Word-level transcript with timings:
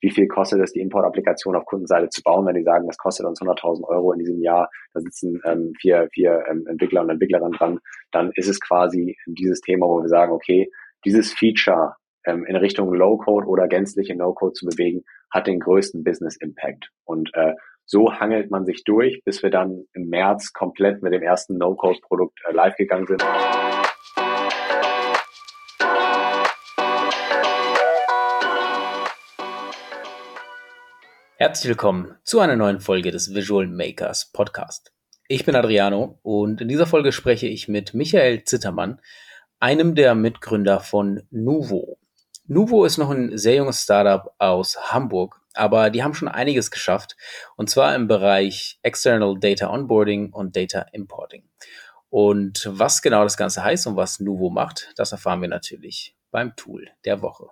wie 0.00 0.10
viel 0.10 0.28
kostet 0.28 0.60
es, 0.60 0.72
die 0.72 0.80
Import-Applikation 0.80 1.56
auf 1.56 1.64
Kundenseite 1.66 2.08
zu 2.08 2.22
bauen, 2.22 2.46
wenn 2.46 2.54
die 2.54 2.62
sagen, 2.62 2.86
das 2.86 2.98
kostet 2.98 3.26
uns 3.26 3.40
100.000 3.40 3.84
Euro 3.84 4.12
in 4.12 4.18
diesem 4.18 4.40
Jahr, 4.40 4.70
da 4.94 5.00
sitzen 5.00 5.40
ähm, 5.44 5.72
vier, 5.80 6.08
vier 6.12 6.44
ähm, 6.48 6.66
Entwickler 6.66 7.02
und 7.02 7.10
Entwicklerinnen 7.10 7.52
dran, 7.52 7.78
dann 8.10 8.32
ist 8.34 8.48
es 8.48 8.60
quasi 8.60 9.16
dieses 9.26 9.60
Thema, 9.60 9.86
wo 9.86 10.00
wir 10.00 10.08
sagen, 10.08 10.32
okay, 10.32 10.70
dieses 11.04 11.32
Feature 11.32 11.94
ähm, 12.26 12.44
in 12.46 12.56
Richtung 12.56 12.92
Low-Code 12.92 13.46
oder 13.46 13.68
gänzliche 13.68 14.14
No-Code 14.16 14.52
zu 14.52 14.66
bewegen, 14.66 15.02
hat 15.30 15.46
den 15.46 15.60
größten 15.60 16.04
Business-Impact. 16.04 16.90
Und 17.04 17.30
äh, 17.34 17.54
so 17.86 18.12
hangelt 18.12 18.50
man 18.50 18.66
sich 18.66 18.84
durch, 18.84 19.22
bis 19.24 19.42
wir 19.42 19.50
dann 19.50 19.84
im 19.94 20.08
März 20.08 20.52
komplett 20.52 21.02
mit 21.02 21.12
dem 21.12 21.22
ersten 21.22 21.58
No-Code-Produkt 21.58 22.38
äh, 22.48 22.52
live 22.52 22.76
gegangen 22.76 23.06
sind. 23.06 23.24
Herzlich 31.42 31.70
willkommen 31.70 32.16
zu 32.22 32.40
einer 32.40 32.54
neuen 32.54 32.80
Folge 32.80 33.10
des 33.10 33.34
Visual 33.34 33.66
Makers 33.66 34.30
Podcast. 34.30 34.92
Ich 35.26 35.46
bin 35.46 35.56
Adriano 35.56 36.18
und 36.20 36.60
in 36.60 36.68
dieser 36.68 36.84
Folge 36.84 37.12
spreche 37.12 37.46
ich 37.46 37.66
mit 37.66 37.94
Michael 37.94 38.44
Zittermann, 38.44 39.00
einem 39.58 39.94
der 39.94 40.14
Mitgründer 40.14 40.80
von 40.80 41.22
Nuvo. 41.30 41.96
Nuvo 42.44 42.84
ist 42.84 42.98
noch 42.98 43.08
ein 43.08 43.38
sehr 43.38 43.54
junges 43.54 43.82
Startup 43.82 44.34
aus 44.36 44.92
Hamburg, 44.92 45.40
aber 45.54 45.88
die 45.88 46.02
haben 46.02 46.12
schon 46.12 46.28
einiges 46.28 46.70
geschafft 46.70 47.16
und 47.56 47.70
zwar 47.70 47.94
im 47.94 48.06
Bereich 48.06 48.78
External 48.82 49.40
Data 49.40 49.70
Onboarding 49.70 50.34
und 50.34 50.54
Data 50.54 50.84
Importing. 50.92 51.48
Und 52.10 52.68
was 52.70 53.00
genau 53.00 53.22
das 53.22 53.38
Ganze 53.38 53.64
heißt 53.64 53.86
und 53.86 53.96
was 53.96 54.20
Nuvo 54.20 54.50
macht, 54.50 54.92
das 54.96 55.12
erfahren 55.12 55.40
wir 55.40 55.48
natürlich 55.48 56.14
beim 56.30 56.54
Tool 56.54 56.90
der 57.06 57.22
Woche. 57.22 57.46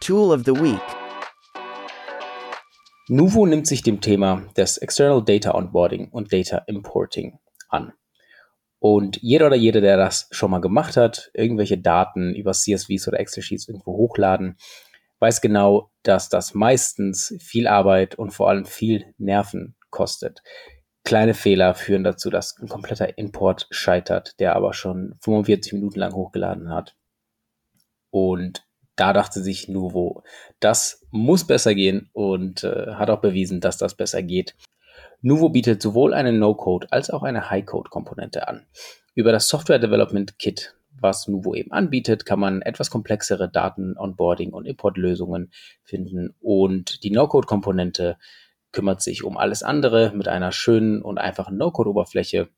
Tool 0.00 0.32
of 0.32 0.46
the 0.46 0.54
Week. 0.54 1.07
Nuvo 3.10 3.46
nimmt 3.46 3.66
sich 3.66 3.82
dem 3.82 4.02
Thema 4.02 4.46
des 4.56 4.76
External 4.76 5.24
Data 5.24 5.54
Onboarding 5.54 6.10
und 6.10 6.30
Data 6.30 6.58
Importing 6.66 7.38
an. 7.70 7.94
Und 8.80 9.16
jeder 9.22 9.46
oder 9.46 9.56
jede, 9.56 9.80
der 9.80 9.96
das 9.96 10.28
schon 10.30 10.50
mal 10.50 10.60
gemacht 10.60 10.96
hat, 10.96 11.30
irgendwelche 11.32 11.78
Daten 11.78 12.34
über 12.34 12.52
CSVs 12.52 13.08
oder 13.08 13.18
Excel-Sheets 13.18 13.68
irgendwo 13.68 13.92
hochladen, 13.92 14.58
weiß 15.20 15.40
genau, 15.40 15.90
dass 16.02 16.28
das 16.28 16.52
meistens 16.52 17.34
viel 17.40 17.66
Arbeit 17.66 18.16
und 18.16 18.30
vor 18.30 18.50
allem 18.50 18.66
viel 18.66 19.14
Nerven 19.16 19.74
kostet. 19.90 20.42
Kleine 21.02 21.32
Fehler 21.32 21.74
führen 21.74 22.04
dazu, 22.04 22.28
dass 22.28 22.58
ein 22.58 22.68
kompletter 22.68 23.16
Import 23.16 23.66
scheitert, 23.70 24.38
der 24.38 24.54
aber 24.54 24.74
schon 24.74 25.14
45 25.22 25.72
Minuten 25.72 25.98
lang 25.98 26.12
hochgeladen 26.12 26.68
hat. 26.68 26.94
Und 28.10 28.67
da 28.98 29.12
dachte 29.12 29.42
sich 29.42 29.68
Nuvo, 29.68 30.22
das 30.60 31.06
muss 31.10 31.46
besser 31.46 31.74
gehen 31.74 32.10
und 32.12 32.64
äh, 32.64 32.94
hat 32.94 33.10
auch 33.10 33.20
bewiesen, 33.20 33.60
dass 33.60 33.78
das 33.78 33.94
besser 33.94 34.22
geht. 34.22 34.56
Nuvo 35.22 35.48
bietet 35.48 35.80
sowohl 35.82 36.14
eine 36.14 36.32
No-Code 36.32 36.88
als 36.90 37.10
auch 37.10 37.22
eine 37.22 37.50
High-Code-Komponente 37.50 38.48
an. 38.48 38.66
Über 39.14 39.32
das 39.32 39.48
Software 39.48 39.78
Development 39.78 40.38
Kit, 40.38 40.74
was 41.00 41.28
Nuvo 41.28 41.54
eben 41.54 41.72
anbietet, 41.72 42.26
kann 42.26 42.40
man 42.40 42.62
etwas 42.62 42.90
komplexere 42.90 43.48
Daten, 43.48 43.96
Onboarding 43.96 44.52
und 44.52 44.66
Importlösungen 44.66 45.52
finden 45.82 46.34
und 46.40 47.02
die 47.04 47.10
No-Code-Komponente 47.10 48.16
kümmert 48.72 49.00
sich 49.00 49.24
um 49.24 49.36
alles 49.36 49.62
andere 49.62 50.12
mit 50.14 50.28
einer 50.28 50.52
schönen 50.52 51.02
und 51.02 51.18
einfachen 51.18 51.56
No-Code-Oberfläche 51.56 52.48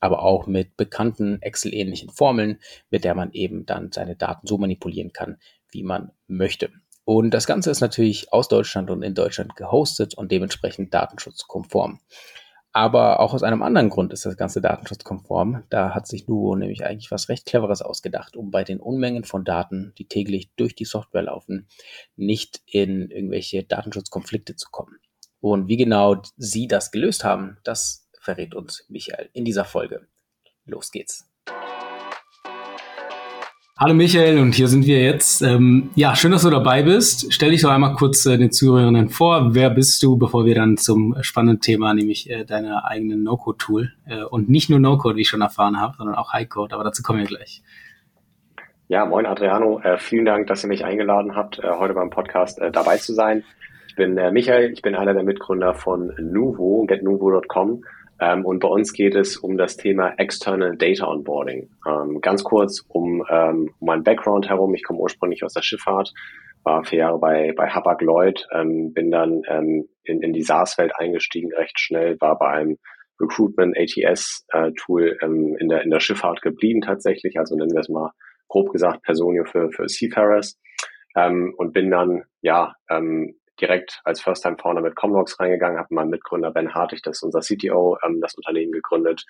aber 0.00 0.22
auch 0.22 0.46
mit 0.46 0.76
bekannten 0.76 1.40
Excel-ähnlichen 1.42 2.10
Formeln, 2.10 2.58
mit 2.90 3.04
der 3.04 3.14
man 3.14 3.32
eben 3.32 3.66
dann 3.66 3.92
seine 3.92 4.16
Daten 4.16 4.46
so 4.46 4.58
manipulieren 4.58 5.12
kann, 5.12 5.38
wie 5.70 5.82
man 5.82 6.12
möchte. 6.26 6.70
Und 7.04 7.30
das 7.30 7.46
Ganze 7.46 7.70
ist 7.70 7.80
natürlich 7.80 8.32
aus 8.32 8.48
Deutschland 8.48 8.90
und 8.90 9.02
in 9.02 9.14
Deutschland 9.14 9.54
gehostet 9.54 10.14
und 10.14 10.32
dementsprechend 10.32 10.92
datenschutzkonform. 10.92 12.00
Aber 12.72 13.20
auch 13.20 13.32
aus 13.32 13.42
einem 13.42 13.62
anderen 13.62 13.88
Grund 13.88 14.12
ist 14.12 14.26
das 14.26 14.36
Ganze 14.36 14.60
datenschutzkonform. 14.60 15.64
Da 15.70 15.94
hat 15.94 16.06
sich 16.06 16.28
Nuvo 16.28 16.56
nämlich 16.56 16.84
eigentlich 16.84 17.10
was 17.10 17.30
recht 17.30 17.46
Cleveres 17.46 17.80
ausgedacht, 17.80 18.36
um 18.36 18.50
bei 18.50 18.64
den 18.64 18.80
Unmengen 18.80 19.24
von 19.24 19.44
Daten, 19.44 19.94
die 19.96 20.08
täglich 20.08 20.50
durch 20.56 20.74
die 20.74 20.84
Software 20.84 21.22
laufen, 21.22 21.68
nicht 22.16 22.60
in 22.66 23.10
irgendwelche 23.10 23.64
Datenschutzkonflikte 23.64 24.56
zu 24.56 24.68
kommen. 24.70 24.98
Und 25.40 25.68
wie 25.68 25.78
genau 25.78 26.20
sie 26.36 26.66
das 26.66 26.90
gelöst 26.90 27.24
haben, 27.24 27.56
das 27.64 28.05
verrät 28.26 28.54
uns 28.54 28.84
Michael 28.88 29.30
in 29.32 29.44
dieser 29.44 29.64
Folge. 29.64 30.00
Los 30.66 30.90
geht's. 30.90 31.30
Hallo 33.78 33.94
Michael 33.94 34.38
und 34.40 34.54
hier 34.54 34.68
sind 34.68 34.86
wir 34.86 35.00
jetzt. 35.02 35.42
Ähm, 35.42 35.90
ja, 35.94 36.16
schön, 36.16 36.32
dass 36.32 36.42
du 36.42 36.50
dabei 36.50 36.82
bist. 36.82 37.32
Stell 37.32 37.50
dich 37.50 37.60
doch 37.60 37.70
einmal 37.70 37.94
kurz 37.94 38.24
äh, 38.26 38.38
den 38.38 38.50
Zuhörerinnen 38.50 39.10
vor. 39.10 39.54
Wer 39.54 39.70
bist 39.70 40.02
du, 40.02 40.16
bevor 40.16 40.44
wir 40.44 40.54
dann 40.54 40.76
zum 40.76 41.14
spannenden 41.20 41.60
Thema, 41.60 41.94
nämlich 41.94 42.28
äh, 42.30 42.44
deine 42.44 42.84
eigenen 42.84 43.22
No-Code-Tool 43.22 43.92
äh, 44.06 44.22
und 44.22 44.48
nicht 44.48 44.70
nur 44.70 44.80
No-Code, 44.80 45.16
wie 45.16 45.20
ich 45.20 45.28
schon 45.28 45.42
erfahren 45.42 45.78
habe, 45.78 45.94
sondern 45.98 46.16
auch 46.16 46.32
High-Code, 46.32 46.74
aber 46.74 46.84
dazu 46.84 47.02
kommen 47.02 47.20
wir 47.20 47.26
gleich. 47.26 47.62
Ja, 48.88 49.04
moin 49.04 49.26
Adriano. 49.26 49.78
Äh, 49.80 49.98
vielen 49.98 50.24
Dank, 50.24 50.46
dass 50.46 50.64
ihr 50.64 50.68
mich 50.68 50.84
eingeladen 50.84 51.36
habt, 51.36 51.58
äh, 51.58 51.70
heute 51.78 51.94
beim 51.94 52.10
Podcast 52.10 52.58
äh, 52.58 52.72
dabei 52.72 52.96
zu 52.96 53.12
sein. 53.12 53.44
Ich 53.88 53.94
bin 53.94 54.14
Michael, 54.32 54.72
ich 54.72 54.82
bin 54.82 54.94
einer 54.94 55.14
der 55.14 55.22
Mitgründer 55.22 55.72
von 55.72 56.12
Nuvo, 56.18 56.84
getnuvo.com. 56.86 57.82
Ähm, 58.20 58.44
und 58.44 58.60
bei 58.60 58.68
uns 58.68 58.92
geht 58.92 59.14
es 59.14 59.36
um 59.36 59.56
das 59.56 59.76
Thema 59.76 60.14
External 60.16 60.76
Data 60.76 61.06
Onboarding. 61.06 61.68
Ähm, 61.86 62.20
ganz 62.20 62.44
kurz 62.44 62.82
um, 62.88 63.24
ähm, 63.30 63.74
um 63.78 63.86
meinen 63.86 64.04
Background 64.04 64.48
herum. 64.48 64.74
Ich 64.74 64.84
komme 64.84 65.00
ursprünglich 65.00 65.44
aus 65.44 65.54
der 65.54 65.62
Schifffahrt, 65.62 66.12
war 66.64 66.84
vier 66.84 67.00
Jahre 67.00 67.18
bei, 67.18 67.52
bei 67.56 67.68
Hapag 67.68 68.00
Lloyd, 68.00 68.46
ähm, 68.52 68.92
bin 68.92 69.10
dann 69.10 69.42
ähm, 69.48 69.88
in, 70.04 70.22
in 70.22 70.32
die 70.32 70.42
SaaS-Welt 70.42 70.92
eingestiegen 70.96 71.52
recht 71.52 71.78
schnell, 71.78 72.16
war 72.20 72.38
bei 72.38 72.48
einem 72.48 72.78
Recruitment 73.20 73.76
ATS-Tool 73.76 75.18
äh, 75.20 75.24
ähm, 75.24 75.56
in, 75.58 75.68
der, 75.68 75.82
in 75.82 75.90
der 75.90 76.00
Schifffahrt 76.00 76.42
geblieben 76.42 76.80
tatsächlich, 76.80 77.38
also 77.38 77.56
nennen 77.56 77.72
wir 77.72 77.80
es 77.80 77.88
mal 77.88 78.12
grob 78.48 78.72
gesagt 78.72 79.02
Personio 79.02 79.44
für, 79.44 79.70
für 79.70 79.88
Seafarers. 79.88 80.58
Ähm, 81.16 81.54
und 81.56 81.72
bin 81.72 81.90
dann 81.90 82.24
ja 82.42 82.74
ähm, 82.90 83.36
direkt 83.60 84.00
als 84.04 84.20
First-Time-Founder 84.20 84.82
mit 84.82 84.96
Comlogs 84.96 85.38
reingegangen, 85.40 85.78
habe 85.78 85.94
meinen 85.94 86.10
Mitgründer 86.10 86.50
Ben 86.50 86.74
Hartig, 86.74 87.02
das 87.02 87.16
ist 87.16 87.22
unser 87.22 87.40
CTO, 87.40 87.98
ähm, 88.04 88.20
das 88.20 88.34
Unternehmen 88.34 88.72
gegründet, 88.72 89.24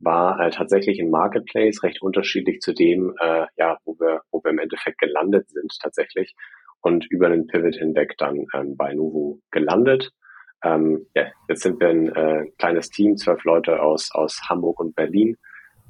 war 0.00 0.40
äh, 0.40 0.50
tatsächlich 0.50 1.00
ein 1.00 1.10
Marketplace 1.10 1.82
recht 1.82 2.02
unterschiedlich 2.02 2.60
zu 2.60 2.72
dem, 2.72 3.14
äh, 3.20 3.46
ja, 3.56 3.78
wo 3.84 3.94
wir, 3.98 4.22
wo 4.30 4.42
wir 4.42 4.50
im 4.50 4.58
Endeffekt 4.58 4.98
gelandet 4.98 5.48
sind 5.50 5.72
tatsächlich 5.80 6.34
und 6.80 7.06
über 7.10 7.28
den 7.28 7.46
Pivot 7.46 7.74
hinweg 7.74 8.14
dann 8.18 8.46
ähm, 8.54 8.76
bei 8.76 8.94
Nuvu 8.94 9.40
gelandet. 9.50 10.12
Ähm, 10.62 11.06
ja, 11.14 11.26
jetzt 11.48 11.62
sind 11.62 11.80
wir 11.80 11.88
ein 11.88 12.08
äh, 12.14 12.50
kleines 12.58 12.90
Team, 12.90 13.16
zwölf 13.16 13.44
Leute 13.44 13.80
aus, 13.82 14.10
aus 14.12 14.40
Hamburg 14.48 14.80
und 14.80 14.94
Berlin. 14.94 15.36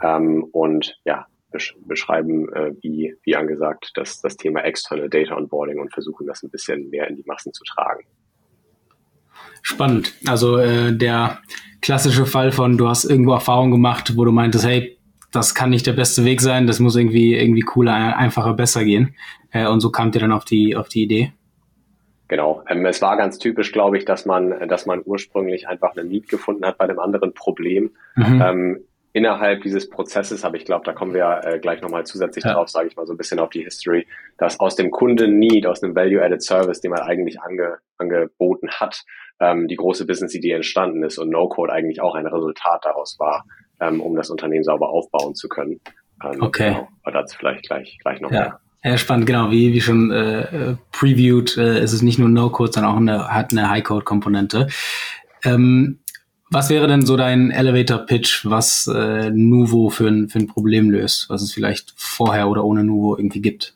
Ähm, 0.03 0.45
und 0.53 0.99
ja, 1.05 1.27
beschreiben, 1.51 2.53
äh, 2.53 2.73
wie, 2.83 3.15
wie 3.23 3.37
angesagt, 3.37 3.93
das, 3.95 4.21
das 4.21 4.37
Thema 4.37 4.61
External 4.61 5.09
Data 5.09 5.37
Onboarding 5.37 5.81
und 5.81 5.93
versuchen 5.93 6.27
das 6.27 6.43
ein 6.43 6.51
bisschen 6.51 6.91
mehr 6.91 7.09
in 7.09 7.17
die 7.17 7.25
Massen 7.27 7.53
zu 7.53 7.65
tragen. 7.65 8.05
Spannend. 9.63 10.15
Also 10.27 10.59
äh, 10.59 10.97
der 10.97 11.39
klassische 11.81 12.27
Fall 12.27 12.53
von, 12.53 12.77
du 12.77 12.89
hast 12.89 13.05
irgendwo 13.05 13.33
Erfahrung 13.33 13.71
gemacht, 13.71 14.17
wo 14.17 14.25
du 14.25 14.33
meintest, 14.33 14.67
hey, 14.67 14.99
das 15.33 15.55
kann 15.55 15.71
nicht 15.71 15.87
der 15.87 15.93
beste 15.93 16.25
Weg 16.25 16.41
sein, 16.41 16.67
das 16.67 16.81
muss 16.81 16.97
irgendwie 16.97 17.35
irgendwie 17.35 17.61
cooler, 17.61 18.17
einfacher, 18.17 18.55
besser 18.55 18.85
gehen. 18.85 19.15
Äh, 19.51 19.69
und 19.69 19.81
so 19.81 19.91
kamt 19.91 20.15
ihr 20.15 20.21
dann 20.21 20.33
auf 20.33 20.45
die 20.45 20.77
auf 20.77 20.89
die 20.89 21.03
Idee. 21.03 21.33
Genau. 22.29 22.63
Ähm, 22.69 22.85
es 22.85 23.01
war 23.01 23.17
ganz 23.17 23.39
typisch, 23.39 23.73
glaube 23.73 23.97
ich, 23.97 24.05
dass 24.05 24.27
man, 24.27 24.69
dass 24.69 24.85
man 24.85 25.01
ursprünglich 25.05 25.67
einfach 25.67 25.97
einen 25.97 26.09
Need 26.09 26.29
gefunden 26.29 26.65
hat 26.65 26.77
bei 26.77 26.85
einem 26.85 26.99
anderen 26.99 27.33
Problem. 27.33 27.91
Mhm. 28.17 28.43
Ähm, 28.43 28.81
innerhalb 29.13 29.63
dieses 29.63 29.89
Prozesses, 29.89 30.45
aber 30.45 30.57
ich 30.57 30.65
glaube, 30.65 30.85
da 30.85 30.93
kommen 30.93 31.15
wir 31.15 31.41
äh, 31.43 31.59
gleich 31.59 31.81
nochmal 31.81 32.05
zusätzlich 32.05 32.45
ja. 32.45 32.53
drauf, 32.53 32.69
sage 32.69 32.89
ich 32.89 32.97
mal 32.97 33.07
so 33.07 33.15
ein 33.15 33.17
bisschen 33.17 33.39
auf 33.39 33.51
die 33.51 33.65
History, 33.65 34.07
dass 34.37 34.61
aus 34.61 34.77
dem 34.77 34.91
Kunden-Need, 34.91 35.67
aus 35.67 35.83
einem 35.83 35.95
Value-Added 35.95 36.43
Service, 36.43 36.81
den 36.81 36.91
man 36.91 37.01
eigentlich 37.01 37.41
ange, 37.41 37.79
angeboten 37.97 38.69
hat, 38.71 39.03
ähm, 39.41 39.69
die 39.69 39.77
große 39.77 40.07
Business-Idee 40.07 40.53
entstanden 40.53 41.03
ist 41.03 41.19
und 41.19 41.31
No-Code 41.31 41.73
eigentlich 41.73 42.01
auch 42.01 42.15
ein 42.15 42.27
Resultat 42.27 42.85
daraus 42.85 43.17
war, 43.19 43.45
ähm, 43.81 44.01
um 44.01 44.15
das 44.15 44.31
Unternehmen 44.31 44.65
sauber 44.65 44.91
aufbauen 44.91 45.35
zu 45.35 45.49
können. 45.49 45.81
Ähm, 46.23 46.43
okay. 46.43 46.71
Genau, 46.71 46.89
aber 47.03 47.13
dazu 47.13 47.37
vielleicht 47.39 47.67
gleich, 47.67 47.99
gleich 48.03 48.21
noch 48.21 48.31
ja. 48.31 48.41
mehr. 48.41 48.61
Ja, 48.85 48.97
spannend, 48.97 49.27
genau. 49.27 49.51
Wie, 49.51 49.73
wie 49.73 49.81
schon 49.81 50.13
äh 50.13 50.77
previewed, 50.93 51.57
äh, 51.57 51.83
ist 51.83 51.93
es 51.93 52.03
nicht 52.03 52.19
nur 52.19 52.29
No-Code, 52.29 52.73
sondern 52.73 52.93
auch 52.93 52.97
eine, 52.97 53.29
hat 53.29 53.51
eine 53.51 53.69
High-Code-Komponente. 53.71 54.69
Ähm, 55.45 55.99
was 56.51 56.71
wäre 56.71 56.87
denn 56.87 57.05
so 57.05 57.17
dein 57.17 57.51
Elevator-Pitch, 57.51 58.47
was 58.47 58.87
äh, 58.87 59.31
Nuvo 59.31 59.91
für 59.91 60.09
ein, 60.09 60.29
für 60.29 60.39
ein 60.39 60.47
Problem 60.47 60.91
löst, 60.91 61.29
was 61.29 61.43
es 61.43 61.53
vielleicht 61.53 61.93
vorher 61.97 62.49
oder 62.49 62.65
ohne 62.65 62.85
Nuvo 62.85 63.17
irgendwie 63.17 63.43
gibt? 63.43 63.75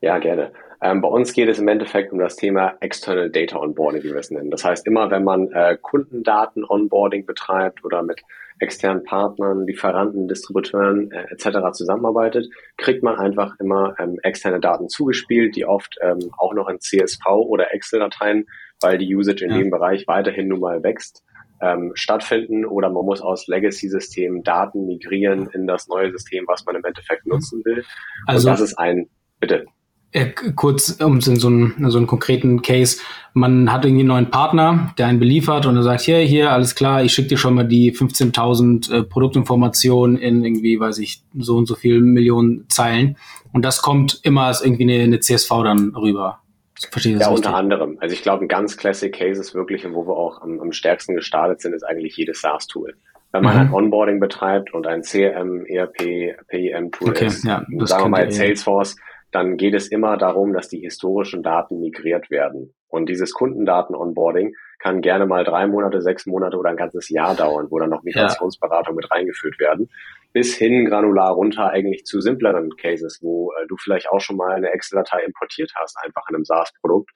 Ja, 0.00 0.18
gerne. 0.18 0.52
Ähm, 0.80 1.00
bei 1.00 1.08
uns 1.08 1.32
geht 1.32 1.48
es 1.48 1.58
im 1.58 1.68
Endeffekt 1.68 2.12
um 2.12 2.18
das 2.18 2.36
Thema 2.36 2.74
External 2.80 3.30
Data 3.30 3.58
Onboarding, 3.58 4.02
wie 4.02 4.10
wir 4.10 4.18
es 4.18 4.30
nennen. 4.30 4.50
Das 4.50 4.64
heißt, 4.64 4.86
immer 4.86 5.10
wenn 5.10 5.24
man 5.24 5.50
äh, 5.52 5.78
Kundendaten 5.80 6.62
Onboarding 6.62 7.24
betreibt 7.24 7.84
oder 7.84 8.02
mit 8.02 8.20
externen 8.58 9.02
Partnern, 9.02 9.66
Lieferanten, 9.66 10.28
Distributeuren 10.28 11.10
äh, 11.10 11.24
etc. 11.32 11.72
zusammenarbeitet, 11.72 12.48
kriegt 12.76 13.02
man 13.02 13.16
einfach 13.16 13.58
immer 13.58 13.94
ähm, 13.98 14.18
externe 14.22 14.60
Daten 14.60 14.88
zugespielt, 14.88 15.56
die 15.56 15.64
oft 15.64 15.96
ähm, 16.02 16.30
auch 16.36 16.54
noch 16.54 16.68
in 16.68 16.80
CSV 16.80 17.26
oder 17.26 17.72
Excel-Dateien, 17.72 18.46
weil 18.80 18.98
die 18.98 19.14
Usage 19.14 19.44
in 19.44 19.52
ja. 19.52 19.58
dem 19.58 19.70
Bereich 19.70 20.06
weiterhin 20.06 20.48
nun 20.48 20.60
mal 20.60 20.82
wächst, 20.82 21.24
ähm, 21.64 21.92
stattfinden 21.94 22.64
oder 22.64 22.90
man 22.90 23.04
muss 23.04 23.20
aus 23.20 23.46
Legacy-Systemen 23.46 24.42
Daten 24.42 24.86
migrieren 24.86 25.48
in 25.52 25.66
das 25.66 25.88
neue 25.88 26.10
System, 26.12 26.44
was 26.46 26.64
man 26.66 26.76
im 26.76 26.84
Endeffekt 26.84 27.26
nutzen 27.26 27.62
will. 27.64 27.84
Also, 28.26 28.48
Und 28.48 28.52
das 28.52 28.60
ist 28.60 28.78
ein, 28.78 29.08
bitte. 29.40 29.64
Äh, 30.12 30.30
kurz 30.54 30.90
um 31.00 31.20
so 31.20 31.30
einen, 31.48 31.90
so 31.90 31.98
einen 31.98 32.06
konkreten 32.06 32.62
Case, 32.62 33.00
man 33.32 33.72
hat 33.72 33.84
irgendwie 33.84 34.02
einen 34.02 34.08
neuen 34.08 34.30
Partner, 34.30 34.94
der 34.96 35.08
einen 35.08 35.18
beliefert 35.18 35.66
und 35.66 35.74
er 35.76 35.82
sagt, 35.82 36.02
hier, 36.02 36.18
hier, 36.18 36.52
alles 36.52 36.76
klar, 36.76 37.02
ich 37.02 37.12
schicke 37.12 37.30
dir 37.30 37.36
schon 37.36 37.54
mal 37.54 37.66
die 37.66 37.92
15.000 37.92 38.92
äh, 38.92 39.02
Produktinformationen 39.02 40.16
in 40.16 40.44
irgendwie, 40.44 40.78
weiß 40.78 40.98
ich, 40.98 41.24
so 41.36 41.56
und 41.56 41.66
so 41.66 41.74
viel 41.74 42.00
Millionen 42.00 42.68
Zeilen 42.68 43.16
und 43.52 43.64
das 43.64 43.82
kommt 43.82 44.20
immer 44.22 44.42
als 44.42 44.64
irgendwie 44.64 44.84
eine, 44.84 45.02
eine 45.02 45.18
CSV 45.18 45.48
dann 45.64 45.94
rüber. 45.96 46.43
Verstehe 46.90 47.18
ja, 47.18 47.28
unter 47.28 47.54
anderem. 47.54 47.98
Also 48.00 48.14
ich 48.14 48.22
glaube, 48.22 48.44
ein 48.44 48.48
ganz 48.48 48.76
Classic 48.76 49.12
Case 49.12 49.40
ist 49.40 49.54
wirklich, 49.54 49.84
wo 49.92 50.06
wir 50.06 50.16
auch 50.16 50.42
am, 50.42 50.60
am 50.60 50.72
stärksten 50.72 51.14
gestartet 51.14 51.60
sind, 51.60 51.74
ist 51.74 51.82
eigentlich 51.82 52.16
jedes 52.16 52.40
SaaS-Tool. 52.40 52.94
Wenn 53.32 53.42
man 53.42 53.54
mhm. 53.54 53.60
ein 53.60 53.72
Onboarding 53.72 54.20
betreibt 54.20 54.72
und 54.74 54.86
ein 54.86 55.02
CRM, 55.02 55.66
ERP, 55.66 56.36
PIM-Tool 56.46 57.10
okay, 57.10 57.26
ist, 57.26 57.44
ja, 57.44 57.64
sagen 57.80 58.04
wir 58.04 58.08
mal 58.08 58.30
Salesforce, 58.30 58.96
dann 59.32 59.56
geht 59.56 59.74
es 59.74 59.88
immer 59.88 60.16
darum, 60.16 60.52
dass 60.52 60.68
die 60.68 60.78
historischen 60.78 61.42
Daten 61.42 61.80
migriert 61.80 62.30
werden. 62.30 62.74
Und 62.86 63.08
dieses 63.08 63.34
Kundendaten-Onboarding 63.34 64.54
kann 64.84 65.00
gerne 65.00 65.24
mal 65.24 65.44
drei 65.44 65.66
Monate, 65.66 66.02
sechs 66.02 66.26
Monate 66.26 66.58
oder 66.58 66.68
ein 66.68 66.76
ganzes 66.76 67.08
Jahr 67.08 67.34
dauern, 67.34 67.68
wo 67.70 67.78
dann 67.78 67.88
noch 67.88 68.02
Migrationsberatung 68.02 68.94
ja. 68.94 68.96
mit 68.96 69.10
reingeführt 69.10 69.58
werden, 69.58 69.88
bis 70.34 70.56
hin 70.56 70.84
granular 70.84 71.32
runter 71.32 71.70
eigentlich 71.70 72.04
zu 72.04 72.20
simpleren 72.20 72.68
Cases, 72.76 73.18
wo 73.22 73.50
äh, 73.52 73.66
du 73.66 73.78
vielleicht 73.78 74.10
auch 74.10 74.20
schon 74.20 74.36
mal 74.36 74.52
eine 74.52 74.72
Excel-Datei 74.72 75.24
importiert 75.24 75.72
hast, 75.74 75.96
einfach 76.04 76.28
in 76.28 76.34
einem 76.34 76.44
SaaS-Produkt 76.44 77.10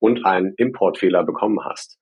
und 0.00 0.26
einen 0.26 0.54
Importfehler 0.56 1.22
bekommen 1.22 1.60
hast. 1.64 1.96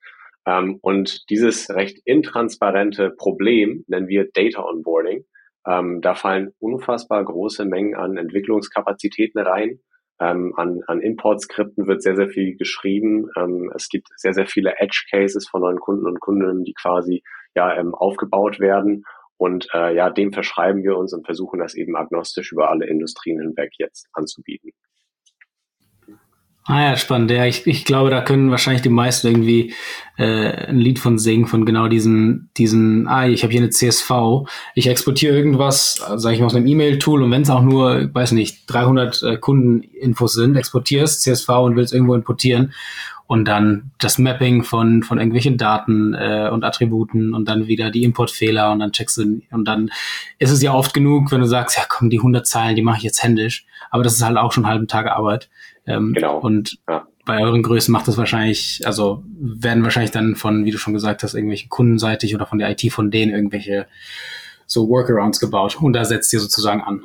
Ähm, 0.46 0.78
und 0.80 1.28
dieses 1.28 1.68
recht 1.68 1.98
intransparente 2.06 3.10
Problem 3.10 3.84
nennen 3.88 4.08
wir 4.08 4.26
Data 4.32 4.62
Onboarding. 4.62 5.26
Ähm, 5.66 6.00
da 6.00 6.14
fallen 6.14 6.54
unfassbar 6.60 7.22
große 7.26 7.66
Mengen 7.66 7.94
an 7.94 8.16
Entwicklungskapazitäten 8.16 9.38
rein. 9.42 9.80
Ähm, 10.20 10.52
an, 10.56 10.82
an 10.86 11.00
Importskripten 11.00 11.86
wird 11.86 12.02
sehr, 12.02 12.14
sehr 12.14 12.28
viel 12.28 12.56
geschrieben. 12.56 13.30
Ähm, 13.36 13.72
es 13.74 13.88
gibt 13.88 14.08
sehr, 14.16 14.34
sehr 14.34 14.46
viele 14.46 14.74
Edge 14.78 15.06
Cases 15.10 15.48
von 15.48 15.62
neuen 15.62 15.80
Kunden 15.80 16.06
und 16.06 16.20
Kundinnen, 16.20 16.64
die 16.64 16.74
quasi 16.74 17.22
ja 17.54 17.74
ähm, 17.74 17.94
aufgebaut 17.94 18.60
werden. 18.60 19.04
Und 19.38 19.68
äh, 19.72 19.94
ja, 19.94 20.10
dem 20.10 20.32
verschreiben 20.32 20.82
wir 20.82 20.98
uns 20.98 21.14
und 21.14 21.24
versuchen 21.24 21.60
das 21.60 21.74
eben 21.74 21.96
agnostisch 21.96 22.52
über 22.52 22.70
alle 22.70 22.86
Industrien 22.86 23.40
hinweg 23.40 23.72
jetzt 23.78 24.08
anzubieten. 24.12 24.72
Ah 26.66 26.90
ja, 26.90 26.96
spannend. 26.96 27.30
Ja, 27.30 27.46
ich, 27.46 27.66
ich 27.66 27.84
glaube, 27.84 28.10
da 28.10 28.20
können 28.20 28.50
wahrscheinlich 28.50 28.82
die 28.82 28.90
meisten 28.90 29.26
irgendwie 29.26 29.74
äh, 30.18 30.68
ein 30.68 30.78
Lied 30.78 30.98
von 30.98 31.18
singen, 31.18 31.46
von 31.46 31.64
genau 31.64 31.88
diesen, 31.88 32.50
diesen, 32.58 33.08
ah, 33.08 33.26
ich 33.26 33.42
habe 33.42 33.50
hier 33.52 33.62
eine 33.62 33.70
CSV, 33.70 34.10
ich 34.74 34.86
exportiere 34.86 35.34
irgendwas, 35.34 35.94
sage 36.16 36.34
ich 36.34 36.40
mal, 36.40 36.46
aus 36.46 36.54
einem 36.54 36.66
E-Mail-Tool 36.66 37.22
und 37.22 37.30
wenn 37.30 37.42
es 37.42 37.50
auch 37.50 37.62
nur, 37.62 38.14
weiß 38.14 38.32
nicht, 38.32 38.64
300 38.66 39.22
äh, 39.22 39.36
Kundeninfos 39.38 40.34
sind, 40.34 40.54
exportierst 40.54 41.22
CSV 41.22 41.48
und 41.48 41.76
willst 41.76 41.94
irgendwo 41.94 42.14
importieren 42.14 42.74
und 43.26 43.46
dann 43.46 43.92
das 43.98 44.18
Mapping 44.18 44.62
von, 44.62 45.02
von 45.02 45.18
irgendwelchen 45.18 45.56
Daten 45.56 46.14
äh, 46.14 46.50
und 46.52 46.62
Attributen 46.62 47.32
und 47.32 47.48
dann 47.48 47.68
wieder 47.68 47.90
die 47.90 48.04
Importfehler 48.04 48.70
und 48.70 48.80
dann 48.80 48.92
checkst 48.92 49.16
du 49.16 49.40
und 49.50 49.64
dann 49.64 49.90
ist 50.38 50.50
es 50.50 50.60
ja 50.60 50.74
oft 50.74 50.92
genug, 50.92 51.32
wenn 51.32 51.40
du 51.40 51.46
sagst, 51.46 51.78
ja 51.78 51.84
komm, 51.88 52.10
die 52.10 52.18
100 52.18 52.46
Zeilen, 52.46 52.76
die 52.76 52.82
mache 52.82 52.98
ich 52.98 53.04
jetzt 53.04 53.22
händisch, 53.22 53.66
aber 53.90 54.02
das 54.02 54.14
ist 54.14 54.22
halt 54.22 54.36
auch 54.36 54.52
schon 54.52 54.64
einen 54.64 54.72
halben 54.72 54.88
Tag 54.88 55.06
Arbeit. 55.06 55.48
Ähm, 55.90 56.12
genau. 56.14 56.38
Und 56.38 56.78
ja. 56.88 57.06
bei 57.26 57.40
euren 57.40 57.62
Größen 57.62 57.92
macht 57.92 58.08
das 58.08 58.16
wahrscheinlich, 58.16 58.82
also 58.84 59.22
werden 59.26 59.84
wahrscheinlich 59.84 60.10
dann 60.10 60.36
von, 60.36 60.64
wie 60.64 60.70
du 60.70 60.78
schon 60.78 60.94
gesagt 60.94 61.22
hast, 61.22 61.34
irgendwelche 61.34 61.68
kundenseitig 61.68 62.34
oder 62.34 62.46
von 62.46 62.58
der 62.58 62.70
IT 62.70 62.92
von 62.92 63.10
denen 63.10 63.32
irgendwelche 63.32 63.86
so 64.66 64.88
Workarounds 64.88 65.40
gebaut. 65.40 65.76
Und 65.80 65.92
da 65.92 66.04
setzt 66.04 66.32
ihr 66.32 66.40
sozusagen 66.40 66.82
an. 66.82 67.04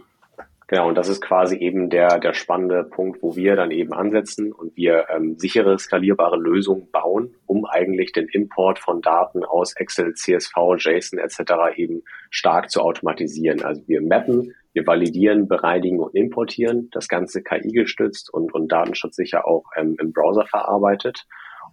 Genau, 0.68 0.88
und 0.88 0.96
das 0.96 1.10
ist 1.10 1.22
quasi 1.22 1.58
eben 1.58 1.92
der, 1.92 2.20
der 2.20 2.34
spannende 2.34 2.84
Punkt, 2.84 3.22
wo 3.22 3.36
wir 3.36 3.56
dann 3.56 3.70
eben 3.70 3.94
ansetzen 3.94 4.52
und 4.52 4.76
wir 4.76 5.06
ähm, 5.16 5.38
sichere, 5.38 5.78
skalierbare 5.78 6.38
Lösungen 6.38 6.90
bauen, 6.92 7.36
um 7.46 7.66
eigentlich 7.66 8.14
den 8.14 8.28
Import 8.30 8.80
von 8.80 9.02
Daten 9.02 9.44
aus 9.44 9.76
Excel, 9.76 10.16
CSV, 10.16 10.56
JSON 10.80 11.20
etc. 11.20 11.54
eben 11.76 12.02
stark 12.32 12.72
zu 12.72 12.82
automatisieren. 12.82 13.62
Also 13.64 13.84
wir 13.88 14.02
mappen 14.02 14.56
wir 14.76 14.86
validieren, 14.86 15.48
bereinigen 15.48 16.00
und 16.00 16.14
importieren, 16.14 16.90
das 16.92 17.08
Ganze 17.08 17.42
KI 17.42 17.72
gestützt 17.72 18.32
und, 18.32 18.54
und 18.54 18.72
datenschutzsicher 18.72 19.48
auch 19.48 19.64
ähm, 19.78 19.96
im 20.00 20.12
Browser 20.12 20.46
verarbeitet, 20.46 21.24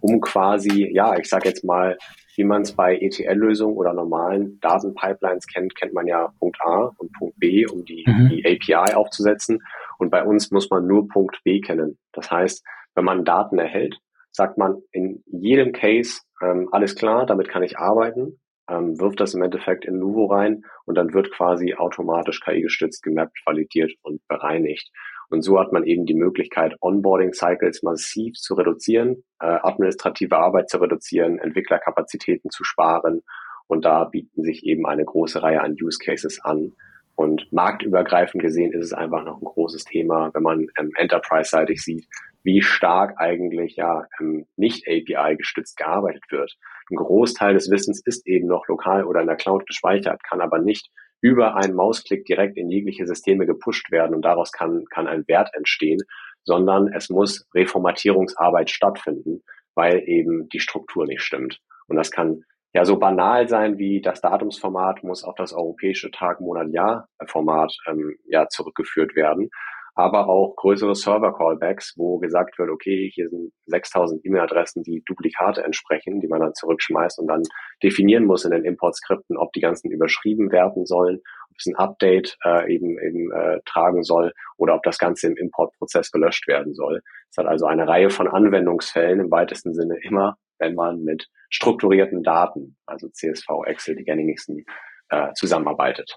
um 0.00 0.20
quasi, 0.20 0.88
ja, 0.92 1.16
ich 1.18 1.28
sage 1.28 1.48
jetzt 1.48 1.64
mal, 1.64 1.98
wie 2.36 2.44
man 2.44 2.62
es 2.62 2.72
bei 2.72 2.96
ETL-Lösungen 2.96 3.76
oder 3.76 3.92
normalen 3.92 4.58
Datenpipelines 4.60 5.46
kennt, 5.46 5.74
kennt 5.76 5.92
man 5.92 6.06
ja 6.06 6.32
Punkt 6.38 6.56
A 6.62 6.92
und 6.96 7.12
Punkt 7.12 7.38
B, 7.38 7.66
um 7.66 7.84
die, 7.84 8.04
mhm. 8.06 8.28
die 8.30 8.46
API 8.46 8.94
aufzusetzen. 8.94 9.58
Und 9.98 10.10
bei 10.10 10.24
uns 10.24 10.50
muss 10.50 10.70
man 10.70 10.86
nur 10.86 11.08
Punkt 11.08 11.40
B 11.44 11.60
kennen. 11.60 11.98
Das 12.12 12.30
heißt, 12.30 12.64
wenn 12.94 13.04
man 13.04 13.24
Daten 13.24 13.58
erhält, 13.58 13.98
sagt 14.30 14.58
man 14.58 14.80
in 14.92 15.22
jedem 15.26 15.72
Case, 15.72 16.20
ähm, 16.40 16.68
alles 16.70 16.94
klar, 16.94 17.26
damit 17.26 17.48
kann 17.48 17.62
ich 17.62 17.78
arbeiten 17.78 18.38
ähm, 18.68 18.98
wirft 18.98 19.20
das 19.20 19.34
im 19.34 19.42
Endeffekt 19.42 19.84
in 19.84 19.98
Nuvo 19.98 20.26
rein 20.26 20.62
und 20.84 20.96
dann 20.96 21.12
wird 21.14 21.32
quasi 21.32 21.74
automatisch 21.74 22.40
KI-gestützt 22.40 23.02
gemappt, 23.02 23.40
validiert 23.44 23.92
und 24.02 24.26
bereinigt. 24.28 24.90
Und 25.30 25.42
so 25.42 25.58
hat 25.58 25.72
man 25.72 25.84
eben 25.84 26.04
die 26.04 26.14
Möglichkeit, 26.14 26.76
Onboarding-Cycles 26.80 27.82
massiv 27.82 28.34
zu 28.34 28.54
reduzieren, 28.54 29.24
äh, 29.40 29.46
administrative 29.46 30.36
Arbeit 30.36 30.68
zu 30.68 30.78
reduzieren, 30.78 31.38
Entwicklerkapazitäten 31.38 32.50
zu 32.50 32.64
sparen. 32.64 33.22
Und 33.66 33.86
da 33.86 34.04
bieten 34.04 34.42
sich 34.42 34.66
eben 34.66 34.86
eine 34.86 35.06
große 35.06 35.42
Reihe 35.42 35.62
an 35.62 35.74
Use 35.80 35.98
Cases 35.98 36.38
an. 36.44 36.72
Und 37.14 37.50
marktübergreifend 37.50 38.42
gesehen 38.42 38.72
ist 38.72 38.84
es 38.84 38.92
einfach 38.92 39.24
noch 39.24 39.40
ein 39.40 39.46
großes 39.46 39.84
Thema, 39.84 40.30
wenn 40.34 40.42
man 40.42 40.66
ähm, 40.78 40.90
enterprise-seitig 40.96 41.82
sieht, 41.82 42.06
wie 42.42 42.60
stark 42.60 43.14
eigentlich 43.16 43.76
ja 43.76 44.06
ähm, 44.20 44.46
nicht 44.56 44.86
API 44.86 45.36
gestützt 45.36 45.76
gearbeitet 45.76 46.24
wird. 46.30 46.56
Ein 46.92 46.96
Großteil 46.96 47.54
des 47.54 47.70
Wissens 47.70 48.02
ist 48.04 48.26
eben 48.26 48.46
noch 48.46 48.68
lokal 48.68 49.04
oder 49.04 49.22
in 49.22 49.26
der 49.26 49.36
Cloud 49.36 49.66
gespeichert, 49.66 50.22
kann 50.24 50.42
aber 50.42 50.58
nicht 50.58 50.90
über 51.22 51.56
einen 51.56 51.74
Mausklick 51.74 52.26
direkt 52.26 52.58
in 52.58 52.68
jegliche 52.68 53.06
Systeme 53.06 53.46
gepusht 53.46 53.90
werden 53.90 54.14
und 54.14 54.22
daraus 54.22 54.52
kann, 54.52 54.84
kann 54.90 55.06
ein 55.06 55.26
Wert 55.26 55.48
entstehen, 55.54 56.00
sondern 56.44 56.92
es 56.92 57.08
muss 57.08 57.48
Reformatierungsarbeit 57.54 58.68
stattfinden, 58.68 59.42
weil 59.74 60.02
eben 60.06 60.50
die 60.50 60.60
Struktur 60.60 61.06
nicht 61.06 61.22
stimmt. 61.22 61.60
Und 61.86 61.96
das 61.96 62.10
kann 62.10 62.44
ja 62.74 62.84
so 62.84 62.98
banal 62.98 63.48
sein 63.48 63.78
wie 63.78 64.02
das 64.02 64.20
Datumsformat 64.20 65.02
muss 65.02 65.24
auf 65.24 65.36
das 65.36 65.54
europäische 65.54 66.10
Tag, 66.10 66.40
Monat, 66.42 66.68
Jahr 66.72 67.08
Format 67.26 67.74
ähm, 67.86 68.16
ja 68.26 68.48
zurückgeführt 68.48 69.16
werden 69.16 69.48
aber 69.94 70.28
auch 70.28 70.56
größere 70.56 70.94
Server-Callbacks, 70.94 71.94
wo 71.96 72.18
gesagt 72.18 72.58
wird, 72.58 72.70
okay, 72.70 73.10
hier 73.12 73.28
sind 73.28 73.52
6000 73.66 74.24
E-Mail-Adressen, 74.24 74.82
die 74.82 75.02
Duplikate 75.06 75.62
entsprechen, 75.62 76.20
die 76.20 76.28
man 76.28 76.40
dann 76.40 76.54
zurückschmeißt 76.54 77.18
und 77.18 77.26
dann 77.26 77.42
definieren 77.82 78.24
muss 78.24 78.44
in 78.44 78.52
den 78.52 78.64
Importskripten, 78.64 79.36
ob 79.36 79.52
die 79.52 79.60
ganzen 79.60 79.90
überschrieben 79.90 80.50
werden 80.50 80.86
sollen, 80.86 81.20
ob 81.50 81.56
es 81.58 81.66
ein 81.66 81.76
Update 81.76 82.38
äh, 82.44 82.72
eben, 82.74 82.98
eben 82.98 83.30
äh, 83.32 83.60
tragen 83.66 84.02
soll 84.02 84.32
oder 84.56 84.74
ob 84.74 84.82
das 84.82 84.98
Ganze 84.98 85.26
im 85.26 85.36
Importprozess 85.36 86.10
gelöscht 86.10 86.48
werden 86.48 86.74
soll. 86.74 87.02
Es 87.30 87.36
hat 87.36 87.46
also 87.46 87.66
eine 87.66 87.86
Reihe 87.86 88.08
von 88.08 88.28
Anwendungsfällen 88.28 89.20
im 89.20 89.30
weitesten 89.30 89.74
Sinne 89.74 89.98
immer, 90.02 90.36
wenn 90.58 90.74
man 90.74 91.02
mit 91.02 91.28
strukturierten 91.50 92.22
Daten, 92.22 92.76
also 92.86 93.08
CSV, 93.08 93.46
Excel, 93.66 93.96
die 93.96 94.04
gängigsten, 94.04 94.64
äh, 95.10 95.32
zusammenarbeitet. 95.34 96.16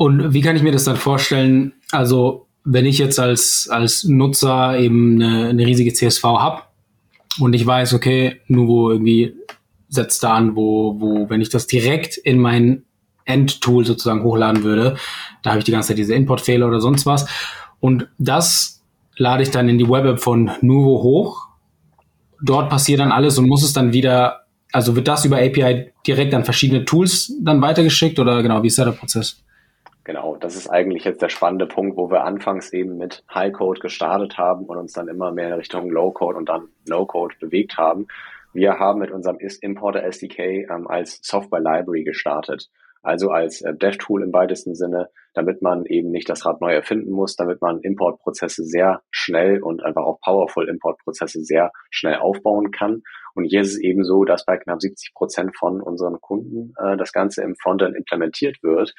Und 0.00 0.32
wie 0.32 0.40
kann 0.40 0.56
ich 0.56 0.62
mir 0.62 0.72
das 0.72 0.84
dann 0.84 0.96
vorstellen? 0.96 1.74
Also, 1.92 2.46
wenn 2.64 2.86
ich 2.86 2.96
jetzt 2.96 3.20
als, 3.20 3.68
als 3.70 4.04
Nutzer 4.04 4.78
eben 4.78 5.20
eine, 5.20 5.48
eine 5.50 5.66
riesige 5.66 5.92
CSV 5.92 6.24
habe 6.24 6.62
und 7.38 7.52
ich 7.52 7.66
weiß, 7.66 7.92
okay, 7.92 8.40
nur 8.46 8.66
wo 8.66 8.90
irgendwie 8.90 9.34
setzt 9.90 10.22
da 10.22 10.32
an, 10.32 10.56
wo, 10.56 10.98
wo, 10.98 11.28
wenn 11.28 11.42
ich 11.42 11.50
das 11.50 11.66
direkt 11.66 12.16
in 12.16 12.38
mein 12.38 12.84
Endtool 13.26 13.84
sozusagen 13.84 14.22
hochladen 14.22 14.62
würde, 14.62 14.96
da 15.42 15.50
habe 15.50 15.58
ich 15.58 15.66
die 15.66 15.72
ganze 15.72 15.88
Zeit 15.88 15.98
diese 15.98 16.14
Importfehler 16.14 16.66
oder 16.66 16.80
sonst 16.80 17.04
was. 17.04 17.28
Und 17.78 18.08
das 18.16 18.82
lade 19.18 19.42
ich 19.42 19.50
dann 19.50 19.68
in 19.68 19.76
die 19.76 19.86
Web-App 19.86 20.18
von 20.18 20.50
Nuvo 20.62 21.02
hoch. 21.02 21.48
Dort 22.40 22.70
passiert 22.70 23.00
dann 23.00 23.12
alles 23.12 23.36
und 23.36 23.46
muss 23.46 23.62
es 23.62 23.74
dann 23.74 23.92
wieder, 23.92 24.46
also 24.72 24.96
wird 24.96 25.08
das 25.08 25.26
über 25.26 25.36
API 25.36 25.92
direkt 26.06 26.32
an 26.32 26.46
verschiedene 26.46 26.86
Tools 26.86 27.34
dann 27.42 27.60
weitergeschickt 27.60 28.18
oder 28.18 28.42
genau, 28.42 28.62
wie 28.62 28.68
ist 28.68 28.78
da 28.78 28.86
der 28.86 28.92
Prozess? 28.92 29.42
Genau, 30.04 30.36
das 30.36 30.56
ist 30.56 30.68
eigentlich 30.68 31.04
jetzt 31.04 31.20
der 31.20 31.28
spannende 31.28 31.66
Punkt, 31.66 31.96
wo 31.96 32.10
wir 32.10 32.24
anfangs 32.24 32.72
eben 32.72 32.96
mit 32.96 33.22
High-Code 33.32 33.80
gestartet 33.80 34.38
haben 34.38 34.64
und 34.64 34.78
uns 34.78 34.92
dann 34.92 35.08
immer 35.08 35.30
mehr 35.30 35.48
in 35.48 35.54
Richtung 35.54 35.90
Low-Code 35.90 36.38
und 36.38 36.48
dann 36.48 36.68
No-Code 36.88 37.36
bewegt 37.38 37.76
haben. 37.76 38.06
Wir 38.52 38.78
haben 38.78 39.00
mit 39.00 39.10
unserem 39.10 39.38
Importer 39.60 40.02
SDK 40.02 40.68
ähm, 40.70 40.86
als 40.88 41.20
Software 41.22 41.60
Library 41.60 42.04
gestartet. 42.04 42.70
Also 43.02 43.30
als 43.30 43.60
äh, 43.62 43.74
Dev-Tool 43.74 44.22
im 44.22 44.32
weitesten 44.32 44.74
Sinne, 44.74 45.08
damit 45.34 45.62
man 45.62 45.84
eben 45.86 46.10
nicht 46.10 46.28
das 46.28 46.44
Rad 46.44 46.60
neu 46.60 46.72
erfinden 46.72 47.12
muss, 47.12 47.36
damit 47.36 47.60
man 47.60 47.80
Importprozesse 47.80 48.64
sehr 48.64 49.02
schnell 49.10 49.62
und 49.62 49.82
einfach 49.82 50.02
auch 50.02 50.20
powerful 50.20 50.68
Importprozesse 50.68 51.42
sehr 51.44 51.72
schnell 51.90 52.16
aufbauen 52.16 52.70
kann. 52.70 53.02
Und 53.34 53.44
hier 53.44 53.60
ist 53.60 53.74
es 53.74 53.80
eben 53.80 54.02
so, 54.02 54.24
dass 54.24 54.44
bei 54.44 54.56
knapp 54.56 54.80
70 54.80 55.14
Prozent 55.14 55.56
von 55.56 55.80
unseren 55.80 56.20
Kunden 56.20 56.74
äh, 56.78 56.96
das 56.96 57.12
Ganze 57.12 57.42
im 57.42 57.54
Frontend 57.56 57.96
implementiert 57.96 58.62
wird 58.62 58.94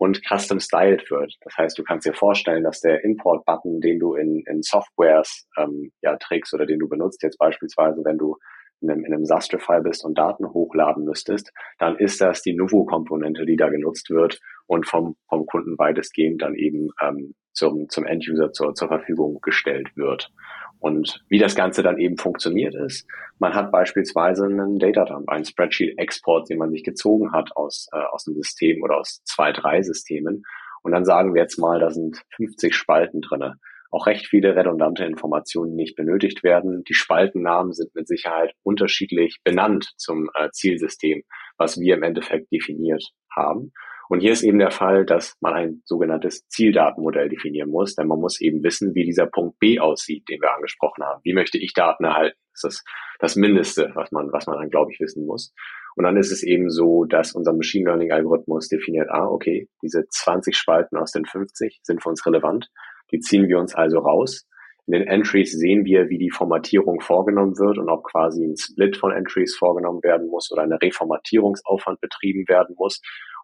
und 0.00 0.22
custom 0.26 0.60
styled 0.60 1.10
wird. 1.10 1.36
Das 1.42 1.54
heißt, 1.58 1.78
du 1.78 1.84
kannst 1.84 2.06
dir 2.06 2.14
vorstellen, 2.14 2.64
dass 2.64 2.80
der 2.80 3.04
Import-Button, 3.04 3.82
den 3.82 3.98
du 3.98 4.14
in, 4.14 4.42
in 4.46 4.62
Softwares 4.62 5.46
ähm, 5.58 5.92
ja, 6.00 6.16
trägst 6.16 6.54
oder 6.54 6.64
den 6.64 6.78
du 6.78 6.88
benutzt, 6.88 7.22
jetzt 7.22 7.36
beispielsweise, 7.36 8.00
wenn 8.02 8.16
du 8.16 8.38
in 8.80 8.90
einem, 8.90 9.04
in 9.04 9.12
einem 9.12 9.26
Sastrify 9.26 9.82
bist 9.82 10.02
und 10.02 10.16
Daten 10.16 10.48
hochladen 10.54 11.04
müsstest, 11.04 11.52
dann 11.78 11.98
ist 11.98 12.18
das 12.18 12.40
die 12.40 12.56
Nuvo-Komponente, 12.56 13.44
die 13.44 13.56
da 13.56 13.68
genutzt 13.68 14.08
wird 14.08 14.40
und 14.66 14.86
vom, 14.86 15.16
vom 15.28 15.44
Kunden 15.44 15.78
weitestgehend 15.78 16.40
dann 16.40 16.54
eben 16.54 16.88
ähm, 17.02 17.34
zum, 17.52 17.90
zum 17.90 18.06
End-User 18.06 18.52
zur, 18.52 18.72
zur 18.72 18.88
Verfügung 18.88 19.40
gestellt 19.42 19.94
wird. 19.96 20.32
Und 20.80 21.22
wie 21.28 21.38
das 21.38 21.54
Ganze 21.54 21.82
dann 21.82 21.98
eben 21.98 22.16
funktioniert 22.16 22.74
ist, 22.74 23.06
man 23.38 23.54
hat 23.54 23.70
beispielsweise 23.70 24.46
einen 24.46 24.78
Datadump, 24.78 25.28
einen 25.28 25.44
Spreadsheet-Export, 25.44 26.48
den 26.50 26.58
man 26.58 26.70
sich 26.70 26.82
gezogen 26.82 27.32
hat 27.32 27.54
aus, 27.54 27.88
äh, 27.92 27.98
aus 27.98 28.26
einem 28.26 28.36
System 28.36 28.82
oder 28.82 28.96
aus 28.96 29.22
zwei, 29.24 29.52
drei 29.52 29.82
Systemen. 29.82 30.42
Und 30.82 30.92
dann 30.92 31.04
sagen 31.04 31.34
wir 31.34 31.42
jetzt 31.42 31.58
mal, 31.58 31.78
da 31.78 31.90
sind 31.90 32.22
50 32.36 32.74
Spalten 32.74 33.20
drinne 33.20 33.56
auch 33.90 34.06
recht 34.06 34.26
viele 34.26 34.54
redundante 34.54 35.04
Informationen 35.04 35.74
nicht 35.74 35.96
benötigt 35.96 36.42
werden. 36.44 36.84
Die 36.84 36.94
Spaltennamen 36.94 37.72
sind 37.72 37.94
mit 37.94 38.06
Sicherheit 38.06 38.54
unterschiedlich 38.62 39.38
benannt 39.42 39.92
zum 39.96 40.30
äh, 40.34 40.50
Zielsystem, 40.52 41.22
was 41.56 41.78
wir 41.80 41.96
im 41.96 42.02
Endeffekt 42.02 42.52
definiert 42.52 43.04
haben. 43.34 43.72
Und 44.10 44.18
hier 44.18 44.32
ist 44.32 44.42
eben 44.42 44.58
der 44.58 44.72
Fall, 44.72 45.06
dass 45.06 45.36
man 45.40 45.54
ein 45.54 45.82
sogenanntes 45.84 46.44
Zieldatenmodell 46.48 47.28
definieren 47.28 47.70
muss, 47.70 47.94
denn 47.94 48.08
man 48.08 48.18
muss 48.18 48.40
eben 48.40 48.60
wissen, 48.64 48.92
wie 48.96 49.04
dieser 49.04 49.26
Punkt 49.26 49.60
B 49.60 49.78
aussieht, 49.78 50.28
den 50.28 50.40
wir 50.42 50.52
angesprochen 50.52 51.04
haben. 51.04 51.20
Wie 51.22 51.32
möchte 51.32 51.58
ich 51.58 51.74
Daten 51.74 52.02
erhalten? 52.02 52.36
Das 52.52 52.74
ist 52.74 52.84
das 53.20 53.36
Mindeste, 53.36 53.92
was 53.94 54.10
man, 54.10 54.32
was 54.32 54.48
man 54.48 54.58
dann, 54.58 54.68
glaube 54.68 54.90
ich, 54.92 54.98
wissen 54.98 55.26
muss. 55.26 55.54
Und 55.94 56.02
dann 56.02 56.16
ist 56.16 56.32
es 56.32 56.42
eben 56.42 56.70
so, 56.70 57.04
dass 57.04 57.36
unser 57.36 57.52
Machine 57.52 57.84
Learning 57.84 58.10
Algorithmus 58.10 58.66
definiert, 58.66 59.06
ah, 59.10 59.28
okay, 59.28 59.68
diese 59.80 60.04
20 60.08 60.56
Spalten 60.56 60.96
aus 60.96 61.12
den 61.12 61.24
50 61.24 61.78
sind 61.84 62.02
für 62.02 62.08
uns 62.08 62.26
relevant. 62.26 62.68
Die 63.12 63.20
ziehen 63.20 63.46
wir 63.46 63.60
uns 63.60 63.76
also 63.76 64.00
raus. 64.00 64.44
In 64.86 64.98
den 64.98 65.06
Entries 65.06 65.52
sehen 65.52 65.84
wir, 65.84 66.08
wie 66.08 66.18
die 66.18 66.30
Formatierung 66.30 67.00
vorgenommen 67.00 67.56
wird 67.58 67.78
und 67.78 67.88
ob 67.88 68.02
quasi 68.02 68.44
ein 68.44 68.56
Split 68.56 68.96
von 68.96 69.12
Entries 69.12 69.54
vorgenommen 69.56 70.02
werden 70.02 70.26
muss 70.26 70.50
oder 70.50 70.62
eine 70.62 70.82
Reformatierungsaufwand 70.82 72.00
betrieben 72.00 72.48
werden 72.48 72.74
muss. 72.76 73.00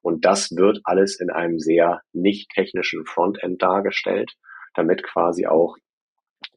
Und 0.06 0.25
das 0.25 0.52
wird 0.52 0.78
alles 0.84 1.18
in 1.18 1.30
einem 1.30 1.58
sehr 1.58 2.00
nicht 2.12 2.50
technischen 2.54 3.04
Frontend 3.06 3.60
dargestellt, 3.60 4.34
damit 4.75 5.02
quasi 5.02 5.46
auch 5.46 5.76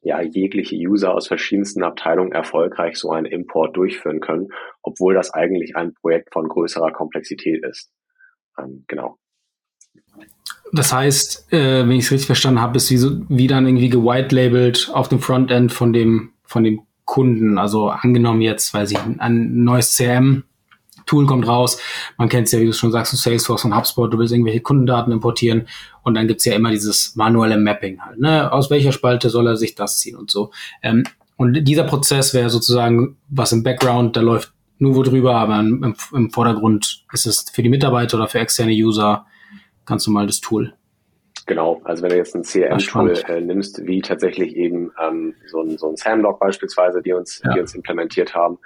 ja, 0.02 0.20
jegliche 0.20 0.76
User 0.76 1.12
aus 1.12 1.26
verschiedensten 1.26 1.82
Abteilungen 1.82 2.30
erfolgreich 2.30 2.96
so 2.96 3.10
einen 3.10 3.26
Import 3.26 3.76
durchführen 3.76 4.20
können, 4.20 4.50
obwohl 4.82 5.14
das 5.14 5.34
eigentlich 5.34 5.74
ein 5.74 5.94
Projekt 5.94 6.32
von 6.32 6.46
größerer 6.46 6.92
Komplexität 6.92 7.64
ist. 7.64 7.90
Ähm, 8.56 8.84
genau. 8.86 9.18
Das 10.72 10.92
heißt, 10.92 11.52
äh, 11.52 11.80
wenn 11.80 11.90
ich 11.90 12.04
es 12.04 12.12
richtig 12.12 12.26
verstanden 12.26 12.60
habe, 12.60 12.76
ist 12.76 12.88
wie, 12.92 12.98
so, 12.98 13.28
wie 13.28 13.48
dann 13.48 13.66
irgendwie 13.66 13.90
gewitelabelt 13.90 14.92
auf 14.94 15.08
dem 15.08 15.18
Frontend 15.18 15.72
von 15.72 15.92
dem, 15.92 16.34
von 16.44 16.62
dem 16.62 16.82
Kunden. 17.04 17.58
Also 17.58 17.88
angenommen 17.88 18.42
jetzt, 18.42 18.72
weiß 18.72 18.92
ich, 18.92 18.98
ein 19.18 19.64
neues 19.64 19.96
CRM 19.96 20.44
Tool 21.06 21.26
kommt 21.26 21.46
raus. 21.46 21.78
Man 22.16 22.28
kennt 22.28 22.46
es 22.46 22.52
ja, 22.52 22.60
wie 22.60 22.66
du 22.66 22.72
schon 22.72 22.92
sagst, 22.92 23.16
Salesforce 23.16 23.64
und 23.64 23.76
HubSpot, 23.76 24.12
du 24.12 24.18
willst 24.18 24.32
irgendwelche 24.32 24.60
Kundendaten 24.60 25.12
importieren 25.12 25.68
und 26.02 26.14
dann 26.14 26.28
gibt's 26.28 26.44
ja 26.44 26.54
immer 26.54 26.70
dieses 26.70 27.16
manuelle 27.16 27.58
Mapping 27.58 28.00
halt. 28.00 28.18
Ne? 28.18 28.52
Aus 28.52 28.70
welcher 28.70 28.92
Spalte 28.92 29.30
soll 29.30 29.46
er 29.46 29.56
sich 29.56 29.74
das 29.74 29.98
ziehen 29.98 30.16
und 30.16 30.30
so. 30.30 30.50
Ähm, 30.82 31.04
und 31.36 31.54
dieser 31.64 31.84
Prozess 31.84 32.34
wäre 32.34 32.50
sozusagen 32.50 33.16
was 33.28 33.52
im 33.52 33.62
Background, 33.62 34.16
da 34.16 34.20
läuft 34.20 34.52
nur 34.78 34.94
wo 34.94 35.02
drüber, 35.02 35.36
aber 35.36 35.60
im, 35.60 35.94
im 36.12 36.30
Vordergrund 36.30 37.04
ist 37.12 37.26
es 37.26 37.46
für 37.50 37.62
die 37.62 37.68
Mitarbeiter 37.68 38.16
oder 38.16 38.28
für 38.28 38.40
externe 38.40 38.72
User 38.72 39.26
ganz 39.84 40.06
normal 40.06 40.26
das 40.26 40.40
Tool. 40.40 40.74
Genau, 41.46 41.80
also 41.84 42.02
wenn 42.02 42.10
du 42.10 42.16
jetzt 42.16 42.34
ein 42.36 42.42
CRM-Tool 42.42 43.22
äh, 43.26 43.40
nimmst, 43.40 43.84
wie 43.86 44.00
tatsächlich 44.00 44.54
eben 44.54 44.92
ähm, 45.02 45.34
so 45.46 45.62
ein, 45.62 45.78
so 45.78 45.88
ein 45.88 45.96
Samlog 45.96 46.38
beispielsweise, 46.38 47.02
die 47.02 47.12
uns, 47.12 47.40
ja. 47.44 47.52
die 47.52 47.60
uns 47.60 47.74
implementiert 47.74 48.34
haben, 48.34 48.58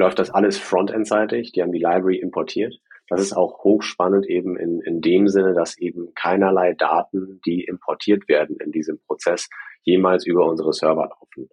läuft 0.00 0.18
das 0.18 0.30
alles 0.30 0.58
frontend-seitig. 0.58 1.52
Die 1.52 1.62
haben 1.62 1.72
die 1.72 1.78
Library 1.78 2.16
importiert. 2.16 2.74
Das 3.08 3.20
ist 3.20 3.32
auch 3.32 3.62
hochspannend 3.64 4.26
eben 4.26 4.56
in, 4.56 4.80
in 4.80 5.00
dem 5.00 5.28
Sinne, 5.28 5.52
dass 5.52 5.78
eben 5.78 6.14
keinerlei 6.14 6.74
Daten, 6.74 7.40
die 7.44 7.64
importiert 7.64 8.28
werden 8.28 8.56
in 8.64 8.72
diesem 8.72 8.98
Prozess, 9.06 9.48
jemals 9.82 10.26
über 10.26 10.46
unsere 10.46 10.72
Server 10.72 11.08
laufen. 11.08 11.48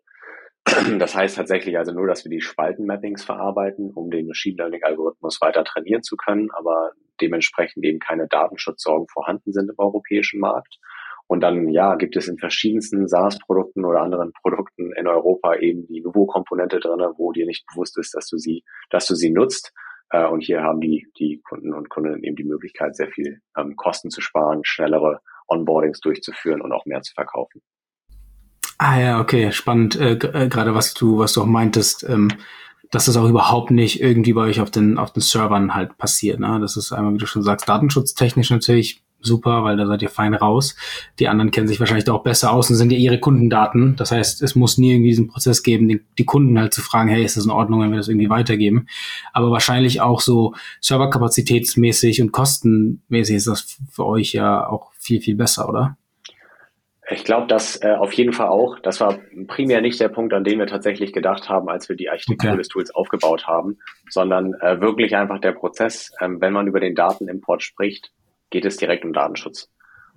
Das 1.00 1.16
heißt 1.16 1.38
tatsächlich 1.38 1.78
also 1.78 1.94
nur, 1.94 2.08
dass 2.08 2.26
wir 2.26 2.30
die 2.30 2.42
Spaltenmappings 2.42 3.24
verarbeiten, 3.24 3.92
um 3.94 4.10
den 4.12 4.28
Machine 4.28 4.58
Learning 4.58 4.84
Algorithmus 4.84 5.40
weiter 5.42 5.64
trainieren 5.64 6.04
zu 6.04 6.16
können, 6.18 6.50
aber 6.52 6.92
dementsprechend 7.22 7.84
eben 7.86 8.00
keine 8.00 8.28
Datenschutzsorgen 8.28 9.08
vorhanden 9.08 9.54
sind 9.54 9.70
im 9.70 9.76
europäischen 9.78 10.40
Markt. 10.40 10.78
Und 11.28 11.42
dann, 11.42 11.70
ja, 11.70 11.96
gibt 11.96 12.16
es 12.16 12.28
in 12.28 12.38
verschiedensten 12.38 13.08
SaaS-Produkten 13.08 13.84
oder 13.84 14.02
anderen 14.02 14.32
Produkten 14.42 14.94
in 14.94 15.08
Europa 15.08 15.56
eben 15.56 15.86
die 15.88 16.02
Nuvo-Komponente 16.02 16.80
drin, 16.80 17.02
wo 17.18 17.34
dir 17.34 17.46
nicht 17.46 17.66
bewusst 17.68 17.98
ist, 17.98 18.14
dass 18.16 18.28
du 18.28 18.38
sie, 18.38 18.64
dass 18.90 19.08
du 19.08 19.16
sie 19.16 19.30
nutzt. 19.30 19.74
Äh, 20.10 20.26
und 20.26 20.42
hier 20.42 20.62
haben 20.62 20.80
die, 20.80 21.08
die 21.20 21.42
Kunden 21.48 21.74
und 21.74 21.90
Kundinnen 21.90 22.24
eben 22.24 22.38
die 22.38 22.46
Möglichkeit, 22.46 22.96
sehr 22.96 23.10
viel 23.10 23.42
ähm, 23.58 23.76
Kosten 23.76 24.10
zu 24.10 24.22
sparen, 24.22 24.62
schnellere 24.64 25.20
Onboardings 25.48 26.00
durchzuführen 26.00 26.62
und 26.62 26.72
auch 26.72 26.86
mehr 26.86 27.02
zu 27.02 27.14
verkaufen. 27.14 27.62
Ah 28.78 29.00
ja, 29.00 29.20
okay, 29.20 29.52
spannend. 29.52 30.00
Äh, 30.00 30.14
äh, 30.14 30.48
Gerade 30.48 30.76
was 30.76 30.94
du, 30.94 31.20
was 31.20 31.34
du 31.34 31.42
auch 31.42 31.48
meintest, 31.48 32.06
ähm, 32.08 32.30
dass 32.92 33.06
das 33.06 33.18
auch 33.18 33.28
überhaupt 33.28 33.72
nicht 33.72 34.02
irgendwie 34.02 34.34
bei 34.34 34.42
euch 34.42 34.62
auf 34.62 34.72
den, 34.72 34.98
auf 34.98 35.12
den 35.12 35.22
Servern 35.22 35.74
halt 35.74 35.98
passiert. 35.98 36.40
Ne? 36.40 36.58
Das 36.62 36.78
ist 36.78 36.94
einmal, 36.94 37.14
wie 37.14 37.18
du 37.18 37.26
schon 37.26 37.44
sagst, 37.44 37.68
datenschutztechnisch 37.68 38.50
natürlich 38.50 39.04
super, 39.20 39.64
weil 39.64 39.78
da 39.78 39.86
seid 39.86 40.02
ihr 40.02 40.10
fein 40.10 40.34
raus. 40.34 40.76
Die 41.20 41.28
anderen 41.28 41.52
kennen 41.52 41.68
sich 41.68 41.80
wahrscheinlich 41.80 42.06
da 42.06 42.14
auch 42.14 42.24
besser 42.24 42.52
aus 42.52 42.70
und 42.70 42.76
sind 42.76 42.92
ja 42.92 42.98
ihre 42.98 43.20
Kundendaten. 43.20 43.96
Das 43.96 44.12
heißt, 44.12 44.42
es 44.42 44.56
muss 44.56 44.78
nie 44.78 44.92
irgendwie 44.92 45.10
diesen 45.10 45.28
Prozess 45.28 45.64
geben, 45.64 45.88
die, 45.88 46.02
die 46.18 46.26
Kunden 46.26 46.60
halt 46.60 46.74
zu 46.74 46.82
fragen, 46.82 47.10
hey, 47.10 47.24
ist 47.24 47.38
das 47.38 47.46
in 47.46 47.52
Ordnung, 47.52 47.82
wenn 47.82 47.92
wir 47.92 47.98
das 47.98 48.08
irgendwie 48.08 48.30
weitergeben? 48.30 48.88
Aber 49.34 49.52
wahrscheinlich 49.52 50.02
auch 50.02 50.22
so 50.22 50.54
serverkapazitätsmäßig 50.82 52.22
und 52.22 52.32
kostenmäßig 52.32 53.36
ist 53.36 53.48
das 53.48 53.78
für 53.92 54.06
euch 54.06 54.34
ja 54.34 54.68
auch 54.68 54.92
viel, 55.00 55.22
viel 55.22 55.36
besser, 55.36 55.70
oder? 55.70 55.98
Ich 57.10 57.24
glaube, 57.24 57.48
dass 57.48 57.82
äh, 57.82 57.92
auf 57.92 58.12
jeden 58.14 58.34
Fall 58.34 58.50
auch. 58.50 58.80
Das 58.80 59.00
war 59.00 59.18
primär 59.48 59.80
nicht 59.80 60.00
der 60.00 60.10
Punkt, 60.10 60.34
an 60.34 60.44
den 60.44 60.60
wir 60.60 60.68
tatsächlich 60.68 61.14
gedacht 61.14 61.48
haben, 61.48 61.70
als 61.70 61.88
wir 61.88 61.96
die 61.96 62.10
Architektur 62.10 62.50
okay. 62.50 62.58
des 62.58 62.68
Tools 62.68 62.94
aufgebaut 62.94 63.48
haben, 63.48 63.78
sondern 64.10 64.54
äh, 64.56 64.82
wirklich 64.82 65.16
einfach 65.16 65.40
der 65.40 65.54
Prozess, 65.54 66.12
ähm, 66.20 66.42
wenn 66.42 66.52
man 66.52 66.68
über 66.68 66.82
den 66.82 66.96
Datenimport 66.96 67.64
spricht, 67.64 68.12
geht 68.50 68.66
es 68.66 68.78
direkt 68.78 69.06
um 69.06 69.14
Datenschutz. 69.14 69.70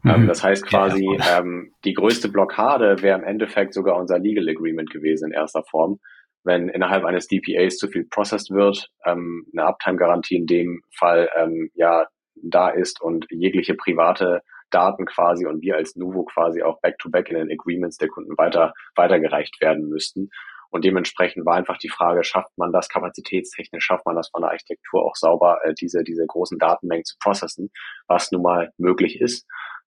Ähm, 0.05 0.23
mhm. 0.23 0.27
das 0.29 0.43
heißt 0.43 0.67
quasi, 0.67 1.05
ja, 1.19 1.41
ähm, 1.41 1.75
die 1.85 1.93
größte 1.93 2.29
Blockade 2.31 3.03
wäre 3.03 3.19
im 3.19 3.25
Endeffekt 3.25 3.75
sogar 3.75 3.97
unser 3.97 4.19
Legal 4.19 4.49
Agreement 4.49 4.91
gewesen 4.91 5.31
in 5.31 5.33
erster 5.33 5.63
Form. 5.65 5.99
Wenn 6.43 6.71
innerhalb 6.71 7.05
eines 7.05 7.27
DPAs 7.27 7.77
zu 7.77 7.89
viel 7.89 8.07
processed 8.09 8.51
wird, 8.51 8.89
ähm, 9.05 9.45
eine 9.53 9.67
Uptime-Garantie 9.67 10.37
in 10.37 10.47
dem 10.47 10.81
Fall 10.97 11.29
ähm, 11.37 11.71
ja 11.75 12.07
da 12.43 12.71
ist 12.71 13.03
und 13.03 13.27
jegliche 13.29 13.75
private 13.75 14.41
Daten 14.71 15.05
quasi 15.05 15.47
und 15.47 15.61
wir 15.63 15.77
als 15.77 15.97
Nuvo 15.97 16.25
quasi 16.25 16.63
auch 16.63 16.81
back-to-back 16.81 17.27
-back 17.27 17.31
in 17.31 17.37
den 17.37 17.59
Agreements 17.59 17.99
der 17.99 18.09
Kunden 18.09 18.39
weiter, 18.39 18.73
weitergereicht 18.95 19.61
werden 19.61 19.89
müssten. 19.89 20.31
Und 20.71 20.85
dementsprechend 20.85 21.45
war 21.45 21.57
einfach 21.57 21.79
die 21.79 21.89
Frage, 21.89 22.25
schafft 22.25 22.57
man 22.57 22.73
das 22.73 22.89
kapazitätstechnisch, 22.89 23.85
schafft 23.85 24.07
man 24.07 24.17
das 24.17 24.31
von 24.31 24.43
der 24.43 24.51
Architektur 24.51 25.05
auch 25.05 25.17
sauber, 25.17 25.59
äh, 25.65 25.75
diese, 25.75 26.05
diese 26.05 26.25
großen 26.27 26.59
Datenmengen 26.59 27.05
zu 27.05 27.17
processen, 27.21 27.71
was 28.07 28.31
nun 28.31 28.43
mal 28.43 28.71
möglich 28.79 29.21
ist. 29.21 29.47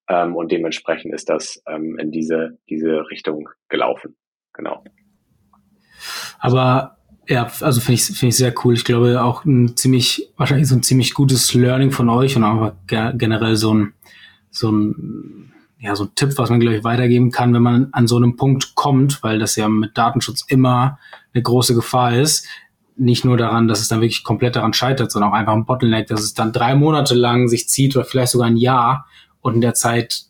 Ähm, 0.09 0.35
und 0.35 0.51
dementsprechend 0.51 1.13
ist 1.13 1.29
das 1.29 1.61
ähm, 1.67 1.97
in 1.97 2.11
diese, 2.11 2.57
diese 2.69 3.09
Richtung 3.09 3.49
gelaufen. 3.69 4.17
Genau. 4.53 4.83
Aber 6.39 6.97
ja, 7.27 7.49
also 7.61 7.79
finde 7.79 7.93
ich, 7.93 8.05
finde 8.05 8.27
ich 8.27 8.37
sehr 8.37 8.53
cool. 8.63 8.73
Ich 8.73 8.83
glaube 8.83 9.23
auch 9.23 9.45
ein 9.45 9.77
ziemlich, 9.77 10.33
wahrscheinlich 10.35 10.67
so 10.67 10.75
ein 10.75 10.83
ziemlich 10.83 11.13
gutes 11.13 11.53
Learning 11.53 11.91
von 11.91 12.09
euch 12.09 12.35
und 12.35 12.43
auch 12.43 12.73
generell 12.85 13.55
so 13.55 13.73
ein, 13.73 13.93
so 14.51 14.71
ein, 14.71 15.53
ja, 15.83 15.97
so 15.97 16.05
ein 16.05 16.15
Tipp, 16.15 16.31
was 16.37 16.49
man, 16.49 16.61
glaube 16.61 16.77
ich, 16.77 16.85
weitergeben 16.85 17.29
kann, 17.29 17.53
wenn 17.53 17.61
man 17.61 17.89
an 17.91 18.07
so 18.07 18.15
einem 18.15 18.37
Punkt 18.37 18.73
kommt, 18.73 19.21
weil 19.21 19.37
das 19.37 19.57
ja 19.57 19.67
mit 19.67 19.97
Datenschutz 19.97 20.45
immer 20.47 20.97
eine 21.33 21.43
große 21.43 21.75
Gefahr 21.75 22.15
ist. 22.15 22.47
Nicht 22.95 23.25
nur 23.25 23.35
daran, 23.35 23.67
dass 23.67 23.81
es 23.81 23.89
dann 23.89 23.99
wirklich 23.99 24.23
komplett 24.23 24.55
daran 24.55 24.71
scheitert, 24.71 25.11
sondern 25.11 25.31
auch 25.31 25.35
einfach 25.35 25.51
ein 25.51 25.65
Bottleneck, 25.65 26.07
dass 26.07 26.21
es 26.21 26.33
dann 26.33 26.53
drei 26.53 26.73
Monate 26.73 27.15
lang 27.15 27.49
sich 27.49 27.67
zieht 27.67 27.97
oder 27.97 28.05
vielleicht 28.05 28.31
sogar 28.31 28.47
ein 28.47 28.55
Jahr 28.55 29.07
und 29.41 29.55
in 29.55 29.61
der 29.61 29.73
Zeit 29.73 30.23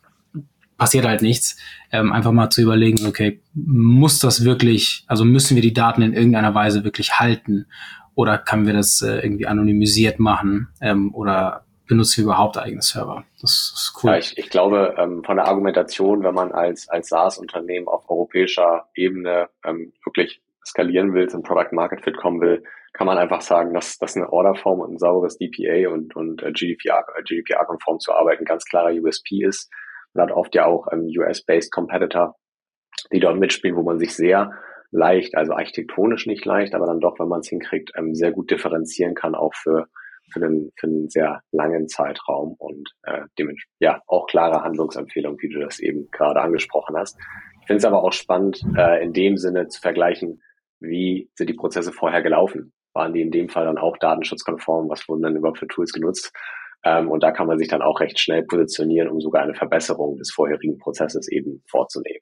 passiert 0.79 1.05
halt 1.05 1.22
nichts. 1.22 1.55
Ähm, 1.91 2.12
einfach 2.12 2.31
mal 2.31 2.50
zu 2.50 2.63
überlegen, 2.63 3.05
okay, 3.05 3.39
muss 3.53 4.17
das 4.17 4.43
wirklich, 4.43 5.03
also 5.05 5.24
müssen 5.24 5.53
wir 5.53 5.62
die 5.62 5.74
Daten 5.74 6.01
in 6.01 6.13
irgendeiner 6.13 6.55
Weise 6.55 6.83
wirklich 6.83 7.19
halten 7.19 7.67
oder 8.15 8.39
können 8.39 8.65
wir 8.65 8.74
das 8.74 9.03
äh, 9.03 9.19
irgendwie 9.19 9.45
anonymisiert 9.45 10.19
machen 10.19 10.69
ähm, 10.81 11.13
oder 11.13 11.63
benutzen 11.87 12.17
wir 12.17 12.25
überhaupt 12.25 12.57
eigene 12.57 12.81
Server? 12.81 13.25
Das 13.41 13.51
ist 13.51 13.93
cool. 14.03 14.11
Ja, 14.11 14.17
ich, 14.17 14.37
ich 14.37 14.49
glaube, 14.49 14.95
ähm, 14.97 15.23
von 15.23 15.37
der 15.37 15.47
Argumentation, 15.47 16.23
wenn 16.23 16.33
man 16.33 16.51
als, 16.51 16.89
als 16.89 17.09
SaaS-Unternehmen 17.09 17.87
auf 17.87 18.09
europäischer 18.09 18.87
Ebene 18.95 19.49
ähm, 19.65 19.93
wirklich 20.05 20.41
skalieren 20.65 21.13
will, 21.13 21.29
zum 21.29 21.43
Product 21.43 21.73
Market 21.73 22.03
Fit 22.03 22.17
kommen 22.17 22.41
will, 22.41 22.63
kann 22.93 23.07
man 23.07 23.17
einfach 23.17 23.41
sagen, 23.41 23.73
dass, 23.73 23.97
dass 23.97 24.15
eine 24.15 24.31
Orderform 24.31 24.79
und 24.79 24.93
ein 24.93 24.99
sauberes 24.99 25.37
DPA 25.37 25.91
und, 25.91 26.15
und 26.15 26.43
äh, 26.43 26.51
GDPR, 26.51 27.03
äh, 27.17 27.23
GDPR-konform 27.23 27.99
zu 27.99 28.13
arbeiten 28.13 28.45
ganz 28.45 28.63
klarer 28.65 28.93
USP 28.93 29.43
ist. 29.43 29.69
Man 30.13 30.29
hat 30.29 30.35
oft 30.35 30.53
ja 30.53 30.65
auch 30.65 30.87
ähm, 30.91 31.09
US-based 31.17 31.71
Competitor, 31.71 32.35
die 33.11 33.19
dort 33.19 33.39
mitspielen, 33.39 33.75
wo 33.75 33.81
man 33.81 33.99
sich 33.99 34.15
sehr 34.15 34.51
leicht, 34.91 35.35
also 35.35 35.53
architektonisch 35.53 36.27
nicht 36.27 36.45
leicht, 36.45 36.75
aber 36.75 36.85
dann 36.85 36.99
doch, 36.99 37.19
wenn 37.19 37.27
man 37.27 37.39
es 37.39 37.49
hinkriegt, 37.49 37.91
ähm, 37.97 38.13
sehr 38.13 38.31
gut 38.31 38.51
differenzieren 38.51 39.15
kann, 39.15 39.33
auch 39.33 39.55
für, 39.55 39.87
für, 40.33 40.43
einen, 40.43 40.71
für 40.77 40.87
einen 40.87 41.09
sehr 41.09 41.41
langen 41.51 41.87
Zeitraum 41.87 42.55
und 42.57 42.89
äh, 43.03 43.21
dementsprechend 43.37 43.79
ja 43.79 44.01
auch 44.07 44.25
klare 44.27 44.63
Handlungsempfehlungen, 44.63 45.39
wie 45.41 45.49
du 45.49 45.59
das 45.59 45.79
eben 45.79 46.09
gerade 46.11 46.41
angesprochen 46.41 46.97
hast. 46.97 47.17
Ich 47.61 47.67
finde 47.67 47.77
es 47.77 47.85
aber 47.85 48.03
auch 48.03 48.13
spannend, 48.13 48.61
äh, 48.77 49.03
in 49.03 49.13
dem 49.13 49.37
Sinne 49.37 49.67
zu 49.67 49.79
vergleichen, 49.79 50.41
wie 50.79 51.29
sind 51.35 51.49
die 51.49 51.55
Prozesse 51.55 51.93
vorher 51.93 52.21
gelaufen? 52.21 52.73
Waren 52.93 53.13
die 53.13 53.21
in 53.21 53.31
dem 53.31 53.49
Fall 53.49 53.65
dann 53.65 53.77
auch 53.77 53.97
datenschutzkonform? 53.97 54.89
Was 54.89 55.07
wurden 55.07 55.21
dann 55.21 55.35
überhaupt 55.35 55.59
für 55.59 55.67
Tools 55.67 55.93
genutzt? 55.93 56.33
Ähm, 56.83 57.09
und 57.09 57.23
da 57.23 57.31
kann 57.31 57.47
man 57.47 57.57
sich 57.57 57.69
dann 57.69 57.81
auch 57.81 58.01
recht 58.01 58.19
schnell 58.19 58.43
positionieren, 58.43 59.09
um 59.09 59.21
sogar 59.21 59.43
eine 59.43 59.55
Verbesserung 59.55 60.17
des 60.17 60.31
vorherigen 60.31 60.77
Prozesses 60.77 61.29
eben 61.31 61.63
vorzunehmen. 61.69 62.19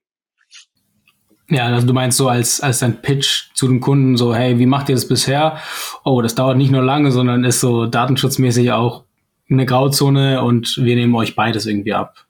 Ja, 1.52 1.66
also 1.66 1.86
du 1.86 1.94
meinst 1.94 2.18
so 2.18 2.30
als, 2.30 2.62
als 2.62 2.80
dein 2.80 3.02
Pitch 3.02 3.50
zu 3.54 3.68
dem 3.68 3.82
Kunden 3.82 4.16
so, 4.16 4.34
hey, 4.34 4.58
wie 4.58 4.66
macht 4.66 4.88
ihr 4.88 4.96
das 4.96 5.06
bisher? 5.06 5.58
Oh, 6.06 6.22
das 6.22 6.34
dauert 6.34 6.56
nicht 6.56 6.72
nur 6.72 6.82
lange, 6.82 7.12
sondern 7.12 7.44
ist 7.44 7.60
so 7.60 7.88
datenschutzmäßig 7.88 8.72
auch 8.72 9.04
eine 9.50 9.66
Grauzone 9.66 10.42
und 10.44 10.78
wir 10.78 10.96
nehmen 10.96 11.14
euch 11.14 11.36
beides 11.36 11.66
irgendwie 11.66 11.94
ab. 11.94 12.26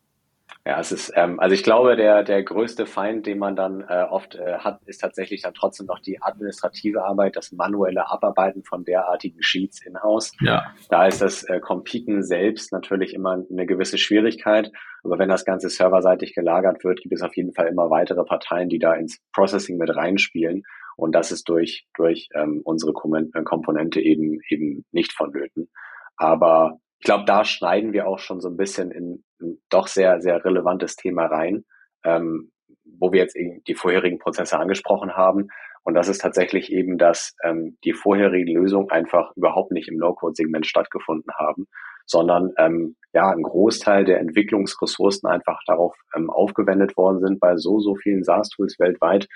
Ja, 0.64 0.80
es 0.80 0.92
ist, 0.92 1.12
ähm, 1.16 1.40
also 1.40 1.56
ich 1.56 1.64
glaube, 1.64 1.96
der, 1.96 2.24
der 2.24 2.44
größte 2.44 2.86
Feind, 2.86 3.26
den 3.26 3.40
man 3.40 3.56
dann 3.56 3.82
äh, 3.82 4.06
oft 4.08 4.36
äh, 4.36 4.60
hat, 4.60 4.80
ist 4.86 5.00
tatsächlich 5.00 5.42
dann 5.42 5.56
trotzdem 5.56 5.88
noch 5.88 6.00
die 6.00 6.22
administrative 6.22 7.04
Arbeit, 7.04 7.36
das 7.36 7.52
manuelle 7.52 8.12
Abarbeiten 8.12 8.64
von 8.64 8.84
derartigen 8.84 9.42
Sheets 9.42 9.84
in-house. 9.84 10.34
Ja. 10.40 10.72
Da 10.90 11.08
ist 11.08 11.20
das 11.20 11.44
äh, 11.46 11.60
Competen 11.60 12.22
selbst 12.22 12.72
natürlich 12.72 13.16
immer 13.16 13.44
eine 13.50 13.66
gewisse 13.66 13.98
Schwierigkeit. 13.98 14.72
Aber 15.04 15.18
wenn 15.18 15.30
das 15.30 15.46
Ganze 15.46 15.70
serverseitig 15.70 16.36
gelagert 16.36 16.84
wird, 16.84 17.02
gibt 17.02 17.16
es 17.16 17.24
auf 17.24 17.36
jeden 17.36 17.54
Fall 17.54 17.68
immer 17.68 17.90
weitere 17.90 18.24
Parteien, 18.24 18.70
die 18.70 18.78
da 18.78 18.94
ins 18.94 19.20
Processing 19.34 19.78
mit 19.78 19.96
reinspielen. 19.96 20.62
Und 20.96 21.14
das 21.16 21.32
ist 21.32 21.50
durch, 21.50 21.88
durch 21.96 22.30
ähm, 22.36 22.62
unsere 22.64 22.94
Komponente 22.94 24.00
eben, 24.00 24.40
eben 24.50 24.86
nicht 24.92 25.14
vonnöten. 25.14 25.72
Aber 26.18 26.78
ich 27.02 27.06
glaube, 27.06 27.26
da 27.26 27.44
schneiden 27.44 27.94
wir 27.94 28.08
auch 28.08 28.20
schon 28.20 28.42
so 28.42 28.48
ein 28.48 28.58
bisschen 28.58 28.92
in 28.92 29.24
ein 29.42 29.58
doch 29.70 29.88
sehr, 29.88 30.22
sehr 30.22 30.46
relevantes 30.46 30.96
Thema 30.96 31.26
rein, 31.26 31.66
ähm, 32.06 32.52
wo 33.00 33.12
wir 33.12 33.22
jetzt 33.22 33.36
eben 33.36 33.64
die 33.64 33.74
vorherigen 33.74 34.20
Prozesse 34.20 34.60
angesprochen 34.60 35.16
haben. 35.16 35.48
Und 35.82 35.96
das 35.96 36.08
ist 36.08 36.22
tatsächlich 36.22 36.72
eben, 36.72 37.00
dass 37.00 37.36
ähm, 37.44 37.80
die 37.84 37.94
vorherigen 37.94 38.54
Lösungen 38.54 38.92
einfach 38.92 39.36
überhaupt 39.36 39.72
nicht 39.72 39.90
im 39.90 39.98
No-Code-Segment 39.98 40.68
stattgefunden 40.68 41.34
haben, 41.40 41.66
sondern 42.06 42.52
ähm, 42.60 42.96
ja 43.14 43.32
ein 43.32 43.42
Großteil 43.42 44.06
der 44.06 44.20
Entwicklungsressourcen 44.20 45.28
einfach 45.28 45.60
darauf 45.66 45.96
ähm, 46.16 46.30
aufgewendet 46.30 46.96
worden 46.98 47.20
sind 47.20 47.40
bei 47.40 47.58
so, 47.58 47.80
so 47.80 47.96
vielen 47.96 48.24
SaaS-Tools 48.24 48.78
weltweit, 48.78 49.28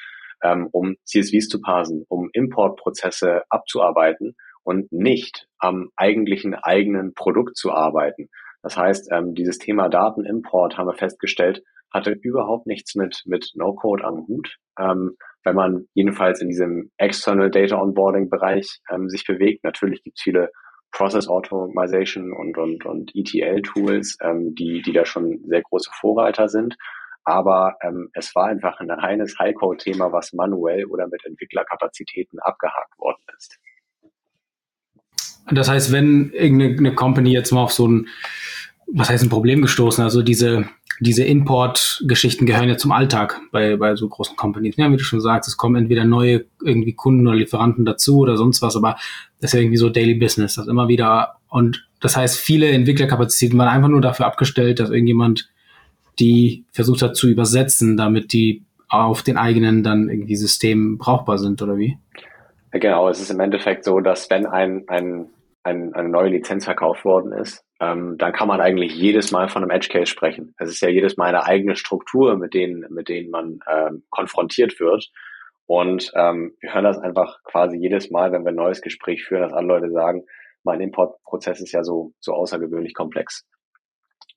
ähm, 0.43 0.69
um 0.71 0.97
CSVs 1.03 1.47
zu 1.47 1.59
parsen, 1.61 2.05
um 2.09 2.29
Importprozesse 2.31 3.41
abzuarbeiten 3.49 4.35
und 4.65 4.91
nicht 4.91 5.47
am 5.59 5.91
eigentlichen 5.95 6.55
eigenen 6.55 7.13
Produkt 7.13 7.55
zu 7.55 7.71
arbeiten. 7.71 8.29
Das 8.63 8.75
heißt, 8.75 9.11
ähm, 9.11 9.35
dieses 9.35 9.59
Thema 9.59 9.89
Datenimport 9.89 10.77
haben 10.77 10.87
wir 10.87 10.95
festgestellt, 10.95 11.63
hatte 11.93 12.11
überhaupt 12.11 12.65
nichts 12.65 12.95
mit, 12.95 13.21
mit 13.25 13.51
No-Code 13.53 14.03
am 14.03 14.27
Hut. 14.27 14.57
Ähm, 14.77 15.15
wenn 15.43 15.55
man 15.55 15.87
jedenfalls 15.93 16.41
in 16.41 16.49
diesem 16.49 16.91
External 16.97 17.51
Data 17.51 17.79
Onboarding 17.79 18.29
Bereich 18.29 18.79
ähm, 18.91 19.07
sich 19.07 19.23
bewegt, 19.25 19.63
natürlich 19.63 20.03
gibt 20.03 20.17
es 20.17 20.23
viele 20.23 20.49
Process 20.91 21.27
Automation 21.27 22.33
und, 22.33 22.57
und, 22.57 22.85
und 22.85 23.11
ETL 23.13 23.61
Tools, 23.61 24.17
ähm, 24.21 24.55
die, 24.55 24.81
die 24.81 24.93
da 24.93 25.05
schon 25.05 25.41
sehr 25.45 25.61
große 25.61 25.91
Vorreiter 25.93 26.49
sind. 26.49 26.75
Aber 27.23 27.75
ähm, 27.83 28.09
es 28.13 28.33
war 28.35 28.47
einfach 28.47 28.79
ein 28.79 28.89
reines 28.89 29.37
High-Code-Thema, 29.37 30.11
was 30.11 30.33
manuell 30.33 30.85
oder 30.85 31.07
mit 31.07 31.23
Entwicklerkapazitäten 31.25 32.39
abgehakt 32.39 32.97
worden 32.97 33.21
ist. 33.37 33.59
Das 35.51 35.69
heißt, 35.69 35.91
wenn 35.91 36.31
irgendeine 36.31 36.93
Company 36.93 37.31
jetzt 37.31 37.51
mal 37.51 37.61
auf 37.61 37.71
so 37.71 37.87
ein, 37.87 38.07
was 38.87 39.09
heißt 39.09 39.23
ein 39.23 39.29
Problem 39.29 39.61
gestoßen, 39.61 40.03
also 40.03 40.21
diese, 40.21 40.65
diese 40.99 41.23
Import-Geschichten 41.23 42.45
gehören 42.45 42.69
ja 42.69 42.77
zum 42.77 42.91
Alltag 42.91 43.39
bei, 43.51 43.75
bei 43.75 43.95
so 43.95 44.07
großen 44.07 44.35
Companies. 44.35 44.77
Ja, 44.77 44.91
wie 44.91 44.97
du 44.97 45.03
schon 45.03 45.21
sagst, 45.21 45.47
es 45.47 45.57
kommen 45.57 45.75
entweder 45.75 46.05
neue 46.05 46.45
irgendwie 46.63 46.93
Kunden 46.93 47.27
oder 47.27 47.35
Lieferanten 47.35 47.85
dazu 47.85 48.19
oder 48.19 48.37
sonst 48.37 48.61
was, 48.61 48.75
aber 48.75 48.95
das 49.39 49.49
ist 49.49 49.53
ja 49.53 49.59
irgendwie 49.59 49.77
so 49.77 49.89
Daily 49.89 50.15
Business, 50.15 50.55
das 50.55 50.67
immer 50.67 50.87
wieder. 50.87 51.35
Und 51.49 51.87
das 51.99 52.15
heißt, 52.17 52.37
viele 52.37 52.69
Entwicklerkapazitäten 52.69 53.57
waren 53.57 53.67
einfach 53.67 53.89
nur 53.89 54.01
dafür 54.01 54.25
abgestellt, 54.25 54.79
dass 54.79 54.89
irgendjemand 54.89 55.49
die 56.19 56.63
versucht 56.71 57.01
hat 57.01 57.15
zu 57.15 57.27
übersetzen, 57.27 57.97
damit 57.97 58.31
die 58.31 58.63
auf 58.87 59.21
den 59.21 59.37
eigenen 59.37 59.83
dann 59.83 60.09
irgendwie 60.09 60.35
System 60.35 60.97
brauchbar 60.97 61.37
sind, 61.37 61.61
oder 61.61 61.77
wie? 61.77 61.97
Genau, 62.71 63.09
es 63.09 63.19
ist 63.19 63.31
im 63.31 63.39
Endeffekt 63.39 63.83
so, 63.83 63.99
dass 63.99 64.29
wenn 64.29 64.45
ein, 64.45 64.83
ein 64.87 65.27
ein, 65.65 65.93
eine 65.95 66.09
neue 66.09 66.29
Lizenz 66.29 66.65
verkauft 66.65 67.03
worden 67.05 67.31
ist, 67.33 67.65
ähm, 67.81 68.17
dann 68.17 68.31
kann 68.33 68.47
man 68.47 68.61
eigentlich 68.61 68.95
jedes 68.95 69.31
Mal 69.31 69.49
von 69.49 69.63
einem 69.63 69.71
Edge 69.71 69.89
Case 69.91 70.05
sprechen. 70.05 70.53
Es 70.57 70.69
ist 70.69 70.79
ja 70.81 70.89
jedes 70.89 71.17
Mal 71.17 71.29
eine 71.29 71.43
eigene 71.43 71.75
Struktur, 71.75 72.37
mit 72.37 72.53
denen, 72.53 72.85
mit 72.91 73.09
denen 73.09 73.31
man 73.31 73.59
ähm, 73.67 74.03
konfrontiert 74.11 74.79
wird. 74.79 75.09
Und 75.65 76.11
ähm, 76.15 76.55
wir 76.59 76.73
hören 76.73 76.83
das 76.83 76.99
einfach 76.99 77.41
quasi 77.43 77.77
jedes 77.77 78.11
Mal, 78.11 78.31
wenn 78.31 78.43
wir 78.43 78.51
ein 78.51 78.55
neues 78.55 78.81
Gespräch 78.81 79.25
führen, 79.25 79.41
dass 79.41 79.53
alle 79.53 79.67
Leute 79.67 79.89
sagen, 79.89 80.23
mein 80.63 80.81
Importprozess 80.81 81.59
ist 81.59 81.71
ja 81.71 81.83
so, 81.83 82.13
so 82.19 82.33
außergewöhnlich 82.33 82.93
komplex. 82.93 83.43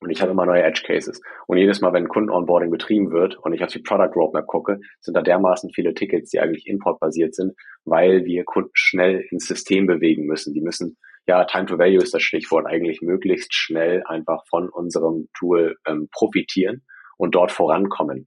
Und 0.01 0.11
ich 0.11 0.23
habe 0.23 0.31
immer 0.31 0.47
neue 0.47 0.63
Edge 0.63 0.83
Cases. 0.87 1.21
Und 1.47 1.59
jedes 1.59 1.83
Mal, 1.83 1.93
wenn 1.93 2.09
Kunden-Onboarding 2.09 2.71
betrieben 2.71 3.11
wird 3.11 3.37
und 3.37 3.53
ich 3.53 3.63
auf 3.63 3.71
die 3.71 3.81
Product 3.81 4.15
Roadmap 4.17 4.47
gucke, 4.47 4.81
sind 5.01 5.15
da 5.15 5.23
dermaßen 5.23 5.71
viele 5.75 5.93
Tickets, 5.93 6.31
die 6.31 6.41
eigentlich 6.41 6.67
importbasiert 6.67 7.35
sind, 7.35 7.55
weil 7.85 8.25
wir 8.25 8.45
Kunden 8.45 8.71
schnell 8.73 9.27
ins 9.31 9.47
System 9.47 9.87
bewegen 9.87 10.25
müssen. 10.25 10.55
Die 10.55 10.61
müssen 10.61 10.97
ja, 11.29 11.45
Time 11.45 11.67
to 11.67 11.79
Value 11.79 12.03
ist 12.03 12.15
das 12.15 12.23
Stichwort, 12.23 12.67
eigentlich 12.67 13.03
möglichst 13.03 13.55
schnell 13.55 14.03
einfach 14.07 14.43
von 14.49 14.71
unserem 14.71 15.29
Tool 15.39 15.77
ähm, 15.87 16.09
profitieren 16.11 16.85
und 17.19 17.35
dort 17.35 17.53
vorankommen. 17.53 18.27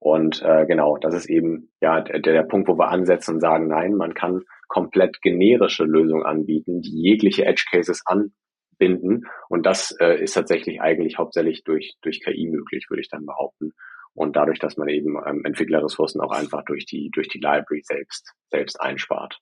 Und 0.00 0.42
äh, 0.42 0.64
genau, 0.66 0.96
das 0.96 1.14
ist 1.14 1.28
eben 1.28 1.70
ja 1.82 2.00
der, 2.00 2.20
der 2.20 2.42
Punkt, 2.44 2.68
wo 2.68 2.78
wir 2.78 2.88
ansetzen 2.88 3.34
und 3.34 3.40
sagen, 3.40 3.68
nein, 3.68 3.94
man 3.94 4.14
kann 4.14 4.42
komplett 4.68 5.20
generische 5.20 5.84
Lösungen 5.84 6.24
anbieten, 6.24 6.80
die 6.80 7.02
jegliche 7.02 7.44
Edge 7.44 7.66
Cases 7.70 8.02
anbinden. 8.06 9.26
Und 9.50 9.66
das 9.66 9.94
äh, 10.00 10.22
ist 10.22 10.32
tatsächlich 10.32 10.80
eigentlich 10.80 11.18
hauptsächlich 11.18 11.64
durch, 11.64 11.96
durch 12.00 12.22
KI 12.22 12.48
möglich, 12.48 12.86
würde 12.88 13.02
ich 13.02 13.10
dann 13.10 13.26
behaupten. 13.26 13.72
Und 14.14 14.36
dadurch, 14.36 14.58
dass 14.58 14.78
man 14.78 14.88
eben 14.88 15.16
ähm, 15.26 15.44
Entwicklerressourcen 15.44 16.20
auch 16.22 16.32
einfach 16.32 16.64
durch 16.64 16.86
die, 16.86 17.10
durch 17.12 17.28
die 17.28 17.40
Library 17.40 17.82
selbst, 17.84 18.32
selbst 18.50 18.80
einspart. 18.80 19.38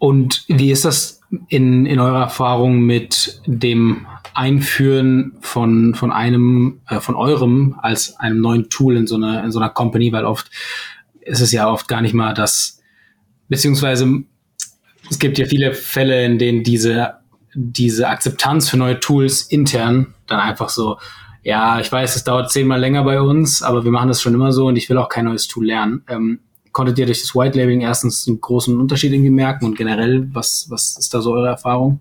Und 0.00 0.44
wie 0.48 0.70
ist 0.70 0.86
das 0.86 1.20
in, 1.48 1.84
in 1.84 2.00
eurer 2.00 2.22
Erfahrung 2.22 2.80
mit 2.80 3.42
dem 3.44 4.06
Einführen 4.32 5.36
von, 5.42 5.94
von 5.94 6.10
einem, 6.10 6.80
äh, 6.88 7.00
von 7.00 7.14
eurem 7.14 7.76
als 7.82 8.18
einem 8.18 8.40
neuen 8.40 8.70
Tool 8.70 8.96
in 8.96 9.06
so 9.06 9.16
einer, 9.16 9.44
in 9.44 9.52
so 9.52 9.58
einer 9.58 9.68
Company? 9.68 10.10
Weil 10.10 10.24
oft 10.24 10.50
ist 11.20 11.42
es 11.42 11.52
ja 11.52 11.70
oft 11.70 11.86
gar 11.86 12.00
nicht 12.00 12.14
mal 12.14 12.32
das, 12.32 12.80
beziehungsweise 13.50 14.22
es 15.10 15.18
gibt 15.18 15.36
ja 15.36 15.44
viele 15.44 15.74
Fälle, 15.74 16.24
in 16.24 16.38
denen 16.38 16.62
diese, 16.62 17.16
diese 17.52 18.08
Akzeptanz 18.08 18.70
für 18.70 18.78
neue 18.78 19.00
Tools 19.00 19.42
intern 19.42 20.14
dann 20.26 20.40
einfach 20.40 20.70
so, 20.70 20.96
ja, 21.42 21.78
ich 21.78 21.92
weiß, 21.92 22.16
es 22.16 22.24
dauert 22.24 22.50
zehnmal 22.50 22.80
länger 22.80 23.04
bei 23.04 23.20
uns, 23.20 23.62
aber 23.62 23.84
wir 23.84 23.90
machen 23.90 24.08
das 24.08 24.22
schon 24.22 24.32
immer 24.32 24.52
so 24.52 24.68
und 24.68 24.76
ich 24.76 24.88
will 24.88 24.96
auch 24.96 25.10
kein 25.10 25.26
neues 25.26 25.46
Tool 25.46 25.66
lernen. 25.66 26.04
Ähm, 26.08 26.40
konntet 26.72 26.98
ihr 26.98 27.06
durch 27.06 27.20
das 27.20 27.34
White 27.34 27.58
Labeling 27.58 27.80
erstens 27.80 28.26
einen 28.26 28.40
großen 28.40 28.78
Unterschied 28.78 29.12
irgendwie 29.12 29.30
merken 29.30 29.64
und 29.64 29.76
generell, 29.76 30.28
was, 30.32 30.66
was 30.70 30.96
ist 30.98 31.12
da 31.12 31.20
so 31.20 31.32
eure 31.32 31.48
Erfahrung? 31.48 32.00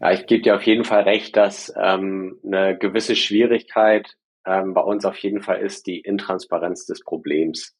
Ja, 0.00 0.12
ich 0.12 0.26
gebe 0.26 0.42
dir 0.42 0.54
auf 0.56 0.62
jeden 0.62 0.84
Fall 0.84 1.02
recht, 1.02 1.36
dass 1.36 1.72
ähm, 1.76 2.38
eine 2.44 2.78
gewisse 2.78 3.16
Schwierigkeit 3.16 4.16
ähm, 4.46 4.72
bei 4.74 4.80
uns 4.80 5.04
auf 5.04 5.16
jeden 5.18 5.42
Fall 5.42 5.60
ist 5.60 5.86
die 5.86 6.00
Intransparenz 6.00 6.86
des 6.86 7.02
Problems. 7.02 7.76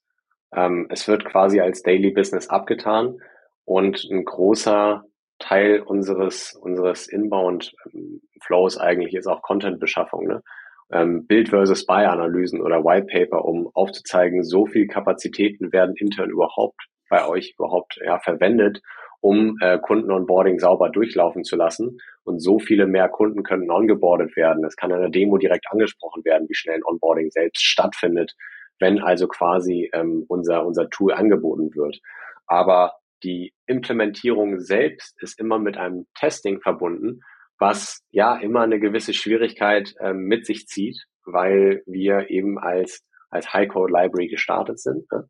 Ähm, 0.54 0.86
es 0.90 1.06
wird 1.08 1.24
quasi 1.24 1.60
als 1.60 1.82
Daily 1.82 2.10
Business 2.10 2.48
abgetan 2.48 3.20
und 3.64 4.04
ein 4.10 4.24
großer 4.24 5.04
Teil 5.38 5.80
unseres, 5.80 6.54
unseres 6.54 7.06
Inbound-Flows 7.06 8.78
eigentlich 8.78 9.14
ist 9.14 9.28
auch 9.28 9.42
Content-Beschaffung. 9.42 10.26
Ne? 10.26 10.42
Ähm, 10.90 11.26
Bild 11.26 11.50
versus 11.50 11.84
Buy-Analysen 11.84 12.62
oder 12.62 12.84
White 12.84 13.06
Paper, 13.06 13.44
um 13.44 13.70
aufzuzeigen, 13.74 14.42
so 14.42 14.66
viel 14.66 14.86
Kapazitäten 14.86 15.72
werden 15.72 15.94
intern 15.96 16.30
überhaupt 16.30 16.88
bei 17.10 17.26
euch 17.26 17.54
überhaupt 17.58 17.98
ja, 18.04 18.18
verwendet, 18.18 18.80
um 19.20 19.56
äh, 19.60 19.78
Kunden-Onboarding 19.78 20.58
sauber 20.58 20.90
durchlaufen 20.90 21.44
zu 21.44 21.56
lassen. 21.56 21.98
Und 22.24 22.40
so 22.40 22.58
viele 22.58 22.86
mehr 22.86 23.08
Kunden 23.08 23.42
können 23.42 23.70
ongeboardet 23.70 24.36
werden. 24.36 24.64
Es 24.64 24.76
kann 24.76 24.90
in 24.90 25.00
der 25.00 25.10
Demo 25.10 25.38
direkt 25.38 25.66
angesprochen 25.70 26.24
werden, 26.24 26.48
wie 26.48 26.54
schnell 26.54 26.76
ein 26.76 26.84
Onboarding 26.84 27.30
selbst 27.30 27.62
stattfindet, 27.62 28.34
wenn 28.78 29.00
also 29.00 29.26
quasi 29.26 29.90
ähm, 29.92 30.24
unser, 30.28 30.64
unser 30.66 30.88
Tool 30.90 31.12
angeboten 31.12 31.74
wird. 31.74 31.98
Aber 32.46 32.94
die 33.24 33.52
Implementierung 33.66 34.60
selbst 34.60 35.20
ist 35.22 35.40
immer 35.40 35.58
mit 35.58 35.76
einem 35.76 36.06
Testing 36.14 36.60
verbunden, 36.60 37.20
was 37.58 38.02
ja 38.10 38.36
immer 38.36 38.62
eine 38.62 38.80
gewisse 38.80 39.14
Schwierigkeit 39.14 39.94
ähm, 40.00 40.24
mit 40.24 40.46
sich 40.46 40.66
zieht, 40.66 41.04
weil 41.24 41.82
wir 41.86 42.30
eben 42.30 42.58
als, 42.58 43.04
als 43.30 43.52
High-Code 43.52 43.92
Library 43.92 44.28
gestartet 44.28 44.80
sind. 44.80 45.10
Ne? 45.12 45.28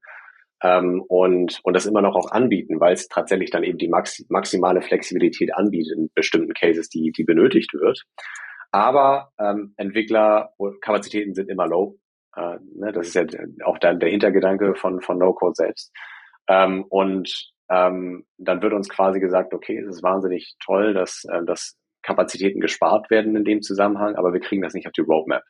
Ähm, 0.63 1.03
und, 1.09 1.61
und 1.63 1.75
das 1.75 1.87
immer 1.87 2.03
noch 2.03 2.17
auch 2.17 2.31
anbieten, 2.33 2.81
weil 2.81 2.93
es 2.93 3.09
tatsächlich 3.09 3.51
dann 3.51 3.63
eben 3.63 3.79
die 3.79 3.89
maxi 3.89 4.27
maximale 4.29 4.83
Flexibilität 4.83 5.55
anbietet 5.55 5.97
in 5.97 6.11
bestimmten 6.15 6.53
Cases, 6.53 6.89
die, 6.89 7.13
die 7.13 7.25
benötigt 7.25 7.73
wird. 7.75 8.03
Aber 8.71 9.31
ähm, 9.39 9.75
Entwicklerkapazitäten 9.77 11.35
sind 11.35 11.49
immer 11.49 11.67
low. 11.67 11.99
Äh, 12.37 12.59
ne, 12.75 12.93
das 12.93 13.09
ist 13.09 13.15
ja 13.15 13.25
auch 13.65 13.79
dann 13.79 14.01
der 14.01 14.11
Hintergedanke 14.11 14.75
von, 14.75 15.01
von 15.01 15.19
No-Code 15.19 15.55
selbst. 15.55 15.93
Ähm, 16.49 16.85
und 16.89 17.53
ähm, 17.71 18.27
dann 18.37 18.63
wird 18.63 18.73
uns 18.73 18.89
quasi 18.89 19.21
gesagt, 19.21 19.55
okay, 19.55 19.79
es 19.79 19.97
ist 19.97 20.03
wahnsinnig 20.03 20.57
toll, 20.65 20.93
dass, 20.93 21.25
äh, 21.31 21.45
dass 21.45 21.77
Kapazitäten 22.09 22.61
gespart 22.61 23.11
werden 23.11 23.37
in 23.37 23.45
dem 23.45 23.61
Zusammenhang, 23.61 24.17
aber 24.17 24.33
wir 24.33 24.41
kriegen 24.41 24.63
das 24.63 24.73
nicht 24.73 24.87
auf 24.87 24.95
die 24.95 25.03
Roadmap. 25.03 25.43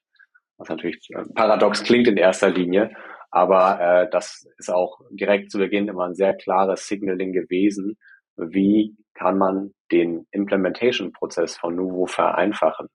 Was 0.57 0.69
natürlich 0.69 0.99
äh, 1.11 1.23
paradox 1.37 1.85
klingt 1.85 2.09
in 2.09 2.17
erster 2.17 2.51
Linie, 2.51 2.91
aber 3.31 3.81
äh, 3.81 4.11
das 4.11 4.45
ist 4.59 4.71
auch 4.71 4.99
direkt 5.11 5.53
zu 5.53 5.59
Beginn 5.59 5.87
immer 5.87 6.07
ein 6.07 6.17
sehr 6.17 6.35
klares 6.35 6.89
Signaling 6.89 7.33
gewesen, 7.33 7.97
wie 8.37 8.97
kann 9.15 9.39
man 9.39 9.71
den 9.93 10.27
Implementation-Prozess 10.33 11.57
von 11.57 11.77
Nuvo 11.77 12.07
vereinfachen. 12.07 12.89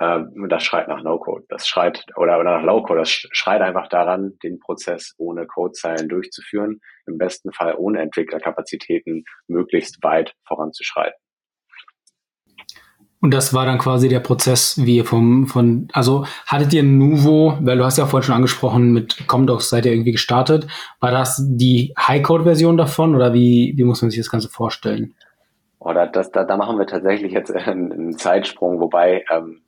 Ähm, 0.00 0.48
das 0.48 0.64
schreit 0.64 0.88
nach 0.88 1.02
No-Code. 1.02 1.44
Das 1.48 1.68
schreit, 1.68 2.04
oder, 2.16 2.40
oder 2.40 2.58
nach 2.58 2.64
Low-Code. 2.64 3.00
Das 3.00 3.10
schreit 3.10 3.62
einfach 3.62 3.88
daran, 3.88 4.32
den 4.42 4.58
Prozess 4.58 5.14
ohne 5.16 5.46
Codezeilen 5.46 6.08
durchzuführen. 6.08 6.80
Im 7.06 7.18
besten 7.18 7.52
Fall 7.52 7.76
ohne 7.78 8.00
Entwicklerkapazitäten 8.00 9.24
möglichst 9.46 10.02
weit 10.02 10.34
voranzuschreiten. 10.46 11.18
Und 13.20 13.32
das 13.32 13.54
war 13.54 13.64
dann 13.64 13.78
quasi 13.78 14.08
der 14.08 14.20
Prozess, 14.20 14.84
wie 14.84 14.96
ihr 14.96 15.04
vom, 15.04 15.46
von, 15.46 15.88
also 15.92 16.26
hattet 16.46 16.74
ihr 16.74 16.82
Nuvo, 16.82 17.56
weil 17.60 17.78
du 17.78 17.84
hast 17.84 17.96
ja 17.96 18.06
vorhin 18.06 18.26
schon 18.26 18.34
angesprochen, 18.34 18.92
mit 18.92 19.26
Comdocs 19.26 19.70
seid 19.70 19.86
ihr 19.86 19.92
irgendwie 19.92 20.12
gestartet. 20.12 20.66
War 21.00 21.10
das 21.10 21.42
die 21.44 21.94
High-Code-Version 21.98 22.76
davon 22.76 23.14
oder 23.14 23.32
wie, 23.32 23.72
wie 23.76 23.84
muss 23.84 24.02
man 24.02 24.10
sich 24.10 24.20
das 24.20 24.30
Ganze 24.30 24.48
vorstellen? 24.48 25.14
Oder 25.78 26.06
das, 26.06 26.30
da, 26.30 26.44
da 26.44 26.56
machen 26.56 26.78
wir 26.78 26.86
tatsächlich 26.86 27.32
jetzt 27.32 27.50
einen, 27.54 27.92
einen 27.92 28.18
Zeitsprung, 28.18 28.80
wobei 28.80 29.24
ähm, 29.30 29.62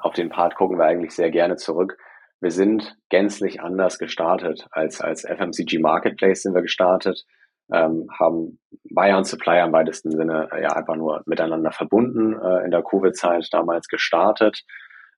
auf 0.00 0.14
den 0.14 0.30
Part 0.30 0.54
gucken 0.54 0.78
wir 0.78 0.84
eigentlich 0.84 1.14
sehr 1.14 1.30
gerne 1.30 1.56
zurück. 1.56 1.98
Wir 2.40 2.50
sind 2.50 2.96
gänzlich 3.10 3.60
anders 3.60 3.98
gestartet 3.98 4.66
als, 4.70 5.00
als 5.00 5.24
FMCG 5.24 5.78
Marketplace 5.80 6.42
sind 6.42 6.54
wir 6.54 6.62
gestartet, 6.62 7.26
ähm, 7.72 8.08
haben 8.18 8.58
Buyer 8.90 9.18
und 9.18 9.26
Supplier 9.26 9.64
im 9.64 9.72
weitesten 9.72 10.10
Sinne 10.10 10.48
äh, 10.52 10.62
ja 10.62 10.70
einfach 10.70 10.96
nur 10.96 11.22
miteinander 11.26 11.72
verbunden 11.72 12.34
äh, 12.40 12.64
in 12.64 12.70
der 12.70 12.82
Covid-Zeit 12.82 13.48
damals 13.52 13.88
gestartet 13.88 14.62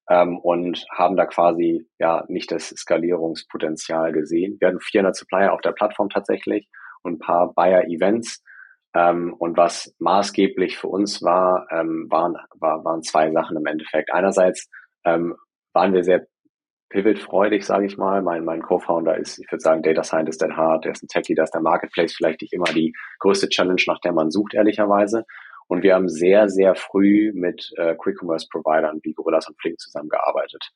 ähm, 0.08 0.38
und 0.38 0.84
haben 0.90 1.16
da 1.16 1.26
quasi 1.26 1.86
ja 1.98 2.24
nicht 2.28 2.50
das 2.50 2.68
Skalierungspotenzial 2.68 4.12
gesehen. 4.12 4.56
Wir 4.58 4.68
hatten 4.68 4.80
400 4.80 5.14
Supplier 5.14 5.52
auf 5.52 5.60
der 5.60 5.72
Plattform 5.72 6.08
tatsächlich 6.08 6.68
und 7.02 7.14
ein 7.14 7.18
paar 7.18 7.52
Buyer-Events. 7.54 8.42
Ähm, 8.94 9.34
und 9.38 9.56
was 9.56 9.94
maßgeblich 10.00 10.76
für 10.76 10.88
uns 10.88 11.22
war, 11.22 11.68
ähm, 11.70 12.08
waren, 12.10 12.34
war, 12.58 12.84
waren 12.84 13.02
zwei 13.02 13.30
Sachen 13.30 13.56
im 13.56 13.66
Endeffekt. 13.66 14.12
Einerseits 14.12 14.68
ähm, 15.04 15.36
waren 15.72 15.94
wir 15.94 16.02
sehr 16.02 16.26
pivot-freudig, 16.90 17.64
sage 17.64 17.86
ich 17.86 17.96
mal. 17.96 18.20
Mein, 18.20 18.44
mein 18.44 18.62
Co-Founder 18.62 19.16
ist, 19.16 19.38
ich 19.38 19.50
würde 19.50 19.62
sagen, 19.62 19.82
Data 19.82 20.02
Scientist 20.04 20.42
at 20.42 20.56
Heart, 20.56 20.84
der 20.84 20.92
ist 20.92 21.02
ein 21.02 21.08
Techie, 21.08 21.34
da 21.34 21.44
ist 21.44 21.54
der 21.54 21.62
Marketplace 21.62 22.14
vielleicht 22.14 22.42
nicht 22.42 22.52
immer 22.52 22.66
die 22.66 22.92
größte 23.20 23.48
Challenge, 23.48 23.82
nach 23.86 24.00
der 24.00 24.12
man 24.12 24.30
sucht, 24.30 24.54
ehrlicherweise. 24.54 25.24
Und 25.68 25.82
wir 25.82 25.94
haben 25.94 26.08
sehr, 26.08 26.48
sehr 26.48 26.74
früh 26.74 27.32
mit 27.32 27.70
äh, 27.76 27.94
Quick-Commerce-Providern 27.94 29.00
wie 29.02 29.14
Gorillas 29.14 29.48
und 29.48 29.58
Flink 29.60 29.78
zusammengearbeitet, 29.78 30.70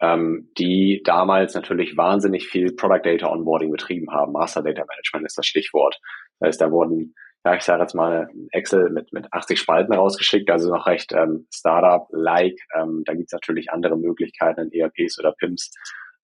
ähm, 0.00 0.48
die 0.56 1.02
damals 1.04 1.54
natürlich 1.54 1.96
wahnsinnig 1.96 2.48
viel 2.48 2.74
Product 2.74 3.02
Data 3.04 3.30
Onboarding 3.30 3.70
betrieben 3.70 4.10
haben. 4.10 4.32
Master 4.32 4.62
Data 4.62 4.84
Management 4.88 5.26
ist 5.26 5.36
das 5.36 5.46
Stichwort. 5.46 6.00
Das 6.40 6.48
heißt, 6.48 6.60
da 6.62 6.70
wurden 6.70 7.14
ja, 7.48 7.54
ich 7.54 7.62
sage 7.62 7.80
jetzt 7.80 7.94
mal, 7.94 8.28
Excel 8.50 8.90
mit, 8.90 9.10
mit 9.12 9.32
80 9.32 9.58
Spalten 9.58 9.94
rausgeschickt, 9.94 10.50
also 10.50 10.70
noch 10.70 10.86
recht 10.86 11.12
ähm, 11.12 11.46
Startup-like. 11.52 12.58
Ähm, 12.76 13.02
da 13.06 13.14
gibt's 13.14 13.32
natürlich 13.32 13.70
andere 13.70 13.96
Möglichkeiten 13.96 14.68
in 14.68 14.72
ERPs 14.72 15.18
oder 15.18 15.32
PIMS. 15.32 15.70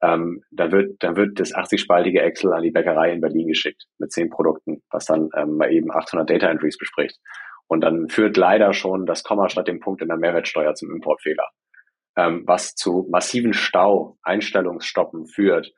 Ähm, 0.02 0.42
da 0.50 0.70
wird, 0.70 0.96
da 1.02 1.16
wird 1.16 1.40
das 1.40 1.54
80-spaltige 1.54 2.20
Excel 2.20 2.52
an 2.52 2.62
die 2.62 2.72
Bäckerei 2.72 3.10
in 3.10 3.22
Berlin 3.22 3.48
geschickt 3.48 3.86
mit 3.98 4.12
zehn 4.12 4.28
Produkten, 4.28 4.82
was 4.90 5.06
dann 5.06 5.30
ähm, 5.34 5.62
eben 5.62 5.90
800 5.90 6.28
Data 6.28 6.50
Entries 6.50 6.76
bespricht. 6.76 7.16
Und 7.68 7.80
dann 7.80 8.10
führt 8.10 8.36
leider 8.36 8.74
schon 8.74 9.06
das 9.06 9.22
Komma 9.22 9.48
statt 9.48 9.66
dem 9.66 9.80
Punkt 9.80 10.02
in 10.02 10.08
der 10.08 10.18
Mehrwertsteuer 10.18 10.74
zum 10.74 10.90
Importfehler, 10.90 11.48
ähm, 12.18 12.42
was 12.46 12.74
zu 12.74 13.08
massiven 13.10 13.54
Stau, 13.54 14.18
Einstellungsstoppen 14.22 15.26
führt 15.26 15.72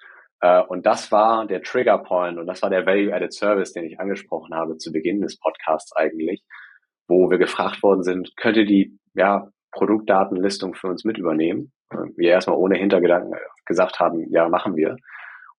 und 0.69 0.87
das 0.87 1.13
war 1.13 1.47
der 1.47 1.63
Trigger 1.63 1.99
Point 1.99 2.39
und 2.39 2.47
das 2.47 2.63
war 2.63 2.71
der 2.71 2.87
Value-Added 2.87 3.33
Service, 3.33 3.73
den 3.73 3.85
ich 3.85 4.01
angesprochen 4.01 4.55
habe 4.55 4.77
zu 4.77 4.93
Beginn 4.93 5.21
des 5.21 5.39
Podcasts 5.39 5.95
eigentlich, 5.97 6.43
wo 7.09 7.31
wir 7.31 7.39
gefragt 7.39 7.83
worden 7.83 8.03
sind, 8.03 8.37
könnt 8.37 8.57
ihr 8.57 8.67
die 8.67 8.99
ja, 9.15 9.49
Produktdatenlistung 9.73 10.75
für 10.75 10.89
uns 10.89 11.05
mit 11.05 11.19
übernehmen? 11.19 11.73
Äh, 11.91 11.97
wir 12.17 12.31
erstmal 12.31 12.57
ohne 12.57 12.77
Hintergedanken 12.77 13.35
gesagt 13.65 14.01
haben, 14.01 14.27
ja, 14.31 14.49
machen 14.49 14.77
wir. 14.77 14.97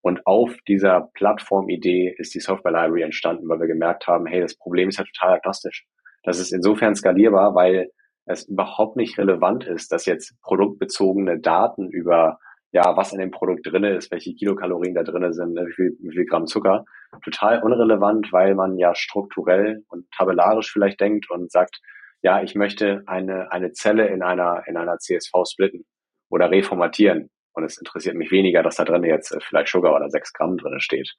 Und 0.02 0.26
auf 0.26 0.56
dieser 0.68 1.10
Plattform-Idee 1.16 2.16
ist 2.18 2.34
die 2.34 2.40
Software 2.40 2.72
Library 2.72 3.02
entstanden, 3.02 3.50
weil 3.50 3.60
wir 3.60 3.68
gemerkt 3.68 4.08
haben, 4.08 4.26
hey, 4.26 4.42
das 4.42 4.56
Problem 4.56 4.90
ist 4.90 5.00
ja 5.00 5.06
total 5.06 5.38
agnostisch. 5.38 5.86
Das 6.24 6.40
ist 6.40 6.54
insofern 6.54 6.96
skalierbar, 6.96 7.56
weil 7.56 7.90
es 8.26 8.48
überhaupt 8.48 8.96
nicht 8.96 9.18
relevant 9.18 9.66
ist, 9.66 9.92
dass 9.92 10.06
jetzt 10.06 10.40
produktbezogene 10.42 11.40
Daten 11.40 11.90
über 11.90 12.40
ja, 12.78 12.96
was 12.96 13.12
in 13.12 13.18
dem 13.18 13.32
Produkt 13.32 13.66
drinne 13.66 13.96
ist, 13.96 14.12
welche 14.12 14.36
Kilokalorien 14.36 14.94
da 14.94 15.02
drinne 15.02 15.34
sind, 15.34 15.54
ne, 15.54 15.66
wie 15.66 15.74
viel, 15.74 15.98
wie 16.00 16.12
viel 16.12 16.26
Gramm 16.26 16.46
Zucker. 16.46 16.86
Total 17.24 17.64
unrelevant, 17.64 18.32
weil 18.32 18.54
man 18.54 18.78
ja 18.78 18.94
strukturell 18.94 19.84
und 19.90 20.06
tabellarisch 20.12 20.72
vielleicht 20.72 21.00
denkt 21.02 21.28
und 21.32 21.52
sagt, 21.52 21.82
ja, 22.22 22.44
ich 22.44 22.54
möchte 22.54 23.02
eine, 23.08 23.52
eine 23.52 23.72
Zelle 23.72 24.08
in 24.10 24.22
einer, 24.22 24.62
in 24.68 24.78
einer 24.78 25.00
CSV 25.00 25.32
splitten 25.50 25.86
oder 26.30 26.52
reformatieren. 26.52 27.32
Und 27.54 27.64
es 27.64 27.80
interessiert 27.80 28.16
mich 28.16 28.30
weniger, 28.30 28.62
dass 28.62 28.76
da 28.76 28.86
drin 28.86 29.04
jetzt 29.04 29.32
äh, 29.32 29.40
vielleicht 29.42 29.70
Sugar 29.70 29.96
oder 29.96 30.12
sechs 30.12 30.32
Gramm 30.32 30.58
drinne 30.58 30.80
steht. 30.80 31.16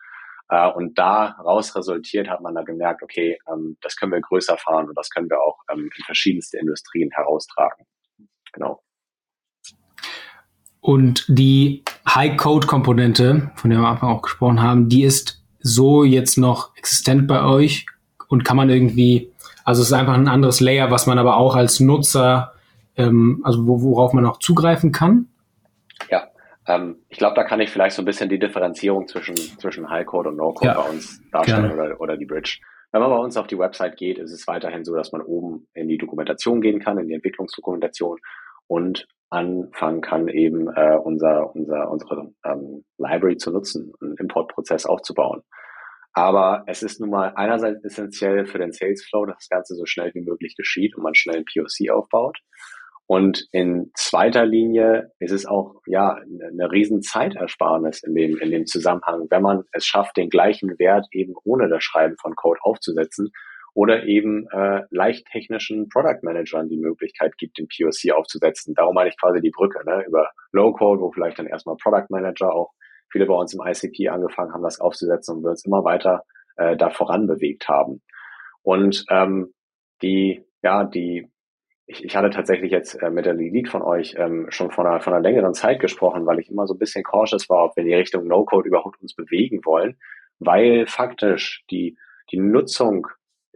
Äh, 0.51 0.71
und 0.71 0.97
daraus 0.97 1.75
resultiert 1.75 2.29
hat 2.29 2.41
man 2.41 2.55
da 2.55 2.63
gemerkt, 2.63 3.03
okay, 3.03 3.37
ähm, 3.53 3.77
das 3.81 3.97
können 3.97 4.13
wir 4.13 4.21
größer 4.21 4.57
fahren 4.59 4.89
und 4.89 4.97
das 4.97 5.11
können 5.11 5.29
wir 5.29 5.41
auch 5.41 5.59
ähm, 5.73 5.91
in 5.97 6.05
verschiedenste 6.05 6.59
Industrien 6.59 7.11
heraustragen. 7.11 7.85
Genau. 8.53 8.81
Und 10.81 11.25
die 11.29 11.83
High-Code-Komponente, 12.09 13.51
von 13.55 13.71
der 13.71 13.81
wir 13.81 13.87
am 13.87 13.93
Anfang 13.93 14.11
auch 14.11 14.23
gesprochen 14.23 14.63
haben, 14.63 14.89
die 14.89 15.03
ist 15.03 15.43
so 15.61 16.05
jetzt 16.05 16.39
noch 16.39 16.77
existent 16.77 17.27
bei 17.27 17.45
euch 17.45 17.87
und 18.29 18.45
kann 18.45 18.57
man 18.57 18.71
irgendwie, 18.71 19.33
also 19.65 19.83
es 19.83 19.89
ist 19.89 19.93
einfach 19.93 20.15
ein 20.15 20.29
anderes 20.29 20.61
Layer, 20.61 20.91
was 20.91 21.07
man 21.07 21.19
aber 21.19 21.37
auch 21.37 21.57
als 21.57 21.81
Nutzer, 21.81 22.55
ähm, 22.97 23.41
also 23.45 23.67
worauf 23.67 24.13
man 24.13 24.25
auch 24.27 24.39
zugreifen 24.39 24.93
kann. 24.93 25.29
Ja, 26.11 26.29
ähm, 26.67 26.97
ich 27.09 27.19
glaube, 27.19 27.35
da 27.35 27.45
kann 27.45 27.61
ich 27.61 27.71
vielleicht 27.71 27.97
so 27.97 28.03
ein 28.03 28.07
bisschen 28.07 28.29
die 28.29 28.39
Differenzierung 28.39 29.09
zwischen, 29.09 29.37
zwischen 29.37 29.91
High-Code 29.91 30.31
und 30.31 30.37
No-Code 30.37 30.67
ja, 30.67 30.81
bei 30.81 30.89
uns 30.89 31.21
darstellen 31.33 31.73
oder, 31.73 32.01
oder 32.01 32.17
die 32.17 32.27
Bridge. 32.27 32.61
Wenn 32.93 33.03
man 33.03 33.11
bei 33.11 33.19
uns 33.19 33.37
auf 33.37 33.47
die 33.47 33.59
Website 33.59 33.97
geht, 33.97 34.19
ist 34.19 34.33
es 34.33 34.47
weiterhin 34.47 34.85
so, 34.85 34.95
dass 34.95 35.13
man 35.13 35.21
oben 35.21 35.67
in 35.75 35.89
die 35.89 35.99
Dokumentation 35.99 36.61
gehen 36.61 36.81
kann, 36.81 36.99
in 36.99 37.09
die 37.09 37.15
Entwicklungsdokumentation 37.15 38.19
und 38.69 39.07
anfangen 39.31 40.01
kann, 40.01 40.29
eben 40.29 40.69
äh, 40.69 40.97
unser, 40.97 41.55
unser, 41.55 41.91
unsere 41.91 42.33
ähm, 42.45 42.85
Library 42.97 43.37
zu 43.37 43.51
nutzen, 43.51 43.93
einen 44.01 44.17
Importprozess 44.17 44.87
aufzubauen. 44.87 45.43
Aber 46.15 46.65
es 46.67 46.83
ist 46.83 47.01
nun 47.01 47.11
mal 47.11 47.33
einerseits 47.37 47.85
essentiell 47.85 48.47
für 48.47 48.59
den 48.59 48.73
Sales 48.73 49.05
Flow, 49.05 49.27
dass 49.27 49.37
das 49.37 49.49
Ganze 49.49 49.75
so 49.75 49.85
schnell 49.85 50.13
wie 50.15 50.23
möglich 50.23 50.57
geschieht 50.57 50.97
und 50.97 51.03
man 51.03 51.15
schnell 51.15 51.37
ein 51.37 51.45
POC 51.45 51.91
aufbaut. 51.91 52.39
Und 53.07 53.47
in 53.53 53.91
zweiter 53.95 54.45
Linie 54.45 55.13
ist 55.19 55.33
es 55.33 55.47
auch 55.47 55.81
ja 55.87 56.17
eine 56.17 56.71
riesen 56.71 57.03
Zeitersparnis 57.03 58.03
in 58.03 58.15
dem, 58.15 58.37
in 58.39 58.51
dem 58.51 58.67
Zusammenhang, 58.67 59.27
wenn 59.31 59.43
man 59.43 59.65
es 59.73 59.87
schafft, 59.87 60.17
den 60.17 60.29
gleichen 60.29 60.79
Wert 60.79 61.07
eben 61.13 61.35
ohne 61.45 61.69
das 61.69 61.83
Schreiben 61.85 62.17
von 62.21 62.35
Code 62.35 62.61
aufzusetzen 62.63 63.31
oder 63.79 64.03
eben 64.07 64.49
äh, 64.51 64.83
leicht 64.91 65.29
technischen 65.29 65.89
Product 65.89 66.19
Managern 66.23 66.69
die 66.69 66.79
Möglichkeit 66.79 67.39
gibt, 67.39 67.59
den 67.59 67.69
POC 67.69 68.13
aufzusetzen. 68.13 68.75
Darum 68.75 68.93
meine 68.93 69.09
ich 69.09 69.17
quasi 69.17 69.41
die 69.41 69.53
Brücke, 69.53 69.79
ne? 69.87 70.05
über 70.05 70.31
Low-Code, 70.51 71.01
wo 71.01 71.13
vielleicht 71.13 71.39
dann 71.39 71.47
erstmal 71.47 71.77
Product 71.77 72.07
Manager 72.09 72.53
auch 72.53 72.73
viele 73.09 73.27
bei 73.27 73.35
uns 73.35 73.55
im 73.55 73.61
ICP 73.65 74.09
angefangen 74.09 74.53
haben, 74.53 74.65
das 74.65 74.81
aufzusetzen 74.81 75.37
und 75.37 75.45
wir 75.45 75.51
uns 75.51 75.65
immer 75.65 75.85
weiter 75.85 76.25
äh, 76.57 76.77
da 76.77 76.91
voran 76.91 77.29
bewegt 77.29 77.69
haben. 77.69 78.03
Und 78.63 79.05
ähm, 79.11 79.55
die, 80.03 80.45
ja, 80.61 80.83
die, 80.83 81.31
ich, 81.87 82.05
ich 82.05 82.17
hatte 82.17 82.31
tatsächlich 82.31 82.73
jetzt 82.73 83.01
äh, 83.01 83.11
mit 83.11 83.27
der 83.27 83.35
Lead 83.35 83.69
von 83.69 83.83
euch 83.83 84.17
ähm, 84.19 84.47
schon 84.49 84.73
von 84.73 84.89
einer, 84.89 85.01
von 85.01 85.13
einer 85.13 85.23
längeren 85.23 85.55
Zeit 85.55 85.79
gesprochen, 85.79 86.27
weil 86.27 86.41
ich 86.41 86.51
immer 86.51 86.67
so 86.67 86.75
ein 86.75 86.81
bisschen 86.81 87.05
cautious 87.05 87.49
war, 87.49 87.67
ob 87.67 87.77
wir 87.77 87.83
in 87.85 87.91
die 87.91 87.95
Richtung 87.95 88.27
No-Code 88.27 88.67
überhaupt 88.67 89.01
uns 89.01 89.15
bewegen 89.15 89.61
wollen, 89.65 90.01
weil 90.41 90.89
faktisch 90.89 91.65
die, 91.71 91.97
die 92.33 92.41
Nutzung 92.41 93.07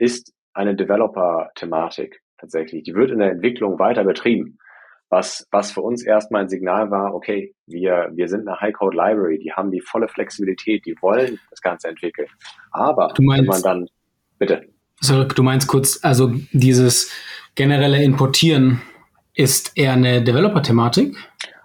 ist 0.02 0.32
eine 0.52 0.74
Developer-Thematik 0.74 2.20
tatsächlich. 2.38 2.82
Die 2.82 2.94
wird 2.94 3.10
in 3.10 3.18
der 3.18 3.30
Entwicklung 3.30 3.78
weiter 3.78 4.04
betrieben 4.04 4.58
was, 5.12 5.46
was 5.50 5.70
für 5.70 5.82
uns 5.82 6.02
erstmal 6.02 6.42
ein 6.42 6.48
Signal 6.48 6.90
war, 6.90 7.14
okay, 7.14 7.54
wir, 7.66 8.10
wir 8.14 8.28
sind 8.28 8.48
eine 8.48 8.58
High-Code-Library, 8.58 9.38
die 9.40 9.52
haben 9.52 9.70
die 9.70 9.82
volle 9.82 10.08
Flexibilität, 10.08 10.86
die 10.86 10.96
wollen 11.02 11.38
das 11.50 11.60
Ganze 11.60 11.88
entwickeln. 11.88 12.28
Aber 12.70 13.12
meinst, 13.20 13.42
wenn 13.42 13.46
man 13.46 13.62
dann, 13.62 13.88
bitte. 14.38 14.62
So, 15.00 15.24
du 15.24 15.42
meinst 15.42 15.68
kurz, 15.68 16.00
also 16.02 16.32
dieses 16.52 17.12
generelle 17.54 18.02
Importieren 18.02 18.80
ist 19.34 19.76
eher 19.76 19.92
eine 19.92 20.24
Developer-Thematik? 20.24 21.14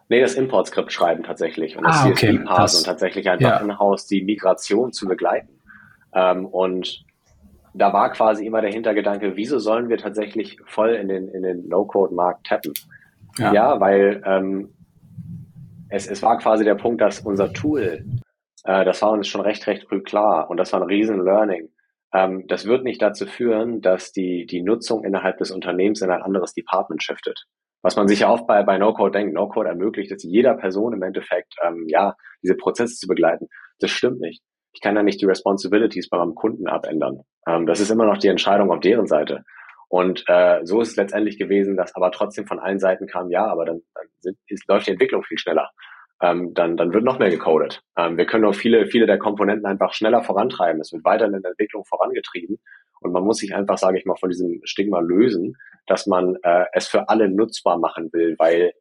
Nee, 0.09 0.19
das 0.19 0.35
Import-Skript 0.35 0.91
schreiben 0.91 1.23
tatsächlich 1.23 1.77
und 1.77 1.85
das 1.85 2.03
ah, 2.03 2.09
okay. 2.09 2.33
CSV-Parsen 2.35 2.79
und 2.79 2.85
tatsächlich 2.85 3.29
einfach 3.29 3.61
ja. 3.61 3.65
in-house 3.65 4.07
die 4.07 4.23
Migration 4.23 4.91
zu 4.91 5.07
begleiten. 5.07 5.61
Ähm, 6.13 6.45
und 6.45 7.05
da 7.77 7.93
war 7.93 8.11
quasi 8.11 8.45
immer 8.45 8.61
der 8.61 8.71
Hintergedanke, 8.71 9.35
wieso 9.35 9.59
sollen 9.59 9.89
wir 9.89 9.97
tatsächlich 9.97 10.57
voll 10.65 10.95
in 10.95 11.07
den, 11.07 11.27
in 11.29 11.43
den 11.43 11.67
Low-Code-Markt 11.67 12.47
tappen? 12.47 12.73
Ja, 13.37 13.53
ja 13.53 13.79
weil 13.79 14.21
ähm, 14.25 14.73
es, 15.89 16.07
es 16.07 16.21
war 16.23 16.37
quasi 16.37 16.63
der 16.63 16.75
Punkt, 16.75 17.01
dass 17.01 17.19
unser 17.19 17.53
Tool, 17.53 18.05
äh, 18.63 18.85
das 18.85 19.01
war 19.01 19.11
uns 19.11 19.27
schon 19.27 19.41
recht, 19.41 19.65
recht 19.67 19.87
früh 19.87 20.01
klar 20.01 20.49
und 20.49 20.57
das 20.57 20.73
war 20.73 20.81
ein 20.81 20.87
riesen 20.87 21.23
Learning. 21.23 21.69
Ähm, 22.13 22.45
das 22.47 22.65
wird 22.65 22.83
nicht 22.83 23.01
dazu 23.01 23.25
führen, 23.25 23.81
dass 23.81 24.11
die, 24.11 24.45
die 24.45 24.61
Nutzung 24.61 25.03
innerhalb 25.03 25.37
des 25.37 25.51
Unternehmens 25.51 26.01
in 26.01 26.09
ein 26.09 26.21
anderes 26.21 26.53
Department 26.53 27.03
shiftet. 27.03 27.45
Was 27.83 27.95
man 27.95 28.07
sich 28.07 28.21
ja 28.21 28.29
oft 28.29 28.47
bei, 28.47 28.63
bei 28.63 28.77
No-Code 28.77 29.11
denkt, 29.11 29.33
No-Code 29.33 29.69
ermöglicht 29.69 30.11
es 30.11 30.23
jeder 30.23 30.55
Person 30.55 30.93
im 30.93 31.03
Endeffekt, 31.03 31.53
ähm, 31.63 31.85
ja, 31.87 32.15
diese 32.41 32.55
Prozesse 32.55 32.95
zu 32.95 33.07
begleiten. 33.07 33.47
Das 33.79 33.91
stimmt 33.91 34.19
nicht. 34.19 34.41
Ich 34.77 34.81
kann 34.81 34.93
da 34.93 35.01
nicht 35.01 35.19
die 35.19 35.25
Responsibilities 35.25 36.07
bei 36.07 36.19
meinem 36.19 36.35
Kunden 36.35 36.67
abändern. 36.67 37.21
Ähm, 37.47 37.65
das 37.65 37.79
ist 37.79 37.89
immer 37.89 38.05
noch 38.05 38.19
die 38.19 38.27
Entscheidung 38.27 38.69
auf 38.71 38.79
deren 38.79 39.07
Seite. 39.07 39.43
Und 39.89 40.23
äh, 40.27 40.59
so 40.65 40.81
ist 40.81 40.89
es 40.89 40.95
letztendlich 40.97 41.39
gewesen, 41.39 41.75
dass 41.75 41.95
aber 41.95 42.11
trotzdem 42.11 42.45
von 42.45 42.59
allen 42.59 42.77
Seiten 42.77 43.07
kam, 43.07 43.31
ja, 43.31 43.47
aber 43.47 43.65
dann, 43.65 43.81
dann 43.95 44.05
sind, 44.19 44.37
ist, 44.45 44.67
läuft 44.67 44.85
die 44.85 44.91
Entwicklung 44.91 45.23
viel 45.23 45.39
schneller. 45.39 45.71
Ähm, 46.21 46.53
dann, 46.53 46.77
dann 46.77 46.93
wird 46.93 47.03
noch 47.03 47.17
mehr 47.17 47.31
gecodet. 47.31 47.81
Ähm, 47.97 48.17
wir 48.17 48.27
können 48.27 48.45
auch 48.45 48.53
viele, 48.53 48.85
viele 48.85 49.07
der 49.07 49.17
Komponenten 49.17 49.65
einfach 49.65 49.95
schneller 49.95 50.21
vorantreiben. 50.21 50.79
Es 50.79 50.93
wird 50.93 51.03
weiter 51.03 51.25
in 51.25 51.31
der 51.31 51.49
Entwicklung 51.49 51.83
vorangetrieben. 51.83 52.59
Und 52.99 53.11
man 53.13 53.23
muss 53.23 53.37
sich 53.37 53.55
einfach, 53.55 53.79
sage 53.79 53.97
ich 53.97 54.05
mal, 54.05 54.17
von 54.17 54.29
diesem 54.29 54.61
Stigma 54.63 54.99
lösen, 54.99 55.57
dass 55.87 56.05
man 56.05 56.35
äh, 56.43 56.65
es 56.73 56.87
für 56.87 57.09
alle 57.09 57.29
nutzbar 57.29 57.79
machen 57.79 58.13
will, 58.13 58.35
weil 58.37 58.73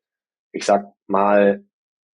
ich 0.52 0.66
sag 0.66 0.92
mal, 1.06 1.64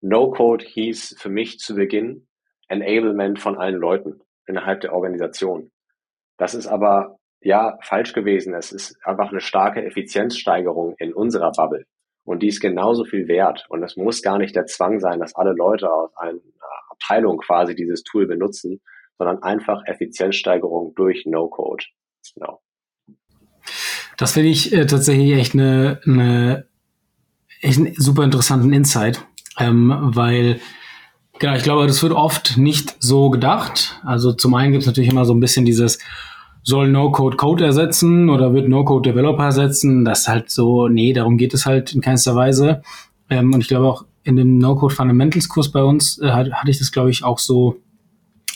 No-Code 0.02 0.64
hieß 0.64 1.16
für 1.18 1.30
mich 1.30 1.58
zu 1.58 1.74
Beginn 1.74 2.28
Enablement 2.72 3.38
von 3.38 3.58
allen 3.58 3.76
Leuten 3.76 4.20
innerhalb 4.46 4.80
der 4.80 4.94
Organisation. 4.94 5.70
Das 6.38 6.54
ist 6.54 6.66
aber 6.66 7.18
ja 7.40 7.78
falsch 7.82 8.12
gewesen. 8.12 8.54
Es 8.54 8.72
ist 8.72 8.96
einfach 9.04 9.30
eine 9.30 9.40
starke 9.40 9.84
Effizienzsteigerung 9.84 10.94
in 10.98 11.12
unserer 11.12 11.52
Bubble. 11.52 11.84
Und 12.24 12.42
die 12.42 12.48
ist 12.48 12.60
genauso 12.60 13.04
viel 13.04 13.28
wert. 13.28 13.66
Und 13.68 13.82
es 13.82 13.96
muss 13.96 14.22
gar 14.22 14.38
nicht 14.38 14.56
der 14.56 14.66
Zwang 14.66 15.00
sein, 15.00 15.20
dass 15.20 15.34
alle 15.34 15.52
Leute 15.52 15.92
aus 15.92 16.10
einer 16.16 16.38
Abteilung 16.90 17.38
quasi 17.38 17.74
dieses 17.74 18.02
Tool 18.04 18.26
benutzen, 18.26 18.80
sondern 19.18 19.42
einfach 19.42 19.82
Effizienzsteigerung 19.86 20.94
durch 20.94 21.26
No-Code. 21.26 21.84
Genau. 22.34 22.62
Das 24.16 24.32
finde 24.32 24.50
ich 24.50 24.72
äh, 24.72 24.86
tatsächlich 24.86 25.32
echt 25.32 25.54
eine, 25.54 26.00
eine 26.06 26.66
echt 27.60 27.78
einen 27.78 27.94
super 27.94 28.24
interessanten 28.24 28.72
Insight, 28.72 29.24
ähm, 29.58 29.92
weil 30.14 30.60
genau, 31.42 31.56
ich 31.56 31.64
glaube, 31.64 31.86
das 31.86 32.02
wird 32.02 32.12
oft 32.12 32.56
nicht 32.56 32.94
so 33.00 33.28
gedacht. 33.28 34.00
Also 34.04 34.32
zum 34.32 34.54
einen 34.54 34.70
gibt 34.72 34.82
es 34.82 34.86
natürlich 34.86 35.10
immer 35.10 35.24
so 35.24 35.34
ein 35.34 35.40
bisschen 35.40 35.64
dieses, 35.64 35.98
soll 36.62 36.88
No-Code 36.88 37.36
Code 37.36 37.64
ersetzen 37.64 38.30
oder 38.30 38.54
wird 38.54 38.68
No-Code 38.68 39.10
Developer 39.10 39.44
ersetzen. 39.44 40.04
Das 40.04 40.20
ist 40.20 40.28
halt 40.28 40.50
so, 40.50 40.86
nee, 40.86 41.12
darum 41.12 41.36
geht 41.36 41.52
es 41.52 41.66
halt 41.66 41.92
in 41.92 42.00
keinster 42.00 42.36
Weise. 42.36 42.82
Ähm, 43.28 43.52
und 43.52 43.60
ich 43.60 43.68
glaube 43.68 43.88
auch 43.88 44.04
in 44.22 44.36
dem 44.36 44.58
No-Code 44.58 44.94
Fundamentals 44.94 45.48
Kurs 45.48 45.72
bei 45.72 45.82
uns 45.82 46.18
äh, 46.22 46.30
hatte 46.30 46.70
ich 46.70 46.78
das, 46.78 46.92
glaube 46.92 47.10
ich, 47.10 47.24
auch 47.24 47.40
so 47.40 47.76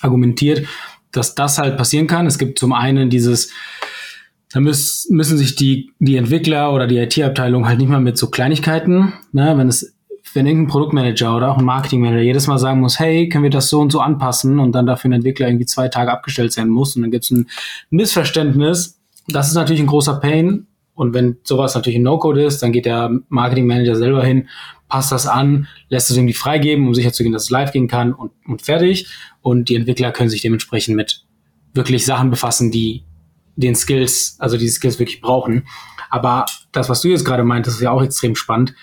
argumentiert, 0.01 0.65
dass 1.11 1.35
das 1.35 1.59
halt 1.59 1.77
passieren 1.77 2.07
kann. 2.07 2.27
Es 2.27 2.39
gibt 2.39 2.57
zum 2.57 2.73
einen 2.73 3.11
dieses, 3.11 3.51
da 4.53 4.61
müssen, 4.61 5.17
müssen 5.17 5.39
sich 5.39 5.57
die, 5.57 5.91
die 5.99 6.17
Entwickler 6.17 6.73
oder 6.73 6.87
die 6.87 6.99
IT-Abteilung 6.99 7.67
halt 7.67 7.81
nicht 7.81 7.89
mal 7.89 8.01
mit 8.01 8.17
so 8.17 8.31
Kleinigkeiten, 8.31 9.13
ne, 9.33 9.59
wenn 9.59 9.67
es 9.67 9.96
wenn 10.37 10.47
irgendein 10.47 10.71
Produktmanager 10.71 11.37
oder 11.37 11.51
auch 11.51 11.59
ein 11.59 11.65
Marketingmanager 11.65 12.23
jedes 12.23 12.47
Mal 12.47 12.59
sagen 12.59 12.81
muss, 12.81 13.01
hey, 13.01 13.29
können 13.29 13.45
wir 13.45 13.51
das 13.51 13.69
so 13.69 13.81
und 13.81 13.91
so 13.91 14.01
anpassen 14.01 14.59
und 14.59 14.73
dann 14.73 14.87
dafür 14.87 15.11
ein 15.11 15.15
Entwickler 15.15 15.49
irgendwie 15.49 15.67
zwei 15.67 15.89
Tage 15.89 16.13
abgestellt 16.13 16.53
sein 16.53 16.69
muss 16.69 16.95
und 16.95 17.03
dann 17.03 17.11
gibt 17.11 17.25
es 17.25 17.31
ein 17.31 17.49
Missverständnis, 17.91 19.01
das 19.29 19.49
ist 19.49 19.55
natürlich 19.55 19.81
ein 19.81 19.89
großer 19.89 20.15
Pain. 20.21 20.67
Und 20.95 21.13
wenn 21.13 21.37
sowas 21.43 21.75
natürlich 21.75 21.99
ein 21.99 22.05
No-Code 22.05 22.43
ist, 22.43 22.63
dann 22.63 22.73
geht 22.73 22.87
der 22.87 23.11
Marketingmanager 23.29 23.97
selber 23.97 24.25
hin, 24.25 24.49
passt 24.89 25.13
das 25.13 25.27
an, 25.27 25.69
lässt 25.91 26.11
es 26.11 26.17
irgendwie 26.17 26.33
freigeben, 26.33 26.87
um 26.87 26.95
sicherzugehen, 26.95 27.35
dass 27.35 27.45
es 27.45 27.51
live 27.51 27.73
gehen 27.73 27.87
kann 27.87 28.15
und, 28.15 28.33
und 28.47 28.63
fertig. 28.63 29.07
Und 29.43 29.69
die 29.69 29.75
Entwickler 29.75 30.11
können 30.11 30.31
sich 30.31 30.41
dementsprechend 30.41 30.97
mit 30.97 31.25
wirklich 31.75 32.07
Sachen 32.07 32.31
befassen, 32.31 32.71
die 32.71 33.05
den 33.57 33.75
Skills, 33.75 34.37
also 34.39 34.57
diese 34.57 34.75
Skills 34.75 34.99
wirklich 34.99 35.21
brauchen. 35.21 35.67
Aber 36.09 36.47
das, 36.73 36.89
was 36.89 37.03
du 37.03 37.09
jetzt 37.09 37.27
gerade 37.27 37.45
meintest, 37.45 37.77
ist 37.77 37.83
ja 37.83 37.91
auch 37.91 38.03
extrem 38.03 38.35
spannend 38.35 38.75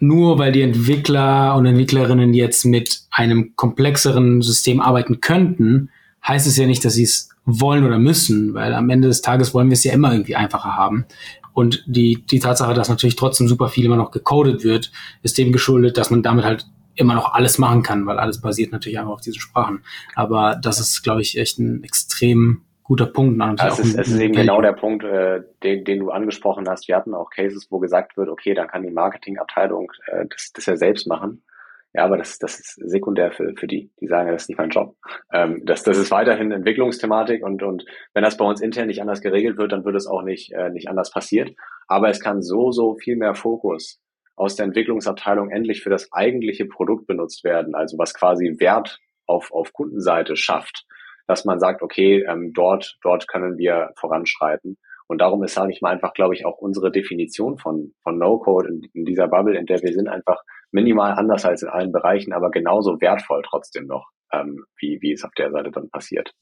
nur 0.00 0.38
weil 0.38 0.52
die 0.52 0.62
Entwickler 0.62 1.56
und 1.56 1.66
Entwicklerinnen 1.66 2.34
jetzt 2.34 2.64
mit 2.64 3.02
einem 3.10 3.54
komplexeren 3.56 4.42
System 4.42 4.80
arbeiten 4.80 5.20
könnten, 5.20 5.90
heißt 6.26 6.46
es 6.46 6.56
ja 6.56 6.66
nicht, 6.66 6.84
dass 6.84 6.94
sie 6.94 7.04
es 7.04 7.30
wollen 7.44 7.84
oder 7.84 7.98
müssen, 7.98 8.54
weil 8.54 8.74
am 8.74 8.90
Ende 8.90 9.08
des 9.08 9.22
Tages 9.22 9.54
wollen 9.54 9.68
wir 9.68 9.74
es 9.74 9.84
ja 9.84 9.92
immer 9.92 10.12
irgendwie 10.12 10.36
einfacher 10.36 10.76
haben. 10.76 11.06
Und 11.54 11.82
die, 11.86 12.24
die 12.30 12.38
Tatsache, 12.38 12.74
dass 12.74 12.88
natürlich 12.88 13.16
trotzdem 13.16 13.48
super 13.48 13.68
viel 13.68 13.84
immer 13.84 13.96
noch 13.96 14.10
gecodet 14.10 14.62
wird, 14.62 14.92
ist 15.22 15.38
dem 15.38 15.50
geschuldet, 15.50 15.96
dass 15.96 16.10
man 16.10 16.22
damit 16.22 16.44
halt 16.44 16.66
immer 16.94 17.14
noch 17.14 17.32
alles 17.32 17.58
machen 17.58 17.82
kann, 17.82 18.06
weil 18.06 18.18
alles 18.18 18.40
basiert 18.40 18.72
natürlich 18.72 18.98
einfach 18.98 19.12
auf 19.12 19.20
diesen 19.20 19.40
Sprachen. 19.40 19.80
Aber 20.14 20.56
das 20.56 20.78
ist, 20.78 21.02
glaube 21.02 21.22
ich, 21.22 21.38
echt 21.38 21.58
ein 21.58 21.82
extrem 21.84 22.62
guter 22.88 23.06
Punkt. 23.06 23.38
Ja, 23.38 23.68
es, 23.68 23.78
ist, 23.78 23.98
es 23.98 24.08
ist 24.08 24.18
eben 24.18 24.32
genau 24.32 24.62
der 24.62 24.72
Punkt, 24.72 25.04
äh, 25.04 25.42
den, 25.62 25.84
den 25.84 25.98
du 26.00 26.10
angesprochen 26.10 26.66
hast. 26.68 26.88
Wir 26.88 26.96
hatten 26.96 27.14
auch 27.14 27.28
Cases, 27.28 27.66
wo 27.70 27.78
gesagt 27.78 28.16
wird, 28.16 28.30
okay, 28.30 28.54
dann 28.54 28.66
kann 28.66 28.82
die 28.82 28.90
Marketingabteilung 28.90 29.92
äh, 30.06 30.24
das, 30.30 30.52
das 30.54 30.66
ja 30.66 30.76
selbst 30.76 31.06
machen. 31.06 31.44
Ja, 31.92 32.04
aber 32.04 32.16
das, 32.16 32.38
das 32.38 32.58
ist 32.58 32.80
sekundär 32.90 33.30
für, 33.30 33.52
für 33.56 33.66
die. 33.66 33.90
Die 34.00 34.06
sagen, 34.06 34.30
das 34.30 34.42
ist 34.42 34.48
nicht 34.48 34.58
mein 34.58 34.70
Job. 34.70 34.96
Ähm, 35.32 35.62
das, 35.66 35.82
das 35.82 35.98
ist 35.98 36.10
weiterhin 36.10 36.50
Entwicklungsthematik 36.50 37.44
und, 37.44 37.62
und 37.62 37.84
wenn 38.14 38.24
das 38.24 38.38
bei 38.38 38.46
uns 38.46 38.62
intern 38.62 38.86
nicht 38.86 39.02
anders 39.02 39.20
geregelt 39.20 39.58
wird, 39.58 39.72
dann 39.72 39.84
wird 39.84 39.96
es 39.96 40.06
auch 40.06 40.22
nicht, 40.22 40.52
äh, 40.52 40.70
nicht 40.70 40.88
anders 40.88 41.10
passiert. 41.10 41.54
Aber 41.88 42.08
es 42.08 42.20
kann 42.20 42.40
so, 42.40 42.72
so 42.72 42.94
viel 42.94 43.16
mehr 43.16 43.34
Fokus 43.34 44.00
aus 44.34 44.56
der 44.56 44.64
Entwicklungsabteilung 44.64 45.50
endlich 45.50 45.82
für 45.82 45.90
das 45.90 46.10
eigentliche 46.12 46.64
Produkt 46.64 47.06
benutzt 47.06 47.44
werden, 47.44 47.74
also 47.74 47.98
was 47.98 48.14
quasi 48.14 48.56
Wert 48.58 48.98
auf, 49.26 49.52
auf 49.52 49.74
Kundenseite 49.74 50.36
schafft 50.36 50.86
dass 51.28 51.44
man 51.44 51.60
sagt, 51.60 51.82
okay, 51.82 52.24
ähm, 52.28 52.52
dort, 52.52 52.98
dort 53.02 53.28
können 53.28 53.56
wir 53.58 53.90
voranschreiten. 53.96 54.76
Und 55.06 55.20
darum 55.20 55.42
ist, 55.44 55.54
sage 55.54 55.72
ich 55.72 55.80
mal, 55.80 55.92
einfach, 55.92 56.12
glaube 56.12 56.34
ich, 56.34 56.44
auch 56.44 56.58
unsere 56.58 56.90
Definition 56.90 57.58
von, 57.58 57.92
von 58.02 58.18
No-Code 58.18 58.68
in, 58.68 58.82
in 58.92 59.04
dieser 59.04 59.28
Bubble, 59.28 59.56
in 59.56 59.66
der 59.66 59.80
wir 59.82 59.92
sind, 59.92 60.08
einfach 60.08 60.42
minimal 60.70 61.12
anders 61.12 61.44
als 61.44 61.62
in 61.62 61.68
allen 61.68 61.92
Bereichen, 61.92 62.32
aber 62.32 62.50
genauso 62.50 63.00
wertvoll 63.00 63.42
trotzdem 63.48 63.86
noch, 63.86 64.08
ähm, 64.32 64.64
wie, 64.78 64.98
wie 65.00 65.12
es 65.12 65.24
auf 65.24 65.32
der 65.36 65.50
Seite 65.50 65.70
dann 65.70 65.88
passiert. 65.88 66.32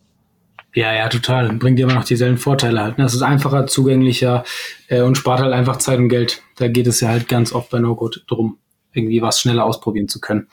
Ja, 0.74 0.92
ja, 0.94 1.08
total. 1.08 1.52
Bringt 1.54 1.80
immer 1.80 1.94
noch 1.94 2.04
dieselben 2.04 2.36
Vorteile 2.36 2.82
halt. 2.82 2.98
Ne? 2.98 3.04
Es 3.04 3.14
ist 3.14 3.22
einfacher, 3.22 3.66
zugänglicher 3.66 4.44
äh, 4.88 5.00
und 5.00 5.16
spart 5.16 5.40
halt 5.40 5.52
einfach 5.52 5.76
Zeit 5.78 5.98
und 5.98 6.08
Geld. 6.08 6.42
Da 6.56 6.68
geht 6.68 6.86
es 6.86 7.00
ja 7.00 7.08
halt 7.08 7.28
ganz 7.28 7.52
oft 7.52 7.70
bei 7.70 7.78
No-Code 7.78 8.20
drum, 8.26 8.58
irgendwie 8.92 9.22
was 9.22 9.40
schneller 9.40 9.64
ausprobieren 9.64 10.08
zu 10.08 10.20
können. 10.20 10.48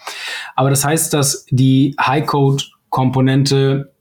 Aber 0.55 0.69
das 0.69 0.85
heißt, 0.85 1.13
dass 1.13 1.45
die 1.49 1.95
High-Code-Komponente 1.99 3.92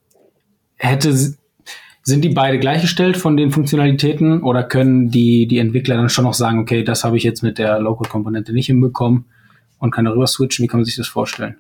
hätte, 0.83 1.13
sind 1.13 2.25
die 2.25 2.35
beide 2.35 2.59
gleichgestellt 2.59 3.17
von 3.17 3.37
den 3.37 3.51
Funktionalitäten 3.51 4.43
oder 4.43 4.65
können 4.65 5.11
die, 5.11 5.47
die 5.47 5.59
Entwickler 5.59 5.97
dann 5.97 6.09
schon 6.09 6.25
noch 6.25 6.35
sagen, 6.35 6.59
okay, 6.59 6.83
das 6.83 7.05
habe 7.05 7.17
ich 7.17 7.23
jetzt 7.23 7.43
mit 7.43 7.59
der 7.59 7.79
Local-Komponente 7.79 8.53
nicht 8.53 8.67
hinbekommen 8.67 9.27
und 9.79 9.93
kann 9.93 10.05
darüber 10.05 10.27
switchen? 10.27 10.65
Wie 10.65 10.67
kann 10.67 10.81
man 10.81 10.85
sich 10.85 10.97
das 10.97 11.09
vorstellen? 11.09 11.57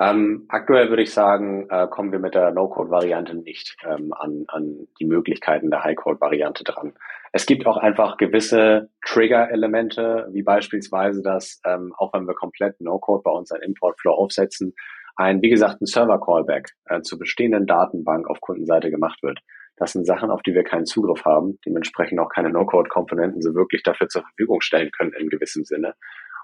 Ähm, 0.00 0.46
aktuell 0.48 0.88
würde 0.88 1.02
ich 1.02 1.12
sagen, 1.12 1.66
äh, 1.68 1.86
kommen 1.86 2.10
wir 2.10 2.20
mit 2.20 2.34
der 2.34 2.52
No-Code-Variante 2.52 3.34
nicht 3.36 3.76
ähm, 3.84 4.14
an, 4.14 4.44
an 4.48 4.88
die 4.98 5.04
Möglichkeiten 5.04 5.70
der 5.70 5.84
High-Code-Variante 5.84 6.64
dran. 6.64 6.94
Es 7.32 7.44
gibt 7.44 7.66
auch 7.66 7.76
einfach 7.76 8.16
gewisse 8.16 8.88
Trigger-Elemente, 9.04 10.28
wie 10.32 10.42
beispielsweise, 10.42 11.20
dass 11.22 11.60
ähm, 11.66 11.92
auch 11.98 12.14
wenn 12.14 12.26
wir 12.26 12.34
komplett 12.34 12.80
No-Code 12.80 13.22
bei 13.22 13.30
uns 13.30 13.52
ein 13.52 13.60
Import-Flow 13.60 14.14
aufsetzen, 14.14 14.74
ein, 15.16 15.42
wie 15.42 15.50
gesagt, 15.50 15.80
ein 15.80 15.86
Server-Callback 15.86 16.70
äh, 16.86 17.00
zur 17.02 17.18
bestehenden 17.18 17.66
Datenbank 17.66 18.28
auf 18.28 18.40
Kundenseite 18.40 18.90
gemacht 18.90 19.22
wird. 19.22 19.40
Das 19.76 19.92
sind 19.92 20.06
Sachen, 20.06 20.30
auf 20.30 20.42
die 20.42 20.54
wir 20.54 20.62
keinen 20.62 20.84
Zugriff 20.84 21.24
haben, 21.24 21.58
dementsprechend 21.64 22.20
auch 22.20 22.28
keine 22.28 22.50
No-Code-Komponenten 22.50 23.40
so 23.40 23.54
wirklich 23.54 23.82
dafür 23.82 24.08
zur 24.08 24.22
Verfügung 24.22 24.60
stellen 24.60 24.90
können 24.90 25.12
in 25.18 25.28
gewissem 25.28 25.64
Sinne. 25.64 25.94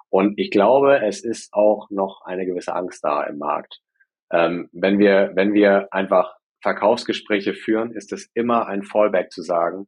Und 0.08 0.38
ich 0.38 0.50
glaube, 0.50 1.00
es 1.04 1.22
ist 1.22 1.52
auch 1.52 1.88
noch 1.90 2.22
eine 2.24 2.46
gewisse 2.46 2.74
Angst 2.74 3.04
da 3.04 3.24
im 3.24 3.38
Markt. 3.38 3.80
Ähm, 4.32 4.68
wenn 4.72 4.98
wir, 4.98 5.32
wenn 5.34 5.52
wir 5.52 5.88
einfach 5.92 6.34
Verkaufsgespräche 6.62 7.54
führen, 7.54 7.92
ist 7.92 8.12
es 8.12 8.30
immer 8.34 8.66
ein 8.66 8.82
Fallback 8.82 9.30
zu 9.30 9.42
sagen, 9.42 9.86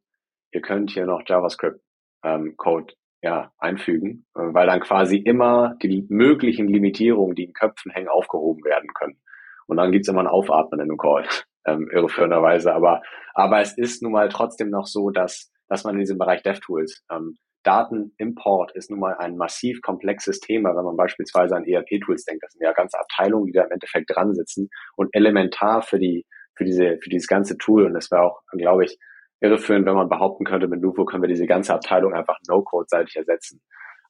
ihr 0.51 0.61
könnt 0.61 0.91
hier 0.91 1.05
noch 1.05 1.23
JavaScript 1.25 1.81
ähm, 2.23 2.55
Code 2.57 2.93
ja, 3.21 3.51
einfügen, 3.57 4.25
äh, 4.35 4.41
weil 4.53 4.67
dann 4.67 4.79
quasi 4.79 5.17
immer 5.17 5.75
die 5.81 6.05
möglichen 6.09 6.67
Limitierungen, 6.67 7.35
die 7.35 7.43
in 7.43 7.53
Köpfen 7.53 7.91
hängen, 7.91 8.07
aufgehoben 8.07 8.63
werden 8.63 8.89
können. 8.93 9.19
Und 9.67 9.77
dann 9.77 9.91
gibt's 9.91 10.07
immer 10.07 10.21
ein 10.21 10.27
Aufatmen 10.27 10.79
in 10.79 10.87
dem 10.87 10.97
Call, 10.97 11.25
ähm, 11.65 11.89
irreführenderweise. 11.91 12.73
Aber, 12.73 13.01
aber 13.33 13.61
es 13.61 13.77
ist 13.77 14.01
nun 14.01 14.13
mal 14.13 14.29
trotzdem 14.29 14.69
noch 14.69 14.87
so, 14.87 15.09
dass, 15.09 15.51
dass 15.67 15.83
man 15.83 15.95
in 15.95 16.01
diesem 16.01 16.17
Bereich 16.17 16.41
DevTools 16.43 17.03
ähm, 17.11 17.37
Datenimport 17.63 18.73
ist 18.75 18.89
nun 18.89 19.01
mal 19.01 19.15
ein 19.17 19.35
massiv 19.35 19.81
komplexes 19.81 20.39
Thema, 20.39 20.75
wenn 20.75 20.85
man 20.85 20.95
beispielsweise 20.95 21.55
an 21.55 21.65
ERP-Tools 21.65 22.23
denkt. 22.23 22.43
Das 22.43 22.53
sind 22.53 22.63
ja 22.63 22.71
ganze 22.71 22.97
Abteilungen, 22.97 23.47
die 23.47 23.51
da 23.51 23.63
im 23.63 23.71
Endeffekt 23.71 24.09
dran 24.15 24.33
sitzen 24.33 24.69
und 24.95 25.09
elementar 25.11 25.81
für 25.81 25.99
die, 25.99 26.25
für 26.55 26.63
diese, 26.63 26.97
für 27.03 27.09
dieses 27.09 27.27
ganze 27.27 27.57
Tool. 27.57 27.85
Und 27.85 27.97
es 27.97 28.09
wäre 28.11 28.23
auch, 28.23 28.41
glaube 28.53 28.85
ich, 28.85 28.97
irreführend, 29.41 29.85
wenn 29.85 29.95
man 29.95 30.09
behaupten 30.09 30.45
könnte, 30.45 30.67
mit 30.67 30.81
Nuvo 30.81 31.05
können 31.05 31.23
wir 31.23 31.29
diese 31.29 31.47
ganze 31.47 31.73
Abteilung 31.73 32.13
einfach 32.13 32.37
No-Code-seitig 32.47 33.15
ersetzen. 33.15 33.61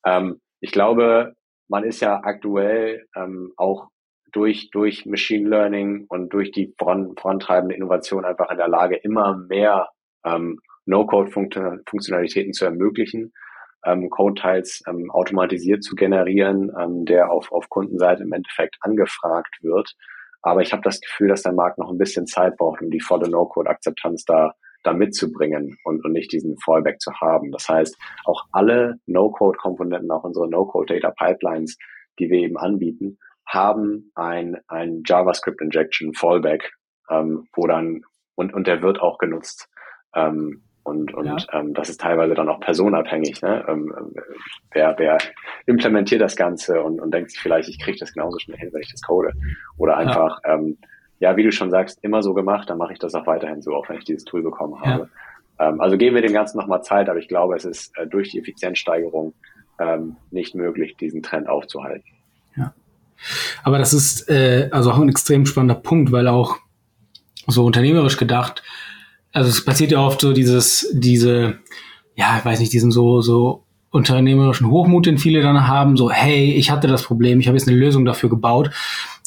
Ähm, 0.05 0.41
ich 0.59 0.71
glaube, 0.71 1.35
man 1.67 1.83
ist 1.83 2.01
ja 2.01 2.21
aktuell 2.23 3.05
ähm, 3.15 3.53
auch 3.57 3.89
durch, 4.31 4.69
durch 4.71 5.05
Machine 5.05 5.49
Learning 5.49 6.05
und 6.09 6.33
durch 6.33 6.51
die 6.51 6.73
voran, 6.77 7.15
vorantreibende 7.17 7.75
Innovation 7.75 8.25
einfach 8.25 8.49
in 8.51 8.57
der 8.57 8.67
Lage, 8.67 8.95
immer 8.95 9.37
mehr 9.37 9.89
ähm, 10.25 10.59
No-Code-Funktionalitäten 10.85 12.53
zu 12.53 12.65
ermöglichen, 12.65 13.33
ähm, 13.85 14.09
Code-Teils 14.09 14.83
ähm, 14.87 15.09
automatisiert 15.11 15.83
zu 15.83 15.95
generieren, 15.95 16.71
ähm, 16.79 17.05
der 17.05 17.31
auf, 17.31 17.51
auf 17.51 17.69
Kundenseite 17.69 18.23
im 18.23 18.33
Endeffekt 18.33 18.77
angefragt 18.81 19.57
wird. 19.61 19.93
Aber 20.41 20.61
ich 20.61 20.71
habe 20.71 20.81
das 20.81 20.99
Gefühl, 20.99 21.29
dass 21.29 21.43
der 21.43 21.53
Markt 21.53 21.77
noch 21.77 21.89
ein 21.89 21.97
bisschen 21.97 22.25
Zeit 22.25 22.57
braucht, 22.57 22.81
um 22.81 22.89
die 22.89 23.01
volle 23.01 23.29
No-Code-Akzeptanz 23.29 24.25
da, 24.25 24.53
da 24.83 24.93
mitzubringen 24.93 25.77
und, 25.83 26.03
und 26.05 26.13
nicht 26.13 26.31
diesen 26.31 26.57
Fallback 26.59 26.99
zu 27.01 27.11
haben. 27.19 27.51
Das 27.51 27.67
heißt, 27.67 27.97
auch 28.25 28.45
alle 28.51 28.95
No-Code-Komponenten, 29.07 30.11
auch 30.11 30.23
unsere 30.23 30.49
No-Code-Data-Pipelines, 30.49 31.77
die 32.19 32.29
wir 32.29 32.39
eben 32.39 32.57
anbieten, 32.57 33.17
haben 33.45 34.11
ein, 34.15 34.57
ein 34.67 35.03
JavaScript-Injection 35.05 36.13
Fallback, 36.13 36.71
ähm, 37.09 37.47
wo 37.53 37.67
dann, 37.67 38.03
und, 38.35 38.53
und 38.53 38.67
der 38.67 38.81
wird 38.81 39.01
auch 39.01 39.17
genutzt. 39.17 39.67
Ähm, 40.15 40.63
und, 40.83 41.13
und 41.13 41.25
ja. 41.25 41.59
ähm, 41.59 41.73
das 41.73 41.89
ist 41.89 42.01
teilweise 42.01 42.33
dann 42.33 42.49
auch 42.49 42.59
personabhängig. 42.59 43.41
Ne? 43.41 43.65
Ähm, 43.67 43.93
wer, 44.71 44.95
wer 44.97 45.17
implementiert 45.65 46.21
das 46.21 46.35
Ganze 46.35 46.81
und, 46.81 46.99
und 46.99 47.13
denkt 47.13 47.31
sich 47.31 47.39
vielleicht, 47.39 47.69
ich 47.69 47.79
kriege 47.79 47.99
das 47.99 48.13
genauso 48.13 48.39
schnell 48.39 48.57
hin, 48.57 48.69
wenn 48.71 48.81
ich 48.81 48.91
das 48.91 49.01
code. 49.01 49.33
Oder 49.77 49.97
einfach, 49.97 50.39
ja. 50.43 50.55
Ähm, 50.55 50.77
ja, 51.19 51.35
wie 51.35 51.43
du 51.43 51.51
schon 51.51 51.69
sagst, 51.69 51.99
immer 52.01 52.23
so 52.23 52.33
gemacht, 52.33 52.69
dann 52.69 52.77
mache 52.77 52.93
ich 52.93 52.99
das 52.99 53.13
auch 53.13 53.27
weiterhin 53.27 53.61
so, 53.61 53.75
auch 53.75 53.87
wenn 53.89 53.97
ich 53.97 54.05
dieses 54.05 54.23
Tool 54.23 54.41
bekommen 54.41 54.79
habe. 54.81 55.09
Ja. 55.59 55.69
Ähm, 55.69 55.81
also 55.81 55.97
geben 55.97 56.15
wir 56.15 56.21
dem 56.21 56.33
Ganzen 56.33 56.57
nochmal 56.57 56.81
Zeit, 56.83 57.09
aber 57.09 57.19
ich 57.19 57.27
glaube, 57.27 57.55
es 57.55 57.65
ist 57.65 57.97
äh, 57.97 58.07
durch 58.07 58.29
die 58.29 58.39
Effizienzsteigerung 58.39 59.33
ähm, 59.79 60.15
nicht 60.31 60.55
möglich, 60.55 60.95
diesen 60.97 61.21
Trend 61.21 61.47
aufzuhalten. 61.49 62.07
Ja. 62.55 62.73
Aber 63.63 63.77
das 63.77 63.93
ist 63.93 64.29
äh, 64.29 64.69
also 64.71 64.91
auch 64.91 64.99
ein 64.99 65.09
extrem 65.09 65.45
spannender 65.45 65.75
Punkt, 65.75 66.11
weil 66.11 66.27
auch 66.27 66.57
so 67.47 67.65
unternehmerisch 67.65 68.17
gedacht, 68.17 68.63
also 69.33 69.49
es 69.49 69.63
passiert 69.63 69.91
ja 69.91 69.99
oft 69.99 70.21
so 70.21 70.33
dieses, 70.33 70.89
diese, 70.93 71.59
ja, 72.15 72.37
ich 72.37 72.45
weiß 72.45 72.59
nicht, 72.59 72.73
diesen 72.73 72.91
so, 72.91 73.21
so 73.21 73.63
unternehmerischen 73.91 74.69
Hochmut, 74.69 75.05
den 75.05 75.17
viele 75.17 75.41
dann 75.41 75.67
haben, 75.67 75.97
so, 75.97 76.11
hey, 76.11 76.53
ich 76.53 76.71
hatte 76.71 76.87
das 76.87 77.03
Problem, 77.03 77.39
ich 77.39 77.47
habe 77.47 77.57
jetzt 77.57 77.67
eine 77.67 77.77
Lösung 77.77 78.05
dafür 78.05 78.29
gebaut 78.29 78.71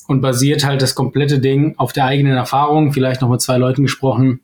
und 0.08 0.20
basiert 0.20 0.64
halt 0.64 0.82
das 0.82 0.94
komplette 0.94 1.38
Ding 1.38 1.74
auf 1.78 1.92
der 1.92 2.06
eigenen 2.06 2.36
Erfahrung, 2.36 2.92
vielleicht 2.92 3.22
noch 3.22 3.28
mit 3.28 3.40
zwei 3.40 3.56
Leuten 3.56 3.82
gesprochen 3.82 4.40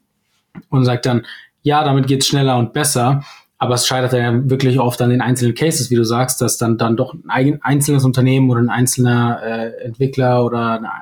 und 0.71 0.85
sagt 0.85 1.07
dann, 1.07 1.27
ja, 1.63 1.85
damit 1.85 2.07
geht's 2.07 2.27
schneller 2.27 2.57
und 2.59 2.73
besser. 2.73 3.25
Aber 3.59 3.75
es 3.75 3.87
scheitert 3.87 4.13
ja 4.13 4.49
wirklich 4.49 4.79
oft 4.79 5.03
an 5.03 5.11
den 5.11 5.21
einzelnen 5.21 5.55
Cases, 5.55 5.91
wie 5.91 5.97
du 5.97 6.05
sagst, 6.05 6.41
dass 6.41 6.59
dann, 6.59 6.79
dann 6.79 6.97
doch 6.97 7.15
ein 7.27 7.59
einzelnes 7.63 8.05
Unternehmen 8.05 8.49
oder 8.51 8.61
ein 8.61 8.71
einzelner 8.71 9.41
äh, 9.43 9.85
Entwickler 9.85 10.45
oder 10.45 10.79
na, 10.81 10.93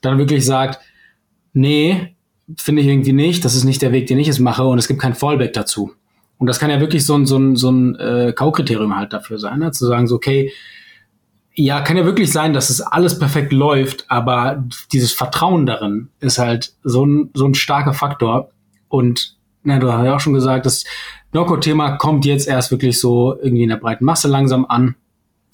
dann 0.00 0.18
wirklich 0.18 0.44
sagt, 0.46 0.80
nee, 1.52 2.16
finde 2.56 2.82
ich 2.82 2.88
irgendwie 2.88 3.12
nicht, 3.12 3.44
das 3.44 3.54
ist 3.54 3.64
nicht 3.64 3.82
der 3.82 3.92
Weg, 3.92 4.06
den 4.06 4.18
ich 4.18 4.28
es 4.28 4.38
mache 4.38 4.64
und 4.64 4.78
es 4.78 4.88
gibt 4.88 5.00
kein 5.00 5.14
Fallback 5.14 5.52
dazu. 5.52 5.92
Und 6.38 6.46
das 6.46 6.58
kann 6.58 6.70
ja 6.70 6.80
wirklich 6.80 7.06
so 7.06 7.14
ein, 7.14 7.26
so 7.26 7.38
ein, 7.38 7.56
so 7.56 7.70
ein 7.70 7.94
äh, 7.96 8.32
Kaukriterium 8.32 8.96
halt 8.96 9.12
dafür 9.12 9.38
sein, 9.38 9.60
ne? 9.60 9.70
zu 9.70 9.86
sagen, 9.86 10.06
so, 10.06 10.16
okay, 10.16 10.50
ja, 11.54 11.80
kann 11.80 11.96
ja 11.96 12.04
wirklich 12.04 12.32
sein, 12.32 12.52
dass 12.52 12.70
es 12.70 12.80
alles 12.80 13.18
perfekt 13.18 13.52
läuft, 13.52 14.06
aber 14.08 14.64
dieses 14.92 15.12
Vertrauen 15.12 15.66
darin 15.66 16.08
ist 16.20 16.38
halt 16.38 16.74
so 16.82 17.04
ein, 17.04 17.30
so 17.34 17.46
ein 17.46 17.54
starker 17.54 17.92
Faktor. 17.92 18.50
Und 18.88 19.36
na, 19.62 19.78
du 19.78 19.92
hast 19.92 20.04
ja 20.04 20.16
auch 20.16 20.20
schon 20.20 20.32
gesagt, 20.32 20.66
das 20.66 20.84
No-Code-Thema 21.32 21.96
kommt 21.96 22.24
jetzt 22.24 22.48
erst 22.48 22.70
wirklich 22.70 22.98
so 22.98 23.36
irgendwie 23.40 23.64
in 23.64 23.68
der 23.68 23.76
breiten 23.76 24.04
Masse 24.04 24.28
langsam 24.28 24.66
an 24.66 24.94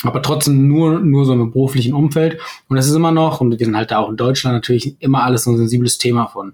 aber 0.05 0.23
trotzdem 0.23 0.69
nur, 0.69 1.01
nur 1.01 1.25
so 1.25 1.33
im 1.33 1.51
beruflichen 1.51 1.93
Umfeld. 1.93 2.41
Und 2.69 2.77
das 2.77 2.87
ist 2.87 2.95
immer 2.95 3.11
noch, 3.11 3.41
und 3.41 3.51
wir 3.51 3.59
sind 3.59 3.77
halt 3.77 3.91
da 3.91 3.99
auch 3.99 4.11
in 4.11 4.17
Deutschland 4.17 4.55
natürlich 4.55 5.01
immer 5.01 5.25
alles 5.25 5.45
so 5.45 5.51
ein 5.51 5.57
sensibles 5.57 5.99
Thema 5.99 6.27
von, 6.27 6.53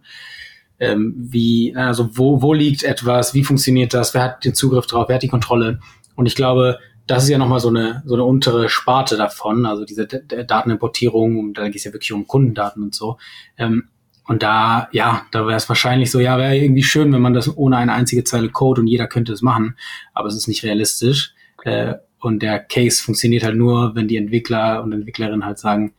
ähm, 0.80 1.14
wie, 1.16 1.74
also 1.76 2.16
wo, 2.16 2.40
wo 2.40 2.52
liegt 2.52 2.82
etwas, 2.82 3.34
wie 3.34 3.44
funktioniert 3.44 3.92
das, 3.92 4.14
wer 4.14 4.22
hat 4.22 4.44
den 4.44 4.54
Zugriff 4.54 4.86
drauf, 4.86 5.08
wer 5.08 5.16
hat 5.16 5.22
die 5.22 5.28
Kontrolle. 5.28 5.80
Und 6.16 6.26
ich 6.26 6.34
glaube, 6.34 6.78
das 7.06 7.24
ist 7.24 7.28
ja 7.28 7.38
nochmal 7.38 7.60
so 7.60 7.68
eine, 7.68 8.02
so 8.06 8.14
eine 8.14 8.24
untere 8.24 8.68
Sparte 8.68 9.16
davon, 9.16 9.66
also 9.66 9.84
diese 9.84 10.06
D 10.06 10.44
Datenimportierung, 10.44 11.52
da 11.54 11.66
geht 11.66 11.76
es 11.76 11.84
ja 11.84 11.92
wirklich 11.92 12.12
um 12.12 12.26
Kundendaten 12.26 12.82
und 12.82 12.94
so. 12.94 13.18
Ähm, 13.58 13.88
und 14.26 14.42
da, 14.42 14.88
ja, 14.92 15.26
da 15.32 15.46
wäre 15.46 15.56
es 15.56 15.68
wahrscheinlich 15.68 16.10
so, 16.10 16.18
ja, 16.18 16.38
wäre 16.38 16.56
irgendwie 16.56 16.82
schön, 16.82 17.12
wenn 17.12 17.20
man 17.20 17.34
das 17.34 17.54
ohne 17.54 17.76
eine 17.76 17.92
einzige 17.92 18.24
Zeile 18.24 18.48
Code 18.48 18.80
und 18.80 18.86
jeder 18.86 19.06
könnte 19.06 19.34
es 19.34 19.42
machen, 19.42 19.76
aber 20.14 20.28
es 20.28 20.34
ist 20.34 20.48
nicht 20.48 20.64
realistisch. 20.64 21.34
Äh, 21.64 21.94
und 22.20 22.42
der 22.42 22.58
Case 22.58 23.02
funktioniert 23.02 23.44
halt 23.44 23.56
nur, 23.56 23.94
wenn 23.94 24.08
die 24.08 24.16
Entwickler 24.16 24.82
und 24.82 24.92
Entwicklerinnen 24.92 25.44
halt 25.44 25.58
sagen, 25.58 25.92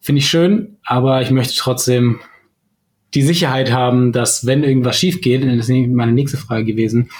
finde 0.00 0.18
ich 0.18 0.28
schön, 0.28 0.78
aber 0.84 1.22
ich 1.22 1.30
möchte 1.30 1.54
trotzdem 1.56 2.18
die 3.14 3.22
Sicherheit 3.22 3.70
haben, 3.70 4.10
dass 4.10 4.44
wenn 4.44 4.64
irgendwas 4.64 4.98
schief 4.98 5.20
geht, 5.20 5.44
das 5.44 5.68
ist 5.68 5.88
meine 5.88 6.12
nächste 6.12 6.36
Frage 6.36 6.64
gewesen, 6.64 7.10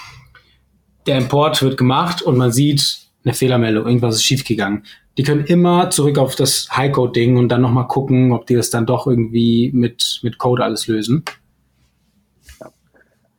der 1.06 1.18
Import 1.18 1.62
wird 1.62 1.76
gemacht 1.76 2.22
und 2.22 2.36
man 2.36 2.52
sieht 2.52 2.98
eine 3.24 3.34
Fehlermeldung, 3.34 3.86
irgendwas 3.86 4.16
ist 4.16 4.24
schiefgegangen. 4.24 4.84
Die 5.18 5.22
können 5.22 5.44
immer 5.46 5.90
zurück 5.90 6.18
auf 6.18 6.36
das 6.36 6.68
High-Code-Ding 6.70 7.36
und 7.36 7.48
dann 7.48 7.62
nochmal 7.62 7.86
gucken, 7.86 8.32
ob 8.32 8.46
die 8.46 8.54
das 8.54 8.70
dann 8.70 8.86
doch 8.86 9.06
irgendwie 9.06 9.70
mit, 9.72 10.20
mit 10.22 10.38
Code 10.38 10.62
alles 10.62 10.86
lösen. 10.86 11.24
Ja. 12.60 12.70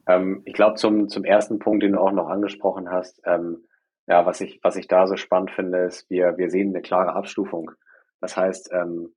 Ähm, 0.07 0.41
ich 0.45 0.53
glaube, 0.53 0.75
zum, 0.75 1.07
zum 1.07 1.23
ersten 1.23 1.59
Punkt, 1.59 1.83
den 1.83 1.93
du 1.93 1.99
auch 1.99 2.11
noch 2.11 2.27
angesprochen 2.27 2.89
hast, 2.89 3.21
ähm, 3.25 3.59
ja, 4.07 4.25
was 4.25 4.41
ich, 4.41 4.59
was 4.63 4.75
ich 4.75 4.87
da 4.87 5.05
so 5.05 5.17
spannend 5.17 5.51
finde, 5.51 5.79
ist, 5.79 6.09
wir, 6.09 6.37
wir 6.37 6.49
sehen 6.49 6.69
eine 6.69 6.81
klare 6.81 7.13
Abstufung. 7.13 7.71
Das 8.21 8.35
heißt, 8.35 8.71
ähm, 8.73 9.09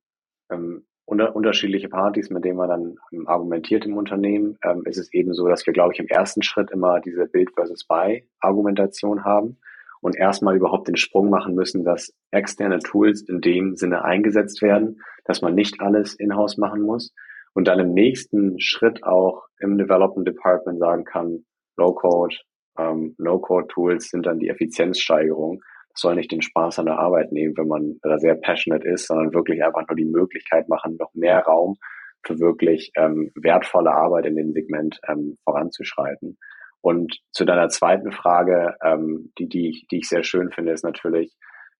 ähm, 0.51 0.85
unter, 1.11 1.35
unterschiedliche 1.35 1.89
Partys, 1.89 2.29
mit 2.29 2.45
denen 2.45 2.57
man 2.57 2.69
dann 2.69 2.95
ähm, 3.11 3.27
argumentiert 3.27 3.85
im 3.85 3.97
Unternehmen, 3.97 4.57
ähm, 4.63 4.83
ist 4.85 4.97
es 4.97 5.11
eben 5.13 5.33
so, 5.33 5.45
dass 5.47 5.65
wir, 5.65 5.73
glaube 5.73 5.93
ich, 5.93 5.99
im 5.99 6.07
ersten 6.07 6.41
Schritt 6.41 6.71
immer 6.71 7.01
diese 7.01 7.27
Build 7.27 7.51
versus 7.53 7.85
Buy 7.85 8.25
Argumentation 8.39 9.25
haben 9.25 9.57
und 9.99 10.15
erstmal 10.15 10.55
überhaupt 10.55 10.87
den 10.87 10.95
Sprung 10.95 11.29
machen 11.29 11.53
müssen, 11.53 11.83
dass 11.83 12.13
externe 12.31 12.79
Tools 12.79 13.23
in 13.23 13.41
dem 13.41 13.75
Sinne 13.75 14.05
eingesetzt 14.05 14.61
werden, 14.61 15.01
dass 15.25 15.41
man 15.41 15.53
nicht 15.53 15.81
alles 15.81 16.15
in-house 16.15 16.57
machen 16.57 16.81
muss 16.81 17.13
und 17.53 17.67
dann 17.67 17.79
im 17.79 17.93
nächsten 17.93 18.57
Schritt 18.61 19.03
auch 19.03 19.43
im 19.59 19.77
Development 19.77 20.25
Department 20.25 20.79
sagen 20.79 21.03
kann, 21.03 21.43
Low 21.75 21.93
Code, 21.93 22.37
ähm, 22.77 23.15
No-Code-Tools 23.17 24.09
sind 24.09 24.25
dann 24.25 24.39
die 24.39 24.47
Effizienzsteigerung. 24.47 25.61
Soll 25.95 26.15
nicht 26.15 26.31
den 26.31 26.41
Spaß 26.41 26.79
an 26.79 26.85
der 26.85 26.99
Arbeit 26.99 27.31
nehmen, 27.31 27.55
wenn 27.57 27.67
man 27.67 27.99
da 28.01 28.17
sehr 28.17 28.35
passionate 28.35 28.87
ist, 28.87 29.07
sondern 29.07 29.33
wirklich 29.33 29.63
einfach 29.63 29.87
nur 29.87 29.95
die 29.95 30.05
Möglichkeit 30.05 30.69
machen, 30.69 30.97
noch 30.99 31.13
mehr 31.13 31.39
Raum 31.39 31.77
für 32.25 32.39
wirklich 32.39 32.91
ähm, 32.95 33.31
wertvolle 33.35 33.91
Arbeit 33.91 34.25
in 34.25 34.35
dem 34.35 34.51
Segment 34.53 34.99
ähm, 35.07 35.37
voranzuschreiten. 35.43 36.37
Und 36.81 37.17
zu 37.31 37.45
deiner 37.45 37.69
zweiten 37.69 38.11
Frage, 38.11 38.75
ähm, 38.83 39.31
die, 39.37 39.47
die, 39.47 39.69
ich, 39.69 39.87
die 39.91 39.97
ich 39.97 40.09
sehr 40.09 40.23
schön 40.23 40.51
finde, 40.51 40.71
ist 40.71 40.83
natürlich, 40.83 41.35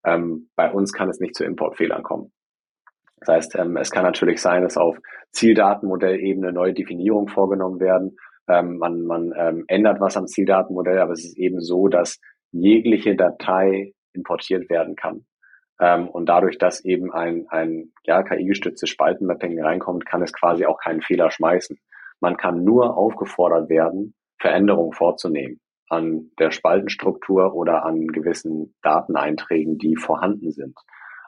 ähm, 0.06 0.50
bei 0.56 0.72
uns 0.72 0.94
kann 0.94 1.10
es 1.10 1.20
nicht 1.20 1.36
zu 1.36 1.44
Importfehlern 1.44 2.04
kommen. 2.04 2.32
Das 3.20 3.36
heißt, 3.36 3.56
ähm, 3.60 3.78
es 3.78 3.92
kann 3.92 4.04
natürlich 4.04 4.42
sein, 4.42 4.64
dass 4.64 4.78
auf 4.78 4.98
Zieldatenmodellebene 5.32 6.52
neue 6.52 6.74
Definierungen 6.74 7.30
vorgenommen 7.30 7.80
werden. 7.80 8.18
Ähm, 8.48 8.78
man 8.78 9.02
man 9.02 9.32
ähm, 9.38 9.64
ändert 9.68 10.00
was 10.00 10.18
am 10.18 10.28
Zieldatenmodell, 10.28 11.00
aber 11.00 11.14
es 11.14 11.24
ist 11.24 11.38
eben 11.38 11.62
so, 11.62 11.88
dass 11.88 12.20
jegliche 12.52 13.16
Datei 13.16 13.94
importiert 14.14 14.70
werden 14.70 14.96
kann. 14.96 15.26
Ähm, 15.80 16.08
und 16.10 16.28
dadurch, 16.28 16.58
dass 16.58 16.86
eben 16.86 17.12
ein, 17.12 17.46
ein 17.50 17.92
ja, 18.04 18.24
KI-gestütztes 18.24 18.90
Spaltenmapping 18.90 19.62
reinkommt, 19.62 20.06
kann 20.06 20.22
es 20.22 20.32
quasi 20.34 20.66
auch 20.66 20.80
keinen 20.80 21.02
Fehler 21.02 21.32
schmeißen. 21.32 21.78
Man 22.20 22.38
kann 22.38 22.64
nur 22.64 22.98
aufgefordert 22.98 23.70
werden, 23.70 24.14
Veränderungen 24.40 24.94
vorzunehmen 24.94 25.60
an 25.92 26.32
der 26.40 26.52
Spaltenstruktur 26.52 27.54
oder 27.54 27.86
an 27.86 28.08
gewissen 28.08 28.74
Dateneinträgen, 28.82 29.78
die 29.78 29.98
vorhanden 29.98 30.52
sind. 30.52 30.78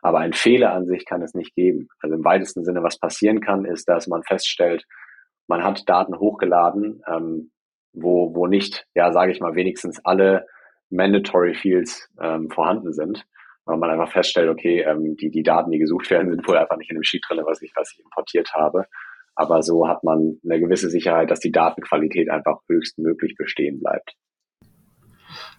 Aber 0.02 0.20
ein 0.20 0.32
Fehler 0.32 0.72
an 0.72 0.86
sich 0.86 1.06
kann 1.06 1.22
es 1.22 1.34
nicht 1.34 1.54
geben. 1.54 1.90
Also 2.00 2.16
im 2.16 2.24
weitesten 2.24 2.64
Sinne, 2.64 2.82
was 2.82 2.98
passieren 2.98 3.42
kann, 3.42 3.66
ist, 3.66 3.90
dass 3.90 4.08
man 4.08 4.24
feststellt, 4.24 4.86
man 5.48 5.64
hat 5.64 5.84
Daten 5.88 6.18
hochgeladen, 6.18 7.02
ähm, 7.08 7.52
wo, 7.92 8.34
wo 8.34 8.48
nicht, 8.48 8.86
ja, 8.96 9.12
sage 9.12 9.34
ich 9.34 9.42
mal, 9.42 9.56
wenigstens 9.56 10.00
alle 10.06 10.48
Mandatory 10.94 11.56
Fields 11.56 12.10
ähm, 12.22 12.50
vorhanden 12.50 12.94
sind 12.94 13.26
weil 13.66 13.78
man 13.78 13.90
einfach 13.90 14.12
feststellt, 14.12 14.50
okay, 14.50 14.82
ähm, 14.82 15.16
die, 15.16 15.30
die 15.30 15.44
Daten, 15.44 15.72
die 15.72 15.80
gesucht 15.80 16.10
werden, 16.10 16.30
sind 16.30 16.48
wohl 16.48 16.58
einfach 16.58 16.78
nicht 16.78 16.90
in 16.90 16.98
dem 16.98 17.04
Sheet 17.04 17.24
drin, 17.28 17.40
was 17.46 17.62
ich, 17.62 17.72
was 17.76 17.94
ich 17.94 18.04
importiert 18.04 18.52
habe. 18.54 18.86
Aber 19.36 19.64
so 19.64 19.88
hat 19.88 20.04
man 20.04 20.38
eine 20.44 20.60
gewisse 20.60 20.90
Sicherheit, 20.90 21.32
dass 21.32 21.40
die 21.40 21.52
Datenqualität 21.52 22.30
einfach 22.30 22.60
höchstmöglich 22.68 23.36
bestehen 23.38 23.80
bleibt. 23.80 24.14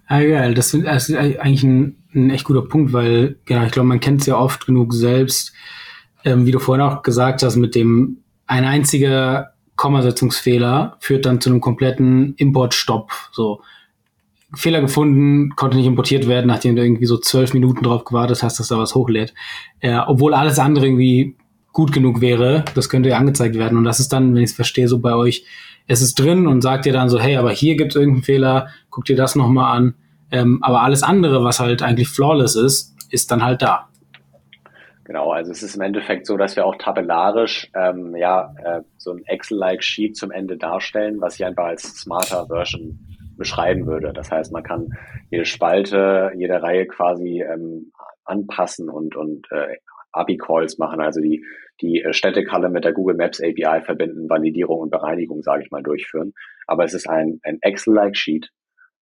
Ja, 0.08 0.20
geil. 0.20 0.54
Das, 0.54 0.70
das 0.72 1.08
ist 1.08 1.16
eigentlich 1.16 1.64
ein, 1.64 2.04
ein 2.14 2.30
echt 2.30 2.44
guter 2.44 2.62
Punkt, 2.62 2.92
weil, 2.92 3.38
ja, 3.48 3.64
ich 3.64 3.72
glaube, 3.72 3.88
man 3.88 4.00
kennt 4.00 4.20
es 4.20 4.26
ja 4.26 4.36
oft 4.36 4.66
genug 4.66 4.92
selbst, 4.92 5.54
ähm, 6.24 6.46
wie 6.46 6.52
du 6.52 6.58
vorhin 6.58 6.84
auch 6.84 7.02
gesagt 7.02 7.42
hast, 7.42 7.56
mit 7.56 7.74
dem 7.74 8.22
ein 8.46 8.64
einziger 8.64 9.54
Kommasetzungsfehler 9.76 10.98
führt 11.00 11.24
dann 11.24 11.40
zu 11.40 11.50
einem 11.50 11.60
kompletten 11.60 12.34
Importstopp. 12.36 13.10
So, 13.32 13.62
Fehler 14.56 14.80
gefunden, 14.80 15.54
konnte 15.56 15.76
nicht 15.76 15.86
importiert 15.86 16.28
werden, 16.28 16.46
nachdem 16.46 16.76
du 16.76 16.82
irgendwie 16.82 17.06
so 17.06 17.18
zwölf 17.18 17.54
Minuten 17.54 17.82
drauf 17.82 18.04
gewartet 18.04 18.42
hast, 18.42 18.58
dass 18.58 18.68
da 18.68 18.78
was 18.78 18.94
hochlädt. 18.94 19.34
Äh, 19.80 19.98
obwohl 20.06 20.34
alles 20.34 20.58
andere 20.58 20.86
irgendwie 20.86 21.36
gut 21.72 21.92
genug 21.92 22.20
wäre, 22.20 22.64
das 22.74 22.88
könnte 22.88 23.08
ja 23.10 23.18
angezeigt 23.18 23.56
werden. 23.56 23.76
Und 23.76 23.84
das 23.84 24.00
ist 24.00 24.12
dann, 24.12 24.34
wenn 24.34 24.42
ich 24.42 24.50
es 24.50 24.56
verstehe, 24.56 24.88
so 24.88 25.00
bei 25.00 25.14
euch, 25.14 25.44
es 25.86 26.00
ist 26.00 26.18
drin 26.18 26.46
und 26.46 26.62
sagt 26.62 26.86
dir 26.86 26.92
dann 26.92 27.08
so, 27.08 27.20
hey, 27.20 27.36
aber 27.36 27.50
hier 27.50 27.76
gibt 27.76 27.92
es 27.92 27.96
irgendeinen 27.96 28.24
Fehler, 28.24 28.68
guck 28.90 29.04
dir 29.04 29.16
das 29.16 29.34
nochmal 29.34 29.76
an. 29.76 29.94
Ähm, 30.30 30.58
aber 30.62 30.82
alles 30.82 31.02
andere, 31.02 31.44
was 31.44 31.60
halt 31.60 31.82
eigentlich 31.82 32.08
flawless 32.08 32.56
ist, 32.56 32.94
ist 33.10 33.30
dann 33.30 33.44
halt 33.44 33.62
da. 33.62 33.88
Genau, 35.04 35.32
also 35.32 35.52
es 35.52 35.62
ist 35.62 35.74
im 35.76 35.82
Endeffekt 35.82 36.26
so, 36.26 36.38
dass 36.38 36.56
wir 36.56 36.64
auch 36.64 36.76
tabellarisch 36.76 37.70
ähm, 37.74 38.16
ja 38.16 38.54
äh, 38.64 38.80
so 38.96 39.12
ein 39.12 39.22
Excel-like 39.26 39.84
Sheet 39.84 40.16
zum 40.16 40.30
Ende 40.30 40.56
darstellen, 40.56 41.20
was 41.20 41.34
ich 41.34 41.44
einfach 41.44 41.64
als 41.64 41.82
smarter 41.82 42.46
Version 42.46 42.98
beschreiben 43.36 43.86
würde. 43.86 44.12
Das 44.12 44.30
heißt, 44.30 44.52
man 44.52 44.62
kann 44.62 44.88
jede 45.30 45.44
Spalte, 45.44 46.32
jede 46.36 46.62
Reihe 46.62 46.86
quasi 46.86 47.42
ähm, 47.42 47.92
anpassen 48.24 48.88
und, 48.88 49.16
und 49.16 49.46
äh, 49.50 49.76
API-Calls 50.12 50.78
machen, 50.78 51.00
also 51.00 51.20
die, 51.20 51.44
die 51.80 52.02
äh, 52.02 52.12
Städtekalle 52.12 52.68
mit 52.68 52.84
der 52.84 52.92
Google 52.92 53.16
Maps 53.16 53.40
API 53.40 53.82
verbinden, 53.82 54.28
Validierung 54.28 54.80
und 54.80 54.90
Bereinigung, 54.90 55.42
sage 55.42 55.62
ich 55.64 55.70
mal, 55.70 55.82
durchführen. 55.82 56.32
Aber 56.66 56.84
es 56.84 56.94
ist 56.94 57.08
ein, 57.08 57.40
ein 57.42 57.58
Excel-like 57.60 58.16
Sheet, 58.16 58.50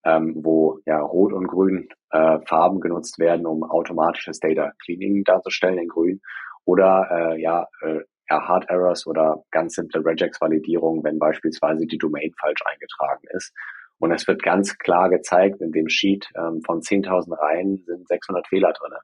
ähm, 0.06 0.34
wo 0.38 0.80
ja 0.86 1.00
Rot 1.00 1.34
und 1.34 1.48
Grün 1.48 1.90
äh, 2.12 2.40
Farben 2.46 2.80
genutzt 2.80 3.20
werden, 3.20 3.46
um 3.46 3.64
automatisches 3.64 4.40
Data 4.40 4.72
Cleaning 4.84 5.24
darzustellen 5.24 5.78
in 5.78 5.88
Grün 5.88 6.22
oder 6.66 7.08
äh, 7.12 7.42
ja, 7.42 7.68
äh, 7.82 8.00
Hard 8.30 8.70
Errors 8.70 9.06
oder 9.08 9.44
ganz 9.52 9.76
simple 9.76 10.06
Regex-Validierung, 10.06 11.04
wenn 11.04 11.20
beispielsweise 11.20 11.86
die 11.86 11.98
Domain 11.98 12.32
falsch 12.40 12.62
eingetragen 12.66 13.28
ist. 13.32 13.54
Und 14.02 14.12
es 14.12 14.28
wird 14.28 14.42
ganz 14.42 14.78
klar 14.80 15.10
gezeigt, 15.10 15.62
in 15.62 15.72
dem 15.72 15.88
Sheet 15.88 16.28
ähm, 16.36 16.62
von 16.66 16.82
10.000 16.82 17.40
Reihen 17.40 17.84
sind 17.86 18.08
600 18.08 18.48
Fehler 18.48 18.74
drinne. 18.74 19.00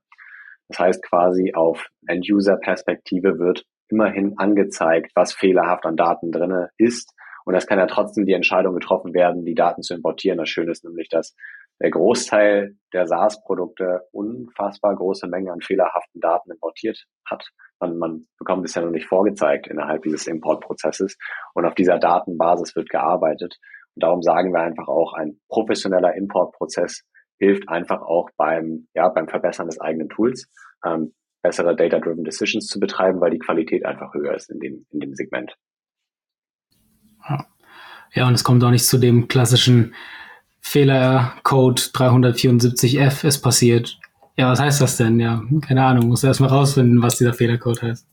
Das 0.70 0.80
heißt 0.80 1.04
quasi 1.04 1.54
auf 1.54 1.88
End-User-Perspektive 2.08 3.38
wird 3.38 3.64
immerhin 3.90 4.34
angezeigt, 4.38 5.12
was 5.16 5.34
fehlerhaft 5.34 5.86
an 5.86 5.96
Daten 5.96 6.32
drinne 6.32 6.72
ist. 6.78 7.14
Und 7.46 7.54
es 7.56 7.68
kann 7.68 7.80
ja 7.80 7.86
trotzdem 7.86 8.26
die 8.26 8.34
Entscheidung 8.34 8.74
getroffen 8.74 9.14
werden, 9.14 9.46
die 9.46 9.56
Daten 9.56 9.82
zu 9.84 9.94
importieren. 9.94 10.40
Das 10.40 10.50
Schöne 10.50 10.72
ist 10.72 10.84
nämlich, 10.84 11.10
dass 11.10 11.36
der 11.80 11.92
Großteil 11.92 12.76
der 12.92 13.08
SaaS-Produkte 13.08 14.02
unfassbar 14.12 14.96
große 14.96 15.28
Mengen 15.28 15.52
an 15.52 15.62
fehlerhaften 15.62 16.20
Daten 16.20 16.52
importiert 16.52 17.06
hat. 17.30 17.48
Man, 17.80 17.98
man 18.00 18.28
bekommt 18.40 18.66
es 18.66 18.74
ja 18.74 18.82
noch 18.82 18.90
nicht 18.90 19.08
vorgezeigt 19.08 19.68
innerhalb 19.68 20.02
dieses 20.02 20.26
Importprozesses. 20.26 21.18
Und 21.54 21.66
auf 21.66 21.76
dieser 21.76 22.00
Datenbasis 22.00 22.76
wird 22.76 22.90
gearbeitet. 22.90 23.60
Und 23.98 24.04
darum 24.04 24.22
sagen 24.22 24.54
wir 24.54 24.62
einfach 24.62 24.88
auch, 24.88 25.14
ein 25.14 25.40
professioneller 25.50 26.14
Importprozess 26.14 27.02
hilft 27.40 27.68
einfach 27.68 28.04
auch 28.04 28.30
beim, 28.38 28.88
ja, 28.94 29.10
beim 29.10 29.28
Verbessern 29.28 29.66
des 29.66 29.82
eigenen 29.82 30.08
Tools, 30.10 30.48
ähm, 30.86 31.16
bessere 31.42 31.76
Data-Driven 31.76 32.24
Decisions 32.24 32.68
zu 32.68 32.80
betreiben, 32.80 33.20
weil 33.22 33.32
die 33.32 33.40
Qualität 33.40 33.88
einfach 33.88 34.14
höher 34.14 34.36
ist 34.36 34.52
in 34.52 34.60
dem, 34.60 34.86
in 34.92 35.00
dem 35.00 35.16
Segment. 35.16 35.56
Ja, 38.14 38.28
und 38.28 38.36
es 38.36 38.44
kommt 38.44 38.64
auch 38.64 38.70
nicht 38.70 38.86
zu 38.86 39.00
dem 39.00 39.28
klassischen 39.28 39.96
Fehlercode 40.62 41.80
374F 41.80 43.26
ist 43.26 43.42
passiert. 43.42 44.00
Ja, 44.36 44.52
was 44.52 44.60
heißt 44.60 44.80
das 44.80 44.98
denn? 44.98 45.20
Ja, 45.20 45.42
keine 45.66 45.84
Ahnung, 45.84 46.10
muss 46.10 46.24
erstmal 46.24 46.52
rausfinden, 46.52 47.02
was 47.02 47.18
dieser 47.18 47.34
Fehlercode 47.34 47.82
heißt. 47.82 48.08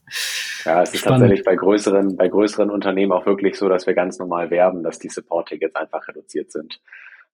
Ja, 0.65 0.83
es 0.83 0.95
ist 0.95 1.01
Spannend. 1.01 1.21
tatsächlich 1.21 1.45
bei 1.45 1.57
größeren, 1.57 2.17
bei 2.17 2.29
größeren 2.29 2.71
Unternehmen 2.71 3.13
auch 3.13 3.27
wirklich 3.27 3.57
so, 3.57 3.69
dass 3.69 3.87
wir 3.87 3.95
ganz 3.95 4.19
normal 4.19 4.51
werben, 4.51 4.83
dass 4.83 4.99
die 4.99 5.09
Support-Tickets 5.09 5.75
einfach 5.75 6.07
reduziert 6.09 6.53
sind. 6.53 6.81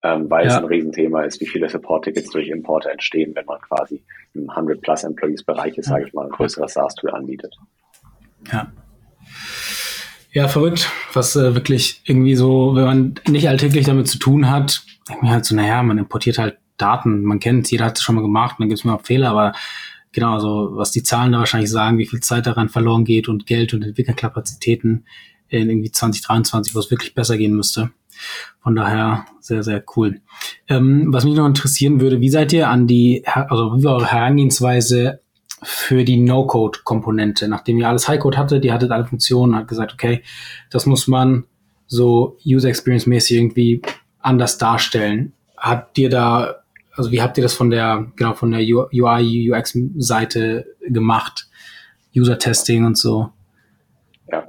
Ähm, 0.02 0.30
weil 0.30 0.46
ja. 0.46 0.52
es 0.52 0.58
ein 0.58 0.64
Riesenthema 0.64 1.22
ist, 1.24 1.40
wie 1.40 1.46
viele 1.46 1.68
Support-Tickets 1.68 2.30
durch 2.30 2.48
Importe 2.48 2.90
entstehen, 2.90 3.34
wenn 3.34 3.44
man 3.44 3.60
quasi 3.60 4.02
im 4.34 4.48
100-plus-Employees-Bereich 4.48 5.76
ist, 5.76 5.88
sage 5.88 6.06
ich 6.06 6.14
mal, 6.14 6.24
ein 6.24 6.30
größeres 6.30 6.72
SaaS-Tool 6.72 7.10
anbietet. 7.10 7.54
Ja. 8.50 8.72
Ja, 10.32 10.48
verrückt, 10.48 10.90
was 11.12 11.36
äh, 11.36 11.54
wirklich 11.54 12.02
irgendwie 12.04 12.36
so, 12.36 12.74
wenn 12.76 12.84
man 12.84 13.14
nicht 13.28 13.48
alltäglich 13.48 13.84
damit 13.84 14.08
zu 14.08 14.18
tun 14.18 14.50
hat, 14.50 14.82
denkt 15.08 15.22
man 15.22 15.32
halt 15.32 15.44
so, 15.44 15.54
naja, 15.56 15.82
man 15.82 15.98
importiert 15.98 16.38
halt 16.38 16.58
Daten, 16.76 17.24
man 17.24 17.40
kennt 17.40 17.70
jeder 17.70 17.84
hat 17.86 17.98
es 17.98 18.02
schon 18.02 18.14
mal 18.14 18.22
gemacht, 18.22 18.56
dann 18.58 18.68
gibt 18.68 18.78
es 18.78 18.84
mal 18.84 18.98
Fehler, 18.98 19.30
aber 19.30 19.52
genau, 20.12 20.34
also 20.34 20.70
was 20.72 20.90
die 20.90 21.02
Zahlen 21.02 21.32
da 21.32 21.38
wahrscheinlich 21.38 21.70
sagen, 21.70 21.98
wie 21.98 22.06
viel 22.06 22.20
Zeit 22.20 22.46
daran 22.46 22.68
verloren 22.68 23.04
geht 23.04 23.28
und 23.28 23.46
Geld 23.46 23.74
und 23.74 23.82
Entwickelkapazitäten 23.82 25.04
in 25.48 25.68
irgendwie 25.68 25.90
2023, 25.90 26.74
wo 26.74 26.78
es 26.78 26.90
wirklich 26.90 27.14
besser 27.14 27.36
gehen 27.36 27.54
müsste. 27.54 27.90
Von 28.62 28.76
daher 28.76 29.26
sehr, 29.40 29.62
sehr 29.62 29.82
cool. 29.96 30.20
Ähm, 30.68 31.12
was 31.12 31.24
mich 31.24 31.34
noch 31.34 31.46
interessieren 31.46 32.00
würde, 32.00 32.20
wie 32.20 32.28
seid 32.28 32.52
ihr 32.52 32.68
an 32.68 32.86
die, 32.86 33.24
also 33.26 33.76
wie 33.76 33.84
war 33.84 33.94
eure 33.96 34.12
Herangehensweise 34.12 35.20
für 35.62 36.04
die 36.04 36.18
No-Code-Komponente? 36.18 37.48
Nachdem 37.48 37.78
ihr 37.78 37.88
alles 37.88 38.08
High-Code 38.08 38.38
hatte, 38.38 38.60
die 38.60 38.72
hattet 38.72 38.90
alle 38.90 39.06
Funktionen, 39.06 39.56
hat 39.56 39.68
gesagt, 39.68 39.94
okay, 39.94 40.22
das 40.70 40.86
muss 40.86 41.08
man 41.08 41.44
so 41.86 42.38
User 42.46 42.68
Experience-mäßig 42.68 43.36
irgendwie 43.36 43.82
anders 44.20 44.58
darstellen. 44.58 45.32
Habt 45.56 45.98
ihr 45.98 46.10
da 46.10 46.56
also 46.94 47.10
wie 47.10 47.22
habt 47.22 47.38
ihr 47.38 47.42
das 47.42 47.54
von 47.54 47.70
der, 47.70 48.06
genau, 48.16 48.34
von 48.34 48.50
der 48.50 48.60
UI, 48.60 49.50
UX-Seite 49.50 50.66
gemacht? 50.80 51.48
User-Testing 52.16 52.84
und 52.84 52.98
so? 52.98 53.30
Ja, 54.30 54.48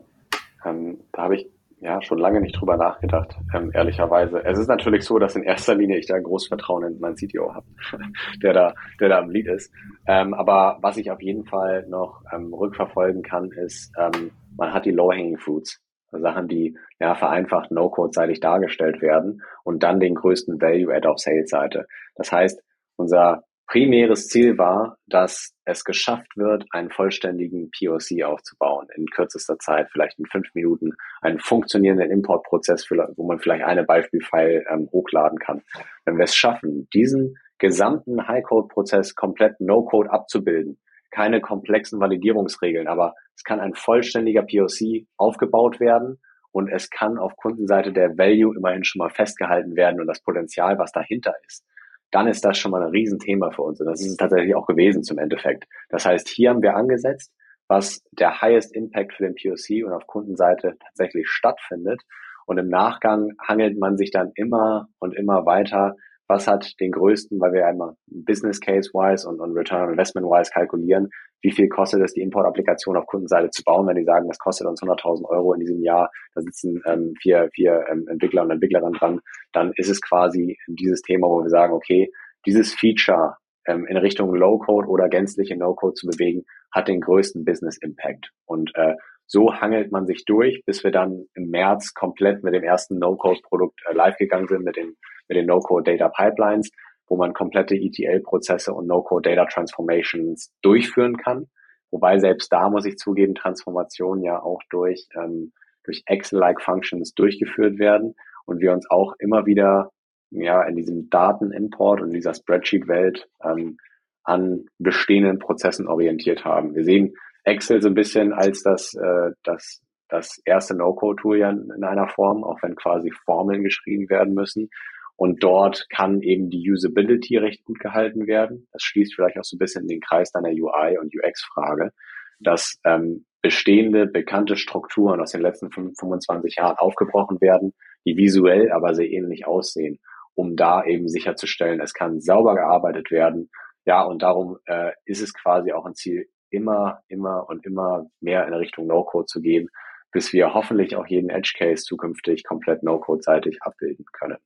ähm, 0.66 0.98
da 1.12 1.24
habe 1.24 1.36
ich 1.36 1.48
ja 1.82 2.02
schon 2.02 2.20
lange 2.20 2.42
nicht 2.42 2.60
drüber 2.60 2.78
nachgedacht, 2.78 3.36
ähm, 3.54 3.72
ehrlicherweise. 3.74 4.44
Es 4.46 4.60
ist 4.60 4.68
natürlich 4.68 5.04
so, 5.04 5.18
dass 5.18 5.36
in 5.36 5.44
erster 5.44 5.76
Linie 5.76 5.98
ich 5.98 6.06
da 6.06 6.18
großes 6.20 6.48
Vertrauen 6.48 6.84
in 6.84 7.00
meinen 7.00 7.16
CTO 7.16 7.54
habe, 7.54 7.66
der 8.44 8.54
da, 8.54 8.74
der 9.00 9.10
da 9.10 9.20
am 9.20 9.30
Lead 9.30 9.48
ist. 9.48 9.72
Ähm, 10.08 10.34
aber 10.34 10.78
was 10.82 10.98
ich 10.98 11.10
auf 11.12 11.22
jeden 11.22 11.46
Fall 11.46 11.86
noch 11.88 12.22
ähm, 12.34 12.54
rückverfolgen 12.54 13.24
kann, 13.24 13.52
ist, 13.52 13.92
ähm, 13.98 14.32
man 14.56 14.74
hat 14.74 14.86
die 14.86 14.92
Low-Hanging 14.92 15.38
Fruits. 15.38 15.82
Sachen, 16.20 16.48
die 16.48 16.78
ja 17.00 17.16
vereinfacht 17.16 17.72
No-Code-seitig 17.72 18.40
dargestellt 18.40 19.02
werden 19.02 19.42
und 19.64 19.84
dann 19.84 20.00
den 20.00 20.16
größten 20.16 20.62
Value-Add 20.62 21.08
auf 21.08 21.20
Sales-Seite. 21.20 21.88
Das 22.16 22.32
heißt, 22.32 22.62
unser 22.98 23.44
primäres 23.72 24.28
Ziel 24.28 24.58
war, 24.58 24.98
dass 25.08 25.56
es 25.64 25.86
geschafft 25.86 26.36
wird, 26.36 26.66
einen 26.72 26.90
vollständigen 26.90 27.72
POC 27.72 28.24
aufzubauen 28.26 28.88
in 28.98 29.06
kürzester 29.06 29.58
Zeit, 29.60 29.88
vielleicht 29.92 30.20
in 30.20 30.26
fünf 30.26 30.54
Minuten, 30.54 30.92
einen 31.22 31.40
funktionierenden 31.40 32.12
Importprozess, 32.12 32.86
wo 32.92 33.26
man 33.26 33.40
vielleicht 33.40 33.64
eine 33.64 33.86
Beispielfile 33.86 34.66
ähm, 34.70 34.90
hochladen 34.92 35.40
kann. 35.40 35.62
Wenn 36.04 36.18
wir 36.18 36.26
es 36.26 36.36
schaffen, 36.36 36.90
diesen 36.94 37.38
gesamten 37.60 38.28
High-Code-Prozess 38.28 39.16
komplett 39.16 39.62
No-Code 39.62 40.12
abzubilden, 40.12 40.78
keine 41.12 41.42
komplexen 41.42 42.00
Validierungsregeln, 42.00 42.88
aber 42.88 43.14
es 43.36 43.44
kann 43.44 43.60
ein 43.60 43.74
vollständiger 43.74 44.44
POC 44.44 45.06
aufgebaut 45.18 45.80
werden 45.80 46.20
und 46.52 46.70
es 46.70 46.90
kann 46.90 47.18
auf 47.18 47.36
Kundenseite 47.36 47.94
der 47.94 48.18
Value 48.18 48.56
immerhin 48.56 48.84
schon 48.84 49.00
mal 49.00 49.10
festgehalten 49.10 49.76
werden 49.76 50.02
und 50.02 50.08
das 50.08 50.22
Potenzial, 50.22 50.78
was 50.80 50.92
dahinter 50.92 51.34
ist. 51.48 51.66
Dann 52.12 52.28
ist 52.28 52.44
das 52.44 52.58
schon 52.58 52.72
mal 52.72 52.84
ein 52.84 52.90
Riesenthema 52.90 53.52
für 53.52 53.62
uns 53.62 53.80
und 53.80 53.88
das 53.88 54.02
ist 54.02 54.12
es 54.12 54.18
tatsächlich 54.18 54.56
auch 54.56 54.68
gewesen 54.68 55.04
zum 55.04 55.18
Endeffekt. 55.18 55.66
Das 55.90 56.06
heißt, 56.06 56.28
hier 56.28 56.50
haben 56.50 56.62
wir 56.62 56.76
angesetzt, 56.76 57.32
was 57.68 58.04
der 58.12 58.42
highest 58.42 58.76
Impact 58.76 59.14
für 59.14 59.24
den 59.24 59.36
POC 59.36 59.86
und 59.86 59.94
auf 59.94 60.06
Kundenseite 60.06 60.76
tatsächlich 60.84 61.30
stattfindet. 61.30 62.02
Und 62.46 62.58
im 62.58 62.68
Nachgang 62.68 63.32
hangelt 63.48 63.80
man 63.80 63.96
sich 63.96 64.12
dann 64.12 64.32
immer 64.36 64.90
und 65.00 65.16
immer 65.16 65.46
weiter, 65.46 65.96
was 66.32 66.48
hat 66.48 66.80
den 66.80 66.92
größten, 66.92 67.40
weil 67.42 67.52
wir 67.52 67.68
einmal 67.68 67.96
Business 68.08 68.62
Case 68.62 68.90
wise 68.94 69.28
und, 69.28 69.42
und 69.42 69.56
Return 69.58 69.84
on 69.84 69.90
Investment 69.92 70.26
wise 70.28 70.50
kalkulieren, 70.52 71.10
wie 71.42 71.52
viel 71.52 71.68
kostet 71.68 72.02
es, 72.02 72.14
die 72.14 72.22
Import-Applikation 72.22 72.96
auf 72.96 73.06
Kundenseite 73.06 73.50
zu 73.50 73.64
bauen, 73.64 73.88
wenn 73.88 73.98
die 73.98 74.06
sagen, 74.06 74.28
das 74.28 74.40
kostet 74.40 74.68
uns 74.68 74.82
100.000 74.82 75.26
Euro 75.26 75.54
in 75.54 75.60
diesem 75.60 75.84
Jahr, 75.84 76.10
da 76.34 76.42
sitzen 76.42 76.82
ähm, 76.86 77.14
vier, 77.22 77.50
vier 77.54 77.84
ähm, 77.92 78.08
Entwickler 78.08 78.44
und 78.44 78.52
Entwicklerinnen 78.52 78.94
dran, 78.94 79.20
dann 79.52 79.74
ist 79.76 79.90
es 79.90 80.02
quasi 80.02 80.58
dieses 80.68 81.02
Thema, 81.02 81.28
wo 81.28 81.42
wir 81.42 81.50
sagen, 81.50 81.74
okay, 81.74 82.10
dieses 82.46 82.74
Feature 82.74 83.36
ähm, 83.68 83.86
in 83.88 83.98
Richtung 83.98 84.34
Low-Code 84.34 84.88
oder 84.88 85.10
gänzliche 85.10 85.58
No-Code 85.58 85.96
zu 85.96 86.08
bewegen, 86.08 86.46
hat 86.72 86.88
den 86.88 87.02
größten 87.02 87.44
Business-Impact. 87.44 88.32
Und 88.46 88.72
äh, 88.76 88.94
so 89.32 89.54
hangelt 89.54 89.94
man 89.94 90.08
sich 90.08 90.26
durch, 90.26 90.62
bis 90.66 90.84
wir 90.84 90.92
dann 90.92 91.26
im 91.36 91.50
März 91.50 91.94
komplett 91.94 92.44
mit 92.44 92.54
dem 92.54 92.64
ersten 92.64 93.00
No-Code-Produkt 93.00 93.80
äh, 93.90 93.94
live 93.94 94.18
gegangen 94.18 94.50
sind, 94.50 94.66
mit 94.66 94.76
den, 94.76 94.98
mit 95.30 95.38
den 95.38 95.46
No-Code-Data-Pipelines, 95.46 96.70
wo 97.08 97.16
man 97.16 97.34
komplette 97.34 97.76
ETL-Prozesse 97.76 98.74
und 98.74 98.88
No-Code-Data-Transformations 98.88 100.52
durchführen 100.62 101.16
kann. 101.16 101.48
Wobei 101.92 102.20
selbst 102.20 102.52
da 102.52 102.70
muss 102.70 102.86
ich 102.86 102.98
zugeben, 102.98 103.34
Transformationen 103.34 104.22
ja 104.22 104.42
auch 104.42 104.60
durch, 104.70 105.08
ähm, 105.16 105.54
durch 105.86 106.04
Excel-like 106.08 106.62
Functions 106.62 107.14
durchgeführt 107.14 107.80
werden 107.80 108.16
und 108.46 108.60
wir 108.60 108.74
uns 108.74 108.90
auch 108.90 109.14
immer 109.18 109.46
wieder 109.46 109.92
ja 110.32 110.62
in 110.64 110.76
diesem 110.76 111.10
Datenimport 111.10 112.02
und 112.02 112.12
dieser 112.12 112.34
Spreadsheet-Welt 112.34 113.30
ähm, 113.46 113.78
an 114.24 114.66
bestehenden 114.78 115.40
Prozessen 115.40 115.88
orientiert 115.88 116.44
haben. 116.44 116.76
Wir 116.76 116.84
sehen 116.84 117.14
Excel 117.44 117.82
so 117.82 117.90
ein 117.90 117.96
bisschen 117.96 118.34
als 118.34 118.62
das, 118.64 118.94
äh, 118.94 119.32
das, 119.44 119.82
das 120.10 120.42
erste 120.46 120.76
No-Code-Tool 120.76 121.38
ja 121.40 121.50
in 121.50 121.84
einer 121.84 122.08
Form, 122.08 122.44
auch 122.44 122.60
wenn 122.62 122.76
quasi 122.76 123.12
Formeln 123.26 123.64
geschrieben 123.64 124.10
werden 124.10 124.34
müssen. 124.34 124.70
Und 125.16 125.44
dort 125.44 125.88
kann 125.90 126.22
eben 126.22 126.50
die 126.50 126.72
Usability 126.72 127.38
recht 127.38 127.64
gut 127.64 127.80
gehalten 127.80 128.26
werden. 128.26 128.68
Das 128.72 128.82
schließt 128.82 129.14
vielleicht 129.16 129.38
auch 129.38 129.44
so 129.44 129.56
ein 129.56 129.60
bisschen 129.60 129.84
in 129.84 129.88
den 129.88 130.02
Kreis 130.02 130.32
deiner 130.32 130.50
UI- 130.50 130.98
und 130.98 131.14
UX-Frage, 131.16 131.92
dass 132.40 132.80
ähm, 132.86 133.26
bestehende, 133.42 134.08
bekannte 134.08 134.56
Strukturen 134.56 135.20
aus 135.22 135.32
den 135.32 135.42
letzten 135.42 135.72
25 135.72 136.56
Jahren 136.56 136.78
aufgebrochen 136.78 137.40
werden, 137.40 137.74
die 138.06 138.18
visuell 138.18 138.72
aber 138.72 138.94
sehr 138.96 139.10
ähnlich 139.10 139.46
aussehen, 139.46 140.00
um 140.34 140.56
da 140.56 140.84
eben 140.84 141.08
sicherzustellen, 141.08 141.82
es 141.82 141.94
kann 141.94 142.20
sauber 142.20 142.56
gearbeitet 142.56 143.12
werden. 143.12 143.50
Ja, 143.86 144.04
und 144.04 144.22
darum 144.22 144.58
äh, 144.66 144.92
ist 145.06 145.22
es 145.22 145.34
quasi 145.34 145.72
auch 145.72 145.86
ein 145.86 145.96
Ziel, 145.96 146.28
immer, 146.52 147.02
immer 147.08 147.50
und 147.50 147.66
immer 147.66 148.06
mehr 148.20 148.48
in 148.48 148.54
Richtung 148.54 148.88
No-Code 148.88 149.26
zu 149.26 149.42
gehen, 149.42 149.70
bis 150.12 150.34
wir 150.34 150.54
hoffentlich 150.54 150.96
auch 150.96 151.08
jeden 151.08 151.30
Edge 151.30 151.54
Case 151.58 151.84
zukünftig 151.84 152.44
komplett 152.44 152.84
No-Code-seitig 152.84 153.62
abbilden 153.62 154.06
können. 154.12 154.38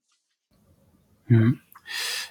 Mhm. 1.27 1.59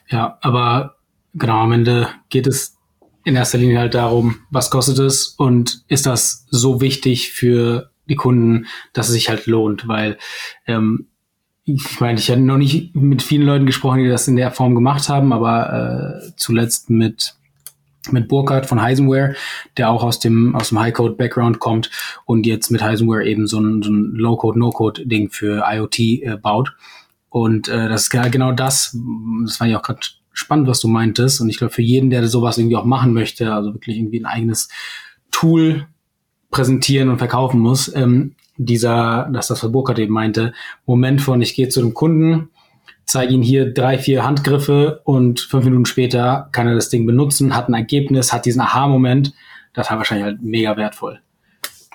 Ja, 0.08 0.38
aber 0.40 0.96
genau 1.34 1.58
am 1.58 1.72
Ende 1.72 2.08
geht 2.28 2.46
es 2.46 2.78
in 3.24 3.36
erster 3.36 3.58
Linie 3.58 3.78
halt 3.78 3.94
darum, 3.94 4.40
was 4.50 4.70
kostet 4.70 4.98
es 4.98 5.28
und 5.28 5.84
ist 5.88 6.06
das 6.06 6.46
so 6.50 6.80
wichtig 6.80 7.32
für 7.32 7.90
die 8.08 8.16
Kunden, 8.16 8.66
dass 8.92 9.08
es 9.08 9.14
sich 9.14 9.28
halt 9.30 9.46
lohnt, 9.46 9.88
weil 9.88 10.18
ähm, 10.66 11.08
ich 11.64 11.98
meine, 11.98 12.18
ich 12.18 12.30
hatte 12.30 12.42
noch 12.42 12.58
nicht 12.58 12.94
mit 12.94 13.22
vielen 13.22 13.46
Leuten 13.46 13.64
gesprochen, 13.64 14.00
die 14.00 14.08
das 14.08 14.28
in 14.28 14.36
der 14.36 14.50
Form 14.50 14.74
gemacht 14.74 15.08
haben, 15.08 15.32
aber 15.32 16.20
äh, 16.22 16.32
zuletzt 16.36 16.90
mit 16.90 17.36
mit 18.10 18.28
Burkhardt 18.28 18.66
von 18.66 18.82
Heisenware, 18.82 19.34
der 19.76 19.90
auch 19.90 20.02
aus 20.02 20.18
dem, 20.18 20.54
aus 20.54 20.68
dem 20.68 20.80
High-Code-Background 20.80 21.58
kommt 21.58 21.90
und 22.24 22.46
jetzt 22.46 22.70
mit 22.70 22.82
Heisenware 22.82 23.24
eben 23.24 23.46
so 23.46 23.60
ein, 23.60 23.82
so 23.82 23.90
ein 23.90 24.14
Low-Code, 24.14 24.58
No-Code-Ding 24.58 25.30
für 25.30 25.64
IoT 25.66 25.98
äh, 25.98 26.38
baut. 26.40 26.74
Und 27.30 27.68
äh, 27.68 27.88
das 27.88 28.02
ist 28.02 28.10
genau 28.10 28.52
das, 28.52 28.96
das 29.44 29.56
fand 29.56 29.70
ich 29.70 29.76
auch 29.76 29.82
gerade 29.82 30.00
spannend, 30.32 30.68
was 30.68 30.80
du 30.80 30.88
meintest. 30.88 31.40
Und 31.40 31.48
ich 31.48 31.58
glaube, 31.58 31.72
für 31.72 31.82
jeden, 31.82 32.10
der 32.10 32.26
sowas 32.28 32.58
irgendwie 32.58 32.76
auch 32.76 32.84
machen 32.84 33.12
möchte, 33.12 33.52
also 33.52 33.72
wirklich 33.72 33.96
irgendwie 33.96 34.20
ein 34.20 34.26
eigenes 34.26 34.68
Tool 35.30 35.86
präsentieren 36.50 37.08
und 37.08 37.18
verkaufen 37.18 37.58
muss, 37.58 37.92
ähm, 37.94 38.34
dieser, 38.56 39.28
dass 39.32 39.48
das, 39.48 39.64
was 39.64 39.72
Burkhardt 39.72 39.98
eben 39.98 40.14
meinte, 40.14 40.52
Moment 40.86 41.20
von, 41.20 41.42
ich 41.42 41.54
gehe 41.54 41.68
zu 41.68 41.80
dem 41.80 41.94
Kunden, 41.94 42.50
zeige 43.06 43.32
ihm 43.32 43.42
hier 43.42 43.72
drei, 43.72 43.98
vier 43.98 44.24
Handgriffe 44.24 45.00
und 45.04 45.40
fünf 45.40 45.64
Minuten 45.64 45.86
später 45.86 46.48
kann 46.52 46.68
er 46.68 46.74
das 46.74 46.88
Ding 46.88 47.06
benutzen, 47.06 47.56
hat 47.56 47.68
ein 47.68 47.74
Ergebnis, 47.74 48.32
hat 48.32 48.46
diesen 48.46 48.60
Aha-Moment. 48.62 49.32
Das 49.72 49.90
war 49.90 49.98
wahrscheinlich 49.98 50.26
halt 50.26 50.42
mega 50.42 50.76
wertvoll. 50.76 51.20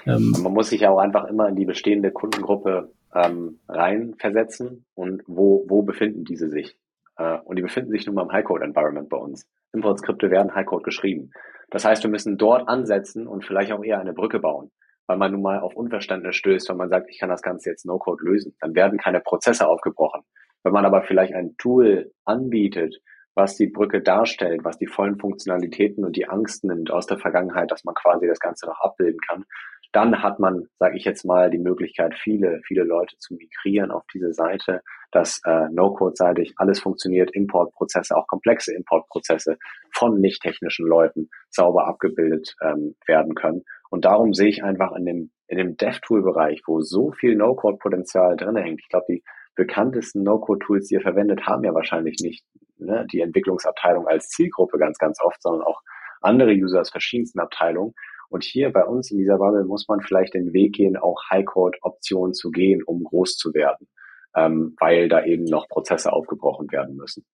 Ähm, 0.05 0.35
Man 0.41 0.53
muss 0.53 0.69
sich 0.69 0.81
ja 0.81 0.89
auch 0.89 0.99
einfach 0.99 1.25
immer 1.25 1.47
in 1.47 1.55
die 1.55 1.65
bestehende 1.65 2.11
Kundengruppe 2.11 2.91
ähm, 3.13 3.59
reinversetzen 3.67 4.85
und 4.95 5.23
wo, 5.27 5.65
wo 5.67 5.81
befinden 5.81 6.25
diese 6.25 6.49
sich? 6.49 6.77
Äh, 7.17 7.37
und 7.43 7.55
die 7.55 7.61
befinden 7.61 7.91
sich 7.91 8.05
nun 8.05 8.15
mal 8.15 8.23
im 8.23 8.31
High-Code-Environment 8.31 9.09
bei 9.09 9.17
uns. 9.17 9.47
Import-Skripte 9.73 10.31
werden 10.31 10.53
High-Code 10.55 10.83
geschrieben. 10.83 11.31
Das 11.69 11.85
heißt, 11.85 12.03
wir 12.03 12.09
müssen 12.09 12.37
dort 12.37 12.67
ansetzen 12.67 13.27
und 13.27 13.45
vielleicht 13.45 13.71
auch 13.71 13.83
eher 13.83 13.99
eine 13.99 14.13
Brücke 14.13 14.39
bauen, 14.39 14.71
weil 15.07 15.17
man 15.17 15.31
nun 15.31 15.41
mal 15.41 15.59
auf 15.59 15.75
Unverständnis 15.75 16.35
stößt, 16.35 16.69
wenn 16.69 16.77
man 16.77 16.89
sagt, 16.89 17.09
ich 17.09 17.19
kann 17.19 17.29
das 17.29 17.41
Ganze 17.41 17.69
jetzt 17.69 17.85
No-Code 17.85 18.23
lösen. 18.23 18.55
Dann 18.59 18.73
werden 18.73 18.97
keine 18.97 19.19
Prozesse 19.19 19.67
aufgebrochen. 19.67 20.21
Wenn 20.63 20.73
man 20.73 20.85
aber 20.85 21.03
vielleicht 21.03 21.33
ein 21.33 21.55
Tool 21.57 22.11
anbietet, 22.25 23.01
was 23.35 23.55
die 23.55 23.67
Brücke 23.67 24.01
darstellt, 24.01 24.63
was 24.63 24.77
die 24.77 24.87
vollen 24.87 25.17
Funktionalitäten 25.17 26.03
und 26.03 26.15
die 26.15 26.27
Angst 26.27 26.65
nimmt 26.65 26.91
aus 26.91 27.05
der 27.05 27.19
Vergangenheit, 27.19 27.71
dass 27.71 27.85
man 27.85 27.95
quasi 27.95 28.27
das 28.27 28.39
Ganze 28.39 28.65
noch 28.65 28.79
abbilden 28.81 29.19
kann, 29.27 29.45
dann 29.91 30.21
hat 30.21 30.39
man, 30.39 30.67
sage 30.77 30.97
ich 30.97 31.05
jetzt 31.05 31.25
mal, 31.25 31.49
die 31.49 31.57
Möglichkeit, 31.57 32.13
viele, 32.15 32.61
viele 32.67 32.83
Leute 32.83 33.17
zu 33.17 33.33
migrieren 33.33 33.91
auf 33.91 34.03
diese 34.13 34.33
Seite, 34.33 34.81
dass 35.11 35.41
äh, 35.45 35.67
No-Code-seitig 35.71 36.53
alles 36.57 36.79
funktioniert, 36.79 37.33
Importprozesse, 37.33 38.15
auch 38.15 38.27
komplexe 38.27 38.73
Importprozesse 38.75 39.57
von 39.91 40.19
nicht 40.19 40.41
technischen 40.43 40.85
Leuten 40.85 41.29
sauber 41.49 41.87
abgebildet 41.87 42.55
ähm, 42.61 42.95
werden 43.07 43.33
können. 43.33 43.63
Und 43.89 44.05
darum 44.05 44.33
sehe 44.33 44.49
ich 44.49 44.63
einfach 44.63 44.91
in 44.95 45.05
dem, 45.05 45.31
in 45.47 45.57
dem 45.57 45.75
Dev-Tool-Bereich, 45.75 46.61
wo 46.67 46.81
so 46.81 47.11
viel 47.11 47.35
No-Code-Potenzial 47.35 48.37
drin 48.37 48.57
hängt. 48.57 48.81
Ich 48.81 48.89
glaube, 48.89 49.05
die 49.09 49.23
bekanntesten 49.59 50.23
No-Code-Tools, 50.23 50.87
die 50.87 50.95
ihr 50.95 51.01
verwendet, 51.01 51.45
haben 51.45 51.63
ja 51.63 51.73
wahrscheinlich 51.73 52.17
nicht 52.21 52.43
ne, 52.77 53.05
die 53.11 53.21
Entwicklungsabteilung 53.21 54.07
als 54.07 54.29
Zielgruppe 54.29 54.77
ganz, 54.79 54.97
ganz 54.97 55.19
oft, 55.21 55.41
sondern 55.41 55.61
auch 55.61 55.81
andere 56.21 56.51
User 56.51 56.81
aus 56.81 56.89
verschiedensten 56.89 57.39
Abteilungen. 57.39 57.93
Und 58.29 58.43
hier 58.43 58.71
bei 58.71 58.83
uns 58.83 59.11
in 59.11 59.17
dieser 59.17 59.37
Bubble 59.37 59.65
muss 59.65 59.87
man 59.87 60.01
vielleicht 60.01 60.33
den 60.33 60.53
Weg 60.53 60.73
gehen, 60.73 60.97
auch 60.97 61.21
High-Code-Optionen 61.29 62.33
zu 62.33 62.51
gehen, 62.51 62.83
um 62.83 63.03
groß 63.03 63.35
zu 63.35 63.53
werden, 63.53 63.87
ähm, 64.35 64.75
weil 64.79 65.09
da 65.09 65.23
eben 65.25 65.45
noch 65.45 65.67
Prozesse 65.67 66.13
aufgebrochen 66.13 66.71
werden 66.71 66.95
müssen. 66.95 67.25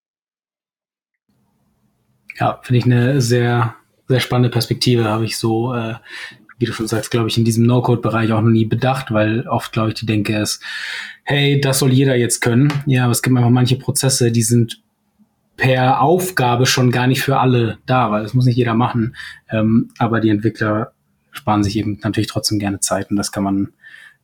Ja, 2.39 2.59
finde 2.63 2.79
ich 2.79 2.85
eine 2.85 3.21
sehr, 3.21 3.75
sehr 4.07 4.19
spannende 4.19 4.49
Perspektive, 4.49 5.05
habe 5.05 5.25
ich 5.25 5.37
so 5.37 5.73
äh, 5.73 5.95
wie 6.65 6.71
du 6.71 6.73
schon 6.73 6.87
sagst, 6.87 7.11
glaube 7.11 7.27
ich, 7.27 7.37
in 7.37 7.45
diesem 7.45 7.63
No-Code-Bereich 7.67 8.31
auch 8.31 8.41
noch 8.41 8.49
nie 8.49 8.65
bedacht, 8.65 9.11
weil 9.11 9.47
oft, 9.47 9.71
glaube 9.71 9.89
ich, 9.89 9.95
die 9.95 10.07
Denke 10.07 10.35
ist, 10.39 10.63
hey, 11.23 11.61
das 11.61 11.77
soll 11.77 11.93
jeder 11.93 12.15
jetzt 12.15 12.41
können. 12.41 12.73
Ja, 12.87 13.03
aber 13.03 13.11
es 13.11 13.21
gibt 13.21 13.37
einfach 13.37 13.51
manche 13.51 13.77
Prozesse, 13.77 14.31
die 14.31 14.41
sind 14.41 14.81
per 15.57 16.01
Aufgabe 16.01 16.65
schon 16.65 16.89
gar 16.89 17.05
nicht 17.05 17.21
für 17.21 17.39
alle 17.39 17.77
da, 17.85 18.09
weil 18.09 18.23
das 18.23 18.33
muss 18.33 18.45
nicht 18.45 18.57
jeder 18.57 18.73
machen. 18.73 19.15
Ähm, 19.49 19.89
aber 19.99 20.19
die 20.21 20.29
Entwickler 20.29 20.91
sparen 21.31 21.63
sich 21.63 21.77
eben 21.77 21.99
natürlich 22.01 22.27
trotzdem 22.27 22.57
gerne 22.57 22.79
Zeit 22.79 23.11
und 23.11 23.15
das 23.15 23.31
kann 23.31 23.43
man, 23.43 23.69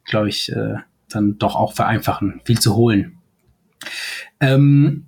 glaube 0.06 0.30
ich, 0.30 0.52
äh, 0.52 0.78
dann 1.10 1.38
doch 1.38 1.56
auch 1.56 1.74
vereinfachen, 1.74 2.42
viel 2.44 2.60
zu 2.60 2.76
holen. 2.76 3.18
Ähm, 4.40 5.06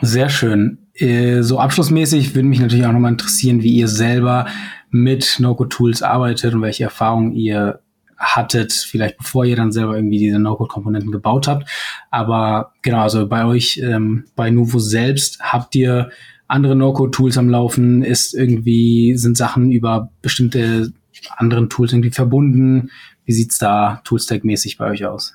sehr 0.00 0.30
schön. 0.30 0.78
Äh, 0.94 1.42
so 1.42 1.58
abschlussmäßig 1.58 2.34
würde 2.34 2.48
mich 2.48 2.60
natürlich 2.60 2.86
auch 2.86 2.92
nochmal 2.92 3.12
interessieren, 3.12 3.62
wie 3.62 3.74
ihr 3.74 3.88
selber 3.88 4.46
mit 4.90 5.36
No-Code-Tools 5.38 6.02
arbeitet 6.02 6.54
und 6.54 6.62
welche 6.62 6.84
Erfahrungen 6.84 7.32
ihr 7.32 7.80
hattet, 8.20 8.72
vielleicht 8.72 9.16
bevor 9.16 9.44
ihr 9.44 9.56
dann 9.56 9.72
selber 9.72 9.96
irgendwie 9.96 10.18
diese 10.18 10.38
No-Code-Komponenten 10.38 11.10
gebaut 11.10 11.48
habt. 11.48 11.68
Aber 12.10 12.72
genau, 12.82 13.00
also 13.00 13.26
bei 13.26 13.46
euch, 13.46 13.80
ähm, 13.82 14.26
bei 14.36 14.50
Nuvo 14.50 14.78
selbst, 14.78 15.40
habt 15.40 15.74
ihr 15.74 16.10
andere 16.46 16.76
No-Code-Tools 16.76 17.38
am 17.38 17.48
Laufen? 17.48 18.02
Ist 18.02 18.34
irgendwie, 18.34 19.16
sind 19.16 19.36
Sachen 19.36 19.72
über 19.72 20.10
bestimmte 20.20 20.92
anderen 21.36 21.70
Tools 21.70 21.92
irgendwie 21.92 22.10
verbunden? 22.10 22.90
Wie 23.24 23.32
sieht's 23.32 23.58
da 23.58 24.02
Toolstack-mäßig 24.04 24.76
bei 24.76 24.90
euch 24.90 25.06
aus? 25.06 25.34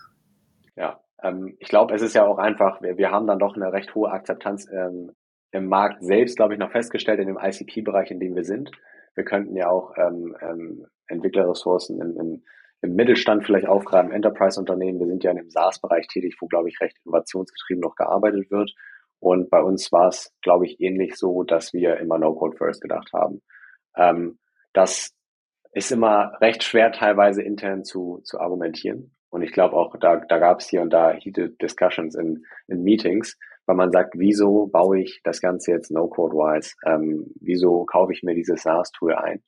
Ja, 0.75 0.99
ähm, 1.23 1.55
ich 1.59 1.69
glaube, 1.69 1.95
es 1.95 2.01
ist 2.01 2.13
ja 2.13 2.25
auch 2.25 2.37
einfach, 2.37 2.81
wir, 2.81 2.97
wir 2.97 3.11
haben 3.11 3.25
dann 3.25 3.39
doch 3.39 3.55
eine 3.55 3.73
recht 3.73 3.95
hohe 3.95 4.11
Akzeptanz 4.11 4.67
ähm, 4.71 5.11
im 5.51 5.67
Markt 5.67 6.03
selbst, 6.03 6.35
glaube 6.35 6.53
ich, 6.53 6.59
noch 6.59 6.71
festgestellt 6.71 7.19
in 7.19 7.27
dem 7.27 7.39
ICP-Bereich, 7.41 8.11
in 8.11 8.19
dem 8.19 8.35
wir 8.35 8.43
sind. 8.43 8.71
Wir 9.15 9.23
könnten 9.23 9.55
ja 9.55 9.69
auch 9.69 9.93
ähm, 9.97 10.35
ähm, 10.41 10.87
Entwicklerressourcen 11.07 12.01
im, 12.01 12.17
im, 12.19 12.43
im 12.81 12.95
Mittelstand 12.95 13.45
vielleicht 13.45 13.67
aufgreifen, 13.67 14.11
Enterprise-Unternehmen. 14.11 14.99
Wir 14.99 15.07
sind 15.07 15.23
ja 15.23 15.31
in 15.31 15.37
dem 15.37 15.49
SaaS-Bereich 15.49 16.07
tätig, 16.07 16.35
wo, 16.39 16.47
glaube 16.47 16.69
ich, 16.69 16.79
recht 16.81 16.97
innovationsgetrieben 17.03 17.81
noch 17.81 17.95
gearbeitet 17.95 18.51
wird. 18.51 18.73
Und 19.19 19.49
bei 19.49 19.61
uns 19.61 19.91
war 19.91 20.09
es, 20.09 20.33
glaube 20.41 20.65
ich, 20.65 20.79
ähnlich 20.79 21.15
so, 21.15 21.43
dass 21.43 21.73
wir 21.73 21.97
immer 21.97 22.17
No-Code 22.17 22.57
First 22.57 22.81
gedacht 22.81 23.11
haben. 23.13 23.41
Ähm, 23.95 24.39
das 24.73 25.15
ist 25.71 25.91
immer 25.91 26.33
recht 26.41 26.63
schwer 26.63 26.91
teilweise 26.91 27.41
intern 27.41 27.83
zu, 27.83 28.21
zu 28.23 28.39
argumentieren. 28.39 29.15
Und 29.29 29.41
ich 29.41 29.51
glaube 29.51 29.75
auch, 29.75 29.97
da, 29.97 30.17
da 30.17 30.37
gab 30.37 30.59
es 30.59 30.69
hier 30.69 30.81
und 30.81 30.91
da 30.91 31.11
heated 31.11 31.61
discussions 31.61 32.15
in, 32.15 32.45
in 32.67 32.83
Meetings, 32.83 33.37
weil 33.65 33.75
man 33.75 33.91
sagt, 33.91 34.13
wieso 34.17 34.67
baue 34.67 34.99
ich 34.99 35.21
das 35.23 35.41
Ganze 35.41 35.71
jetzt 35.71 35.91
no-code-wise? 35.91 36.75
Ähm, 36.85 37.31
wieso 37.39 37.85
kaufe 37.85 38.13
ich 38.13 38.23
mir 38.23 38.35
dieses 38.35 38.63
SaaS-Tool 38.63 39.15
ein? 39.15 39.43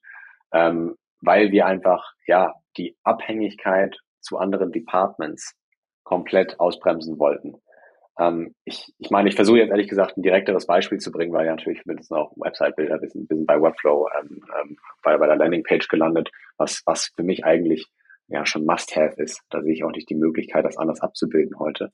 Ähm, 0.53 0.95
weil 1.21 1.51
wir 1.51 1.65
einfach, 1.65 2.13
ja, 2.25 2.53
die 2.77 2.95
Abhängigkeit 3.03 3.97
zu 4.21 4.37
anderen 4.37 4.71
Departments 4.71 5.55
komplett 6.03 6.59
ausbremsen 6.59 7.19
wollten. 7.19 7.55
Ähm, 8.19 8.55
ich, 8.65 8.93
ich 8.97 9.09
meine, 9.09 9.29
ich 9.29 9.35
versuche 9.35 9.59
jetzt 9.59 9.69
ehrlich 9.69 9.89
gesagt 9.89 10.17
ein 10.17 10.23
direkteres 10.23 10.65
Beispiel 10.65 10.97
zu 10.99 11.11
bringen, 11.11 11.33
weil 11.33 11.45
ja 11.45 11.51
natürlich 11.51 11.85
mit 11.85 11.97
uns 11.97 12.11
auch 12.11 12.31
Website-Bilder, 12.35 13.01
wir 13.01 13.09
sind, 13.09 13.29
wir 13.29 13.37
sind 13.37 13.45
bei 13.45 13.61
Webflow 13.61 14.07
ähm, 14.19 14.41
ähm, 14.59 14.77
bei, 15.03 15.17
bei 15.17 15.27
der 15.27 15.35
Landingpage 15.35 15.87
gelandet, 15.87 16.31
was, 16.57 16.81
was 16.85 17.11
für 17.15 17.23
mich 17.23 17.45
eigentlich 17.45 17.87
ja 18.27 18.45
schon 18.45 18.65
Must-Have 18.65 19.21
ist. 19.21 19.41
Da 19.49 19.61
sehe 19.61 19.73
ich 19.73 19.83
auch 19.83 19.91
nicht 19.91 20.09
die 20.09 20.15
Möglichkeit, 20.15 20.65
das 20.65 20.77
anders 20.77 21.01
abzubilden 21.01 21.59
heute. 21.59 21.91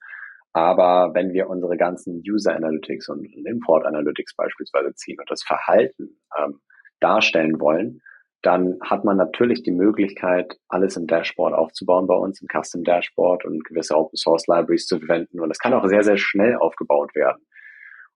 Aber 0.53 1.13
wenn 1.15 1.33
wir 1.33 1.49
unsere 1.49 1.77
ganzen 1.77 2.21
User 2.27 2.55
Analytics 2.55 3.09
und 3.09 3.25
Import 3.25 3.85
Analytics 3.85 4.35
beispielsweise 4.35 4.93
ziehen 4.93 5.19
und 5.19 5.29
das 5.29 5.43
Verhalten 5.43 6.19
ähm, 6.39 6.59
darstellen 6.99 7.59
wollen, 7.59 8.01
dann 8.43 8.77
hat 8.83 9.03
man 9.05 9.17
natürlich 9.17 9.63
die 9.63 9.71
Möglichkeit, 9.71 10.57
alles 10.67 10.95
im 10.97 11.07
Dashboard 11.07 11.53
aufzubauen 11.53 12.07
bei 12.07 12.15
uns, 12.15 12.41
im 12.41 12.47
Custom 12.47 12.83
Dashboard 12.83 13.45
und 13.45 13.63
gewisse 13.63 13.95
Open 13.95 14.17
Source 14.17 14.47
Libraries 14.47 14.85
zu 14.85 14.99
verwenden. 14.99 15.39
Und 15.39 15.49
das 15.49 15.59
kann 15.59 15.73
auch 15.73 15.87
sehr, 15.87 16.03
sehr 16.03 16.17
schnell 16.17 16.55
aufgebaut 16.57 17.15
werden. 17.15 17.41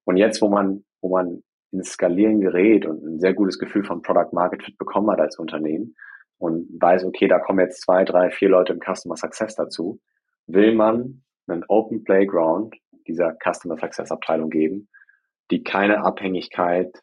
Und 0.04 0.18
jetzt, 0.18 0.42
wo 0.42 0.50
man, 0.50 0.84
wo 1.02 1.10
man 1.10 1.44
ins 1.72 1.94
Skalieren 1.94 2.42
gerät 2.42 2.86
und 2.86 3.04
ein 3.04 3.20
sehr 3.20 3.34
gutes 3.34 3.58
Gefühl 3.58 3.86
von 3.86 4.02
Product 4.02 4.34
Market 4.34 4.64
Fit 4.64 4.78
bekommen 4.78 5.10
hat 5.12 5.20
als 5.22 5.40
Unternehmen 5.40 5.96
und 6.38 6.68
weiß, 6.80 7.06
okay, 7.06 7.28
da 7.28 7.40
kommen 7.40 7.60
jetzt 7.60 7.82
zwei, 7.82 8.04
drei, 8.04 8.30
vier 8.30 8.50
Leute 8.50 8.74
im 8.74 8.80
Customer 8.80 9.16
Success 9.16 9.56
dazu, 9.56 10.00
will 10.46 10.76
man 10.76 11.24
einen 11.48 11.64
Open 11.68 12.04
Playground 12.04 12.76
dieser 13.08 13.36
Customer 13.44 13.78
Success 13.78 14.12
Abteilung 14.12 14.50
geben, 14.50 14.90
die 15.52 15.64
keine 15.64 16.04
Abhängigkeit 16.04 17.02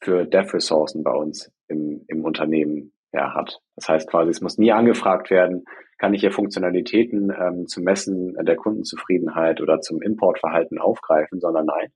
für 0.00 0.24
Dev-Ressourcen 0.26 1.02
bei 1.02 1.12
uns 1.12 1.50
im, 1.68 2.04
im 2.08 2.24
Unternehmen 2.24 2.92
ja, 3.12 3.34
hat. 3.34 3.60
Das 3.76 3.88
heißt 3.88 4.10
quasi, 4.10 4.30
es 4.30 4.40
muss 4.40 4.58
nie 4.58 4.72
angefragt 4.72 5.30
werden, 5.30 5.64
kann 5.98 6.14
ich 6.14 6.20
hier 6.20 6.32
Funktionalitäten 6.32 7.30
ähm, 7.30 7.66
zum 7.66 7.84
Messen 7.84 8.34
der 8.40 8.56
Kundenzufriedenheit 8.56 9.60
oder 9.60 9.80
zum 9.80 10.00
Importverhalten 10.00 10.78
aufgreifen, 10.78 11.40
sondern 11.40 11.66
nein. 11.66 11.92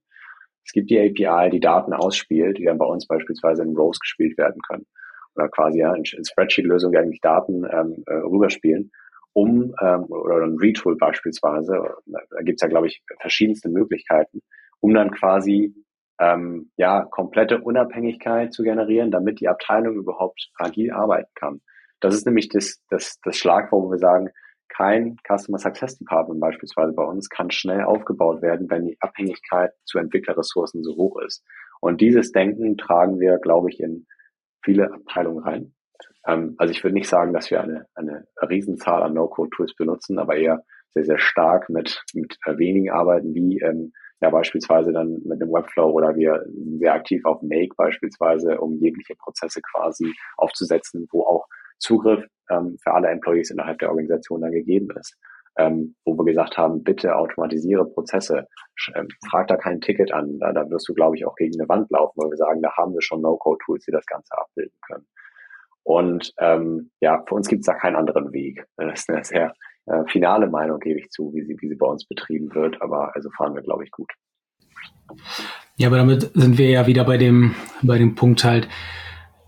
Es 0.64 0.72
gibt 0.72 0.90
die 0.90 0.98
API, 0.98 1.50
die 1.50 1.60
Daten 1.60 1.92
ausspielt, 1.92 2.58
die 2.58 2.64
dann 2.64 2.78
bei 2.78 2.86
uns 2.86 3.06
beispielsweise 3.06 3.62
in 3.62 3.76
Rows 3.76 4.00
gespielt 4.00 4.36
werden 4.38 4.60
können. 4.66 4.86
Oder 5.34 5.48
quasi 5.48 5.80
ja, 5.80 5.94
in, 5.94 6.04
Spreadsheet-Lösungen 6.04 6.96
eigentlich 6.96 7.20
Daten 7.20 7.64
ähm, 7.64 8.02
äh, 8.06 8.14
rüberspielen, 8.14 8.90
um, 9.34 9.74
ähm, 9.82 10.04
oder 10.04 10.46
ein 10.46 10.56
Retool 10.58 10.96
beispielsweise, 10.96 11.96
da 12.06 12.40
gibt's 12.42 12.62
ja, 12.62 12.68
glaube 12.68 12.86
ich, 12.86 13.02
verschiedenste 13.20 13.68
Möglichkeiten, 13.68 14.40
um 14.80 14.94
dann 14.94 15.10
quasi 15.10 15.74
ähm, 16.20 16.70
ja, 16.76 17.04
komplette 17.04 17.60
Unabhängigkeit 17.60 18.52
zu 18.52 18.62
generieren, 18.62 19.10
damit 19.10 19.40
die 19.40 19.48
Abteilung 19.48 19.96
überhaupt 19.96 20.50
agil 20.56 20.92
arbeiten 20.92 21.30
kann. 21.34 21.60
Das 22.00 22.14
ist 22.14 22.26
nämlich 22.26 22.48
das, 22.48 22.80
das, 22.88 23.18
das 23.22 23.36
Schlagwort, 23.36 23.84
wo 23.84 23.90
wir 23.90 23.98
sagen, 23.98 24.30
kein 24.68 25.16
Customer 25.26 25.58
Success 25.58 25.98
Department 25.98 26.40
beispielsweise 26.40 26.92
bei 26.92 27.04
uns 27.04 27.28
kann 27.28 27.50
schnell 27.50 27.82
aufgebaut 27.82 28.42
werden, 28.42 28.68
wenn 28.70 28.86
die 28.86 28.96
Abhängigkeit 29.00 29.72
zu 29.84 29.98
Entwicklerressourcen 29.98 30.82
so 30.82 30.96
hoch 30.96 31.20
ist. 31.20 31.44
Und 31.80 32.00
dieses 32.00 32.32
Denken 32.32 32.76
tragen 32.76 33.20
wir, 33.20 33.38
glaube 33.38 33.70
ich, 33.70 33.80
in 33.80 34.06
viele 34.64 34.92
Abteilungen 34.92 35.44
rein. 35.44 35.73
Ähm, 36.26 36.54
also 36.58 36.70
ich 36.72 36.82
würde 36.82 36.94
nicht 36.94 37.08
sagen, 37.08 37.32
dass 37.32 37.50
wir 37.50 37.62
eine, 37.62 37.86
eine 37.94 38.26
Riesenzahl 38.48 39.02
an 39.02 39.14
No-Code-Tools 39.14 39.74
benutzen, 39.76 40.18
aber 40.18 40.36
eher 40.36 40.62
sehr, 40.90 41.04
sehr 41.04 41.18
stark 41.18 41.68
mit, 41.68 42.02
mit 42.14 42.38
wenigen 42.46 42.90
arbeiten, 42.90 43.34
wie 43.34 43.58
ähm, 43.60 43.92
ja 44.20 44.30
beispielsweise 44.30 44.92
dann 44.92 45.20
mit 45.24 45.42
einem 45.42 45.52
Webflow 45.52 45.90
oder 45.90 46.14
wir 46.16 46.44
sehr 46.78 46.94
aktiv 46.94 47.24
auf 47.24 47.42
Make 47.42 47.74
beispielsweise, 47.76 48.60
um 48.60 48.78
jegliche 48.78 49.14
Prozesse 49.16 49.60
quasi 49.72 50.12
aufzusetzen, 50.36 51.06
wo 51.10 51.24
auch 51.24 51.46
Zugriff 51.78 52.24
ähm, 52.50 52.76
für 52.82 52.92
alle 52.92 53.08
Employees 53.08 53.50
innerhalb 53.50 53.78
der 53.78 53.90
Organisation 53.90 54.40
dann 54.40 54.52
gegeben 54.52 54.88
ist. 54.98 55.16
Ähm, 55.56 55.94
wo 56.04 56.16
wir 56.18 56.24
gesagt 56.24 56.58
haben, 56.58 56.82
bitte 56.82 57.14
automatisiere 57.14 57.86
Prozesse, 57.86 58.48
ähm, 58.96 59.06
frag 59.30 59.46
da 59.46 59.56
kein 59.56 59.80
Ticket 59.80 60.12
an, 60.12 60.38
da, 60.40 60.52
da 60.52 60.68
wirst 60.68 60.88
du, 60.88 60.94
glaube 60.94 61.16
ich, 61.16 61.24
auch 61.24 61.36
gegen 61.36 61.60
eine 61.60 61.68
Wand 61.68 61.88
laufen, 61.92 62.14
weil 62.16 62.30
wir 62.30 62.36
sagen, 62.36 62.60
da 62.60 62.76
haben 62.76 62.92
wir 62.92 63.02
schon 63.02 63.20
No-Code-Tools, 63.20 63.84
die 63.84 63.92
das 63.92 64.04
Ganze 64.06 64.36
abbilden 64.36 64.76
können. 64.84 65.06
Und 65.84 66.32
ähm, 66.38 66.90
ja, 67.00 67.22
für 67.26 67.34
uns 67.34 67.48
gibt 67.48 67.60
es 67.60 67.66
da 67.66 67.74
keinen 67.74 67.96
anderen 67.96 68.32
Weg. 68.32 68.66
Das 68.76 69.00
ist 69.00 69.10
eine 69.10 69.24
sehr 69.24 69.54
äh, 69.86 70.04
finale 70.08 70.48
Meinung 70.48 70.80
gebe 70.80 70.98
ich 70.98 71.10
zu, 71.10 71.32
wie 71.34 71.42
sie, 71.42 71.56
wie 71.60 71.68
sie 71.68 71.76
bei 71.76 71.86
uns 71.86 72.06
betrieben 72.06 72.54
wird. 72.54 72.80
Aber 72.82 73.14
also 73.14 73.30
fahren 73.36 73.54
wir, 73.54 73.62
glaube 73.62 73.84
ich, 73.84 73.90
gut. 73.90 74.10
Ja, 75.76 75.88
aber 75.88 75.98
damit 75.98 76.30
sind 76.34 76.58
wir 76.58 76.70
ja 76.70 76.86
wieder 76.86 77.04
bei 77.04 77.18
dem, 77.18 77.54
bei 77.82 77.98
dem 77.98 78.14
Punkt 78.14 78.44
halt, 78.44 78.68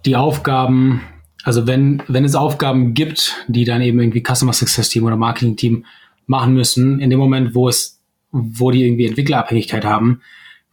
die 0.05 0.16
Aufgaben, 0.16 1.01
also 1.45 1.66
wenn, 1.66 2.03
wenn 2.09 2.24
es 2.24 2.34
Aufgaben 2.34 2.95
gibt, 2.95 3.45
die 3.49 3.64
dann 3.64 3.82
eben 3.82 3.99
irgendwie 4.01 4.22
Customer 4.22 4.53
Success 4.53 4.89
Team 4.89 5.05
oder 5.05 5.16
Marketing 5.16 5.57
Team 5.57 5.87
machen 6.26 6.55
müssen, 6.55 7.01
in 7.01 7.11
dem 7.11 7.18
Moment, 7.18 7.55
wo 7.55 7.68
es, 7.68 8.03
wo 8.30 8.70
die 8.70 8.84
irgendwie 8.84 9.07
Entwicklerabhängigkeit 9.07 9.84
haben, 9.84 10.20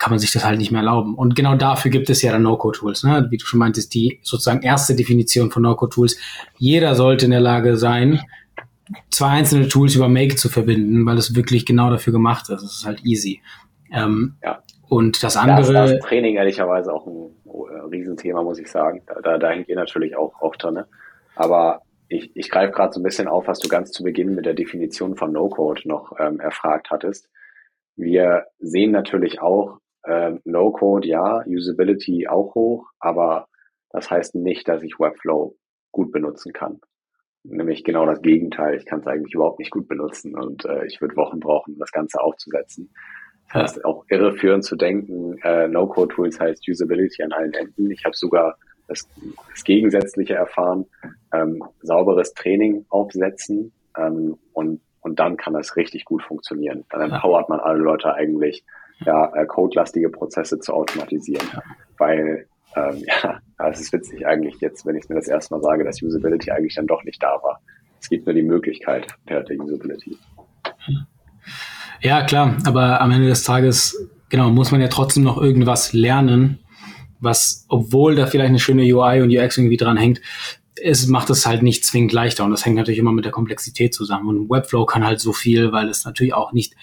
kann 0.04 0.12
man 0.12 0.20
sich 0.20 0.34
das 0.34 0.44
halt 0.44 0.58
nicht 0.58 0.70
mehr 0.70 0.82
erlauben. 0.82 1.16
Und 1.16 1.34
genau 1.34 1.56
dafür 1.56 1.90
gibt 1.90 2.10
es 2.10 2.22
ja 2.22 2.34
dann 2.34 2.42
No-Code-Tools. 2.42 3.06
Ne? 3.06 3.28
Wie 3.30 3.38
du 3.38 3.46
schon 3.46 3.60
meintest, 3.60 3.94
die 3.94 4.20
sozusagen 4.22 4.62
erste 4.62 4.96
Definition 4.96 5.50
von 5.50 5.64
No-Code-Tools. 5.64 6.18
Jeder 6.58 6.94
sollte 6.96 7.24
in 7.24 7.32
der 7.32 7.40
Lage 7.40 7.78
sein, 7.78 8.20
zwei 9.10 9.28
einzelne 9.28 9.70
Tools 9.70 9.96
über 9.96 10.10
Make 10.10 10.36
zu 10.36 10.50
verbinden, 10.50 11.06
weil 11.06 11.18
es 11.18 11.38
wirklich 11.38 11.66
genau 11.66 11.90
dafür 11.90 12.12
gemacht 12.12 12.50
ist. 12.50 12.64
Es 12.64 12.80
ist 12.80 12.86
halt 12.86 13.06
easy. 13.06 13.42
Ähm, 13.94 14.36
ja. 14.44 14.62
Und 14.90 15.24
das 15.24 15.38
andere. 15.38 15.72
Da 15.72 15.86
ist, 15.86 15.94
das 15.94 16.06
Training 16.06 16.36
ehrlicherweise 16.36 16.92
auch 16.92 17.08
ein, 17.08 17.30
ein 17.46 17.90
Riesenthema, 17.90 18.44
muss 18.44 18.60
ich 18.60 18.70
sagen. 18.70 19.04
Da, 19.08 19.22
da, 19.22 19.38
da 19.38 19.52
hängt 19.52 19.70
ihr 19.70 19.78
natürlich 19.78 20.18
auch, 20.18 20.42
auch 20.42 20.58
drin. 20.58 20.84
Aber 21.38 21.80
ich, 22.10 22.36
ich 22.36 22.50
greife 22.50 22.74
gerade 22.74 22.92
so 22.92 23.00
ein 23.00 23.04
bisschen 23.04 23.30
auf, 23.30 23.48
was 23.48 23.60
du 23.60 23.70
ganz 23.70 23.92
zu 23.92 24.04
Beginn 24.04 24.36
mit 24.36 24.46
der 24.46 24.54
Definition 24.54 25.16
von 25.16 25.32
No-Code 25.32 25.84
noch 25.86 26.12
ähm, 26.20 26.42
erfragt 26.42 26.92
hattest. 26.92 27.30
Wir 27.96 28.48
sehen 28.60 28.92
natürlich 28.92 29.40
auch 29.42 29.80
ähm, 30.08 30.42
No-Code, 30.46 31.08
ja, 31.08 31.44
Usability 31.48 32.28
auch 32.28 32.56
hoch, 32.56 32.88
aber 33.00 33.48
das 33.90 34.10
heißt 34.10 34.36
nicht, 34.36 34.68
dass 34.68 34.84
ich 34.84 35.00
Webflow 35.00 35.56
gut 35.92 36.12
benutzen 36.12 36.54
kann 36.54 36.80
nämlich 37.44 37.84
genau 37.84 38.06
das 38.06 38.22
Gegenteil. 38.22 38.76
Ich 38.76 38.86
kann 38.86 39.02
es 39.02 39.08
eigentlich 39.08 39.34
überhaupt 39.34 39.60
nicht 39.60 39.72
gut 39.72 39.88
benutzen 39.88 40.36
und 40.36 40.66
äh, 40.66 40.86
ich 40.86 41.02
würde 41.02 41.16
Wochen 41.16 41.40
brauchen, 41.40 41.74
um 41.74 41.80
das 41.80 41.92
Ganze 41.92 42.22
aufzusetzen. 42.22 42.90
Das 43.52 43.62
heißt, 43.62 43.86
auch 43.86 44.06
irreführend 44.10 44.64
zu 44.64 44.76
denken, 44.76 45.38
äh, 45.44 45.68
No-Code-Tools 45.68 46.40
heißt 46.40 46.68
Usability 46.68 47.24
an 47.24 47.34
allen 47.34 47.54
Enden. 47.54 47.92
Ich 47.92 48.06
habe 48.06 48.16
sogar 48.16 48.58
das, 48.88 49.08
das 49.52 49.64
Gegensätzliche 49.64 50.36
erfahren, 50.36 50.86
ähm, 51.34 51.64
sauberes 51.82 52.34
Training 52.34 52.86
aufsetzen 52.90 53.74
ähm, 53.98 54.38
und, 54.54 54.82
und 55.02 55.20
dann 55.20 55.38
kann 55.38 55.54
das 55.54 55.76
richtig 55.76 56.06
gut 56.06 56.24
funktionieren. 56.24 56.86
Dann 56.90 57.12
empowert 57.12 57.50
man 57.50 57.60
alle 57.60 57.80
Leute 57.80 58.14
eigentlich, 58.14 58.64
ja, 59.06 59.34
äh, 59.36 59.46
codelastige 59.46 60.10
Prozesse 60.10 60.60
zu 60.60 60.74
automatisieren, 60.74 61.48
weil 61.98 62.48
ähm, 62.76 63.04
ja, 63.24 63.70
es 63.70 63.82
ist 63.82 63.94
witzig 63.94 64.26
eigentlich 64.26 64.60
jetzt, 64.60 64.86
wenn 64.86 64.96
ich 64.96 65.08
mir 65.10 65.16
das 65.16 65.28
erste 65.28 65.54
Mal 65.54 65.62
sage, 65.62 65.84
dass 65.84 66.02
Usability 66.02 66.52
eigentlich 66.52 66.76
dann 66.76 66.88
doch 66.88 67.04
nicht 67.04 67.22
da 67.22 67.40
war. 67.42 67.62
Es 68.00 68.10
gibt 68.10 68.26
nur 68.26 68.36
die 68.36 68.44
Möglichkeit 68.44 69.08
der, 69.30 69.44
der 69.44 69.60
Usability. 69.60 70.18
Ja, 72.02 72.24
klar, 72.24 72.58
aber 72.66 73.00
am 73.00 73.12
Ende 73.12 73.30
des 73.30 73.44
Tages, 73.44 74.10
genau, 74.30 74.50
muss 74.50 74.72
man 74.72 74.82
ja 74.82 74.90
trotzdem 74.90 75.24
noch 75.24 75.42
irgendwas 75.42 75.94
lernen, 75.94 76.60
was, 77.22 77.66
obwohl 77.70 78.16
da 78.16 78.28
vielleicht 78.28 78.50
eine 78.50 78.60
schöne 78.60 78.84
UI 78.84 79.22
und 79.22 79.30
UX 79.30 79.58
irgendwie 79.58 79.78
dran 79.78 79.96
hängt, 79.96 80.20
es 80.82 81.08
macht 81.08 81.30
es 81.30 81.46
halt 81.46 81.64
nicht 81.64 81.86
zwingend 81.86 82.12
leichter 82.12 82.44
und 82.44 82.52
das 82.52 82.66
hängt 82.66 82.76
natürlich 82.76 83.00
immer 83.00 83.14
mit 83.14 83.24
der 83.24 83.32
Komplexität 83.32 83.94
zusammen. 83.94 84.28
Und 84.28 84.50
Webflow 84.50 84.86
kann 84.86 85.06
halt 85.06 85.22
so 85.22 85.32
viel, 85.32 85.72
weil 85.72 85.88
es 85.88 86.04
natürlich 86.04 86.34
auch 86.34 86.52
nicht 86.52 86.76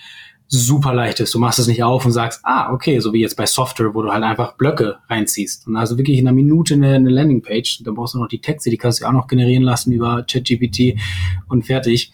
super 0.51 0.93
leicht 0.93 1.21
ist. 1.21 1.33
Du 1.33 1.39
machst 1.39 1.61
es 1.61 1.69
nicht 1.69 1.83
auf 1.83 2.05
und 2.05 2.13
sagst, 2.13 2.41
ah, 2.43 2.73
okay, 2.73 2.99
so 2.99 3.13
wie 3.13 3.21
jetzt 3.21 3.37
bei 3.37 3.47
Software, 3.47 3.95
wo 3.95 4.03
du 4.03 4.11
halt 4.11 4.25
einfach 4.25 4.57
Blöcke 4.57 4.97
reinziehst. 5.09 5.69
Und 5.69 5.77
also 5.77 5.97
wirklich 5.97 6.19
in 6.19 6.27
einer 6.27 6.35
Minute 6.35 6.75
eine, 6.75 6.95
eine 6.95 7.09
Landingpage. 7.09 7.83
Da 7.85 7.93
brauchst 7.93 8.15
du 8.15 8.19
noch 8.19 8.29
die 8.29 8.41
Texte, 8.41 8.69
die 8.69 8.77
kannst 8.77 9.01
du 9.01 9.07
auch 9.07 9.13
noch 9.13 9.29
generieren 9.29 9.63
lassen 9.63 9.93
über 9.93 10.25
ChatGPT 10.25 11.01
und 11.49 11.65
fertig. 11.65 12.13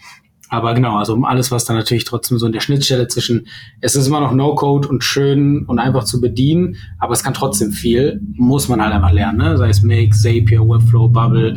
Aber 0.48 0.74
genau, 0.74 0.96
also 0.98 1.14
um 1.14 1.24
alles, 1.24 1.50
was 1.50 1.64
dann 1.64 1.76
natürlich 1.76 2.04
trotzdem 2.04 2.38
so 2.38 2.46
in 2.46 2.52
der 2.52 2.60
Schnittstelle 2.60 3.08
zwischen, 3.08 3.48
es 3.80 3.96
ist 3.96 4.06
immer 4.06 4.20
noch 4.20 4.32
No-Code 4.32 4.86
und 4.86 5.02
schön 5.02 5.64
und 5.66 5.78
einfach 5.78 6.04
zu 6.04 6.20
bedienen, 6.20 6.76
aber 7.00 7.14
es 7.14 7.24
kann 7.24 7.34
trotzdem 7.34 7.72
viel, 7.72 8.20
muss 8.34 8.68
man 8.68 8.80
halt 8.80 8.94
einfach 8.94 9.10
lernen, 9.10 9.38
ne? 9.38 9.56
sei 9.56 9.70
es 9.70 9.82
Make, 9.82 10.10
Zapier, 10.10 10.60
Webflow, 10.60 11.08
Bubble, 11.08 11.56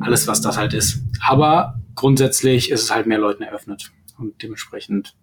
alles, 0.00 0.26
was 0.26 0.40
das 0.40 0.56
halt 0.56 0.74
ist. 0.74 1.04
Aber 1.24 1.80
grundsätzlich 1.94 2.70
ist 2.72 2.82
es 2.82 2.90
halt 2.90 3.06
mehr 3.06 3.18
Leuten 3.18 3.44
eröffnet 3.44 3.92
und 4.18 4.42
dementsprechend 4.42 5.14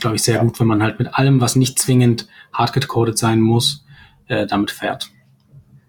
glaube 0.00 0.16
ich, 0.16 0.22
sehr 0.22 0.36
ja. 0.36 0.42
gut, 0.42 0.60
wenn 0.60 0.66
man 0.66 0.82
halt 0.82 0.98
mit 0.98 1.14
allem, 1.14 1.40
was 1.40 1.56
nicht 1.56 1.78
zwingend 1.78 2.28
hardcode-coded 2.52 3.18
sein 3.18 3.40
muss, 3.40 3.86
äh, 4.26 4.46
damit 4.46 4.70
fährt. 4.70 5.10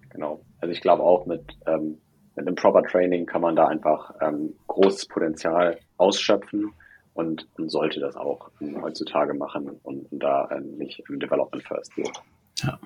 Genau. 0.09 0.41
Also 0.61 0.71
ich 0.71 0.81
glaube 0.81 1.03
auch 1.03 1.25
mit, 1.25 1.43
ähm, 1.65 1.97
mit 2.35 2.47
einem 2.47 2.55
Proper 2.55 2.83
Training 2.83 3.25
kann 3.25 3.41
man 3.41 3.55
da 3.55 3.67
einfach 3.67 4.13
ähm, 4.21 4.53
großes 4.67 5.07
Potenzial 5.07 5.79
ausschöpfen 5.97 6.73
und, 7.13 7.47
und 7.57 7.69
sollte 7.69 7.99
das 7.99 8.15
auch 8.15 8.51
heutzutage 8.81 9.33
machen 9.33 9.69
und, 9.83 10.11
und 10.11 10.23
da 10.23 10.45
äh, 10.45 10.61
nicht 10.61 11.03
im 11.09 11.19
Development 11.19 11.63
First 11.63 11.95
gehen. 11.95 12.11
Ja. 12.57 12.79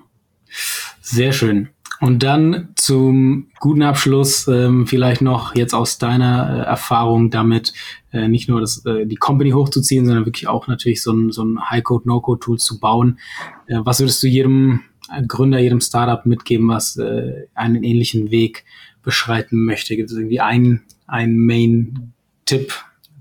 Sehr 1.00 1.32
schön. 1.32 1.70
Und 2.00 2.22
dann 2.22 2.70
zum 2.74 3.50
guten 3.60 3.82
Abschluss 3.82 4.48
ähm, 4.48 4.86
vielleicht 4.86 5.22
noch 5.22 5.54
jetzt 5.54 5.74
aus 5.74 5.98
deiner 5.98 6.64
äh, 6.64 6.66
Erfahrung 6.66 7.30
damit 7.30 7.72
äh, 8.12 8.28
nicht 8.28 8.48
nur 8.48 8.60
das, 8.60 8.84
äh, 8.84 9.06
die 9.06 9.16
Company 9.16 9.50
hochzuziehen, 9.52 10.04
sondern 10.04 10.26
wirklich 10.26 10.48
auch 10.48 10.66
natürlich 10.66 11.02
so 11.02 11.12
ein, 11.12 11.30
so 11.30 11.44
ein 11.44 11.70
High-Code, 11.70 12.08
No-Code-Tool 12.08 12.58
zu 12.58 12.80
bauen. 12.80 13.18
Äh, 13.66 13.78
was 13.84 14.00
würdest 14.00 14.22
du 14.22 14.26
jedem 14.26 14.80
Gründer, 15.28 15.58
jedem 15.58 15.80
Startup 15.80 16.24
mitgeben, 16.26 16.68
was 16.68 16.96
äh, 16.96 17.46
einen 17.54 17.84
ähnlichen 17.84 18.30
Weg 18.30 18.64
beschreiten 19.02 19.64
möchte? 19.64 19.96
Gibt 19.96 20.10
es 20.10 20.16
irgendwie 20.16 20.40
einen, 20.40 20.82
einen 21.06 21.38
Main-Tipp, 21.38 22.72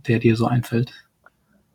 der 0.07 0.19
dir 0.19 0.36
so 0.36 0.45
einfällt? 0.45 0.91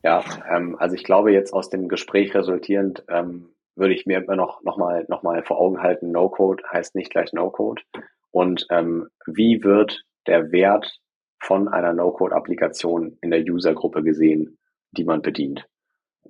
Ja, 0.03 0.25
ähm, 0.51 0.77
also 0.79 0.95
ich 0.95 1.05
glaube 1.05 1.33
jetzt 1.33 1.53
aus 1.53 1.71
dem 1.71 1.89
Gespräch 1.89 2.35
resultierend 2.35 3.05
ähm, 3.09 3.47
würde 3.79 3.95
ich 3.95 4.07
mir 4.07 4.19
immer 4.19 4.37
noch, 4.37 4.63
noch, 4.63 4.77
mal, 4.77 5.07
noch 5.09 5.23
mal 5.23 5.43
vor 5.45 5.59
Augen 5.59 5.83
halten, 5.83 6.11
No-Code 6.11 6.63
heißt 6.71 6.95
nicht 6.95 7.11
gleich 7.11 7.33
No-Code. 7.33 7.83
Und 8.31 8.67
ähm, 8.71 9.09
wie 9.27 9.63
wird 9.63 10.03
der 10.27 10.53
Wert 10.53 11.01
von 11.41 11.69
einer 11.69 11.93
No-Code-Applikation 11.93 13.17
in 13.23 13.31
der 13.31 13.43
User-Gruppe 13.43 14.03
gesehen, 14.03 14.59
die 14.93 15.05
man 15.05 15.23
bedient? 15.23 15.67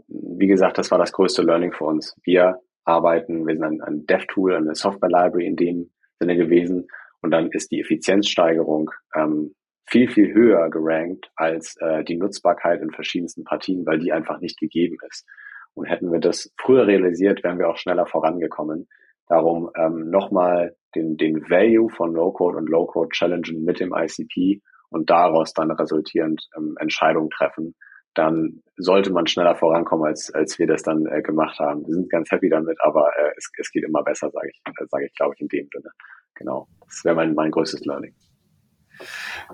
Wie 0.06 0.46
gesagt, 0.46 0.78
das 0.78 0.90
war 0.90 0.98
das 0.98 1.12
größte 1.12 1.42
Learning 1.42 1.72
für 1.72 1.84
uns. 1.84 2.14
Wir 2.22 2.60
arbeiten, 2.84 3.46
wir 3.46 3.54
sind 3.54 3.64
ein, 3.64 3.80
ein 3.82 4.06
Dev-Tool, 4.06 4.54
eine 4.54 4.74
Software-Library 4.74 5.46
in 5.46 5.56
dem 5.56 5.90
Sinne 6.18 6.36
gewesen. 6.36 6.88
Und 7.20 7.32
dann 7.32 7.50
ist 7.50 7.70
die 7.70 7.80
Effizienzsteigerung 7.80 8.90
ähm, 9.14 9.54
viel, 9.86 10.08
viel 10.08 10.32
höher 10.32 10.70
gerankt 10.70 11.30
als 11.34 11.76
äh, 11.80 12.04
die 12.04 12.16
Nutzbarkeit 12.16 12.80
in 12.80 12.90
verschiedensten 12.90 13.44
Partien, 13.44 13.86
weil 13.86 13.98
die 13.98 14.12
einfach 14.12 14.40
nicht 14.40 14.58
gegeben 14.58 14.98
ist. 15.08 15.26
Und 15.74 15.86
hätten 15.86 16.12
wir 16.12 16.20
das 16.20 16.52
früher 16.56 16.86
realisiert, 16.86 17.44
wären 17.44 17.58
wir 17.58 17.68
auch 17.68 17.76
schneller 17.76 18.06
vorangekommen. 18.06 18.88
Darum 19.28 19.70
ähm, 19.76 20.10
nochmal 20.10 20.74
den, 20.94 21.16
den 21.16 21.48
Value 21.48 21.90
von 21.90 22.14
Low-Code 22.14 22.58
und 22.58 22.68
Low-Code 22.68 23.10
challengen 23.10 23.64
mit 23.64 23.78
dem 23.78 23.92
ICP 23.94 24.62
und 24.90 25.10
daraus 25.10 25.52
dann 25.52 25.70
resultierend 25.70 26.42
ähm, 26.56 26.76
Entscheidungen 26.80 27.30
treffen. 27.30 27.74
Dann 28.14 28.62
sollte 28.76 29.12
man 29.12 29.26
schneller 29.26 29.54
vorankommen, 29.54 30.06
als, 30.06 30.32
als 30.34 30.58
wir 30.58 30.66
das 30.66 30.82
dann 30.82 31.06
äh, 31.06 31.22
gemacht 31.22 31.58
haben. 31.58 31.86
Wir 31.86 31.94
sind 31.94 32.10
ganz 32.10 32.30
happy 32.30 32.48
damit, 32.48 32.76
aber 32.80 33.10
äh, 33.16 33.30
es, 33.36 33.50
es 33.58 33.70
geht 33.70 33.84
immer 33.84 34.02
besser, 34.02 34.30
sage 34.30 34.48
ich, 34.48 34.60
äh, 34.66 34.86
sage 34.88 35.06
ich, 35.06 35.14
glaube 35.14 35.34
ich, 35.36 35.40
in 35.42 35.48
dem 35.48 35.68
Sinne. 35.72 35.90
Genau. 36.34 36.66
Das 36.84 37.04
wäre 37.04 37.14
mein, 37.14 37.34
mein 37.34 37.50
größtes 37.50 37.84
Learning. 37.84 38.14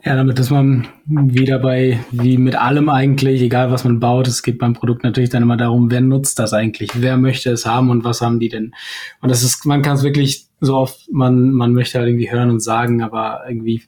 Ja, 0.03 0.17
damit 0.17 0.39
ist 0.39 0.51
man 0.51 0.89
wieder 1.07 1.59
bei, 1.59 2.01
wie 2.11 2.37
mit 2.37 2.57
allem 2.57 2.89
eigentlich, 2.89 3.41
egal 3.41 3.71
was 3.71 3.85
man 3.85 4.01
baut, 4.01 4.27
es 4.27 4.43
geht 4.43 4.59
beim 4.59 4.73
Produkt 4.75 5.05
natürlich 5.05 5.31
dann 5.31 5.43
immer 5.43 5.57
darum, 5.57 5.91
wer 5.91 6.01
nutzt 6.01 6.39
das 6.39 6.53
eigentlich, 6.53 6.91
wer 6.95 7.17
möchte 7.17 7.51
es 7.51 7.65
haben 7.65 7.91
und 7.91 8.05
was 8.05 8.21
haben 8.21 8.41
die 8.41 8.49
denn. 8.49 8.75
Und 9.21 9.31
das 9.31 9.43
ist, 9.43 9.65
man 9.67 9.83
kann 9.83 9.95
es 9.95 10.03
wirklich 10.03 10.49
so 10.61 10.77
oft, 10.77 11.11
man, 11.13 11.53
man 11.53 11.73
möchte 11.73 11.99
halt 11.99 12.09
irgendwie 12.09 12.31
hören 12.31 12.51
und 12.51 12.61
sagen, 12.61 13.03
aber 13.03 13.45
irgendwie 13.47 13.83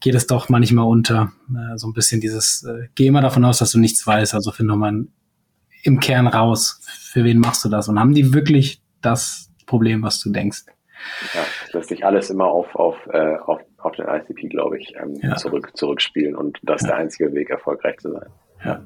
geht 0.00 0.14
es 0.14 0.26
doch 0.26 0.48
manchmal 0.48 0.86
unter. 0.86 1.32
Äh, 1.50 1.78
so 1.78 1.88
ein 1.88 1.92
bisschen 1.92 2.20
dieses, 2.20 2.64
äh, 2.64 2.88
geh 2.94 3.06
immer 3.06 3.20
davon 3.20 3.44
aus, 3.44 3.58
dass 3.58 3.72
du 3.72 3.78
nichts 3.78 4.06
weißt, 4.06 4.34
also 4.34 4.50
finde 4.50 4.74
mal 4.76 5.06
im 5.84 6.00
Kern 6.00 6.26
raus, 6.26 6.80
für 7.12 7.24
wen 7.24 7.38
machst 7.38 7.64
du 7.64 7.68
das 7.68 7.88
und 7.88 7.98
haben 7.98 8.14
die 8.14 8.32
wirklich 8.32 8.82
das 9.00 9.50
Problem, 9.66 10.02
was 10.02 10.20
du 10.20 10.30
denkst. 10.30 10.64
Ja, 11.34 11.40
lässt 11.72 11.88
sich 11.88 12.04
alles 12.04 12.30
immer 12.30 12.46
auf, 12.46 12.74
auf, 12.74 12.96
äh, 13.12 13.36
auf 13.44 13.60
auf 13.84 13.96
den 13.96 14.06
ICP, 14.06 14.48
glaube 14.48 14.78
ich, 14.78 14.94
ähm, 15.00 15.18
ja. 15.22 15.36
zurück, 15.36 15.70
zurückspielen 15.74 16.34
und 16.34 16.58
das 16.62 16.82
ist 16.82 16.88
ja. 16.88 16.94
der 16.94 17.02
einzige 17.02 17.32
Weg, 17.32 17.50
erfolgreich 17.50 17.98
zu 17.98 18.12
sein. 18.12 18.28
Ja. 18.64 18.82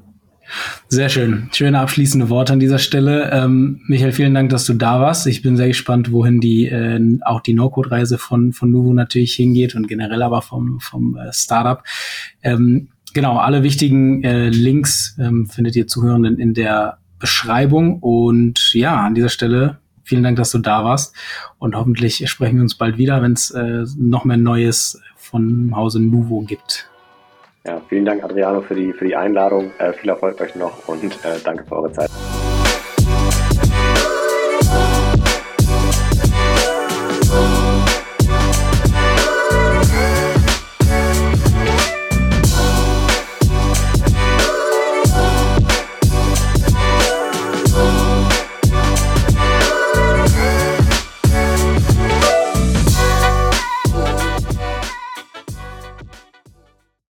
Sehr 0.89 1.09
schön. 1.09 1.49
Schöne 1.53 1.81
abschließende 1.81 2.31
Worte 2.31 2.53
an 2.53 2.61
dieser 2.61 2.79
Stelle. 2.79 3.31
Ähm, 3.33 3.81
Michael, 3.89 4.13
vielen 4.13 4.35
Dank, 4.35 4.51
dass 4.51 4.65
du 4.65 4.75
da 4.75 5.01
warst. 5.01 5.27
Ich 5.27 5.43
bin 5.43 5.57
sehr 5.57 5.69
gespannt, 5.69 6.13
wohin 6.13 6.41
die 6.41 6.67
äh, 6.67 7.19
auch 7.25 7.41
die 7.41 7.55
No-Code-Reise 7.55 8.19
von, 8.19 8.53
von 8.53 8.71
Nuvo 8.71 8.93
natürlich 8.93 9.35
hingeht 9.35 9.75
und 9.75 9.89
generell 9.89 10.23
aber 10.23 10.43
vom, 10.43 10.79
vom 10.79 11.17
äh, 11.17 11.33
Startup. 11.33 11.83
Ähm, 12.43 12.91
genau, 13.13 13.39
alle 13.39 13.65
wichtigen 13.65 14.23
äh, 14.23 14.49
Links 14.49 15.17
ähm, 15.19 15.47
findet 15.47 15.75
ihr 15.75 15.89
Zuhörenden 15.89 16.39
in 16.39 16.55
der 16.55 16.99
Beschreibung. 17.19 17.99
Und 17.99 18.73
ja, 18.75 18.97
an 18.97 19.15
dieser 19.15 19.31
Stelle 19.31 19.79
Vielen 20.07 20.23
Dank, 20.23 20.37
dass 20.37 20.53
du 20.53 20.59
da 20.59 20.85
warst. 20.85 21.15
Und 21.59 21.75
hoffentlich 21.75 22.31
sprechen 22.31 22.57
wir 22.57 22.63
uns 22.63 22.77
bald 22.77 22.97
wieder, 22.97 23.23
wenn 23.23 23.33
es 23.33 23.51
äh, 23.51 23.85
noch 23.99 24.25
mehr 24.25 24.37
Neues 24.37 25.03
von 25.17 25.75
Hause 25.75 26.01
Nuvo 26.01 26.43
gibt. 26.43 26.89
Ja, 27.67 27.83
vielen 27.89 28.05
Dank, 28.05 28.23
Adriano, 28.23 28.63
für 28.63 28.77
die, 28.77 28.93
für 28.93 29.05
die 29.05 29.17
Einladung. 29.17 29.73
Äh, 29.79 29.93
viel 29.93 30.09
Erfolg 30.09 30.41
euch 30.41 30.55
noch 30.55 30.87
und 30.87 31.03
äh, 31.05 31.41
danke 31.43 31.65
für 31.65 31.77
eure 31.77 31.93
Zeit. 31.93 32.09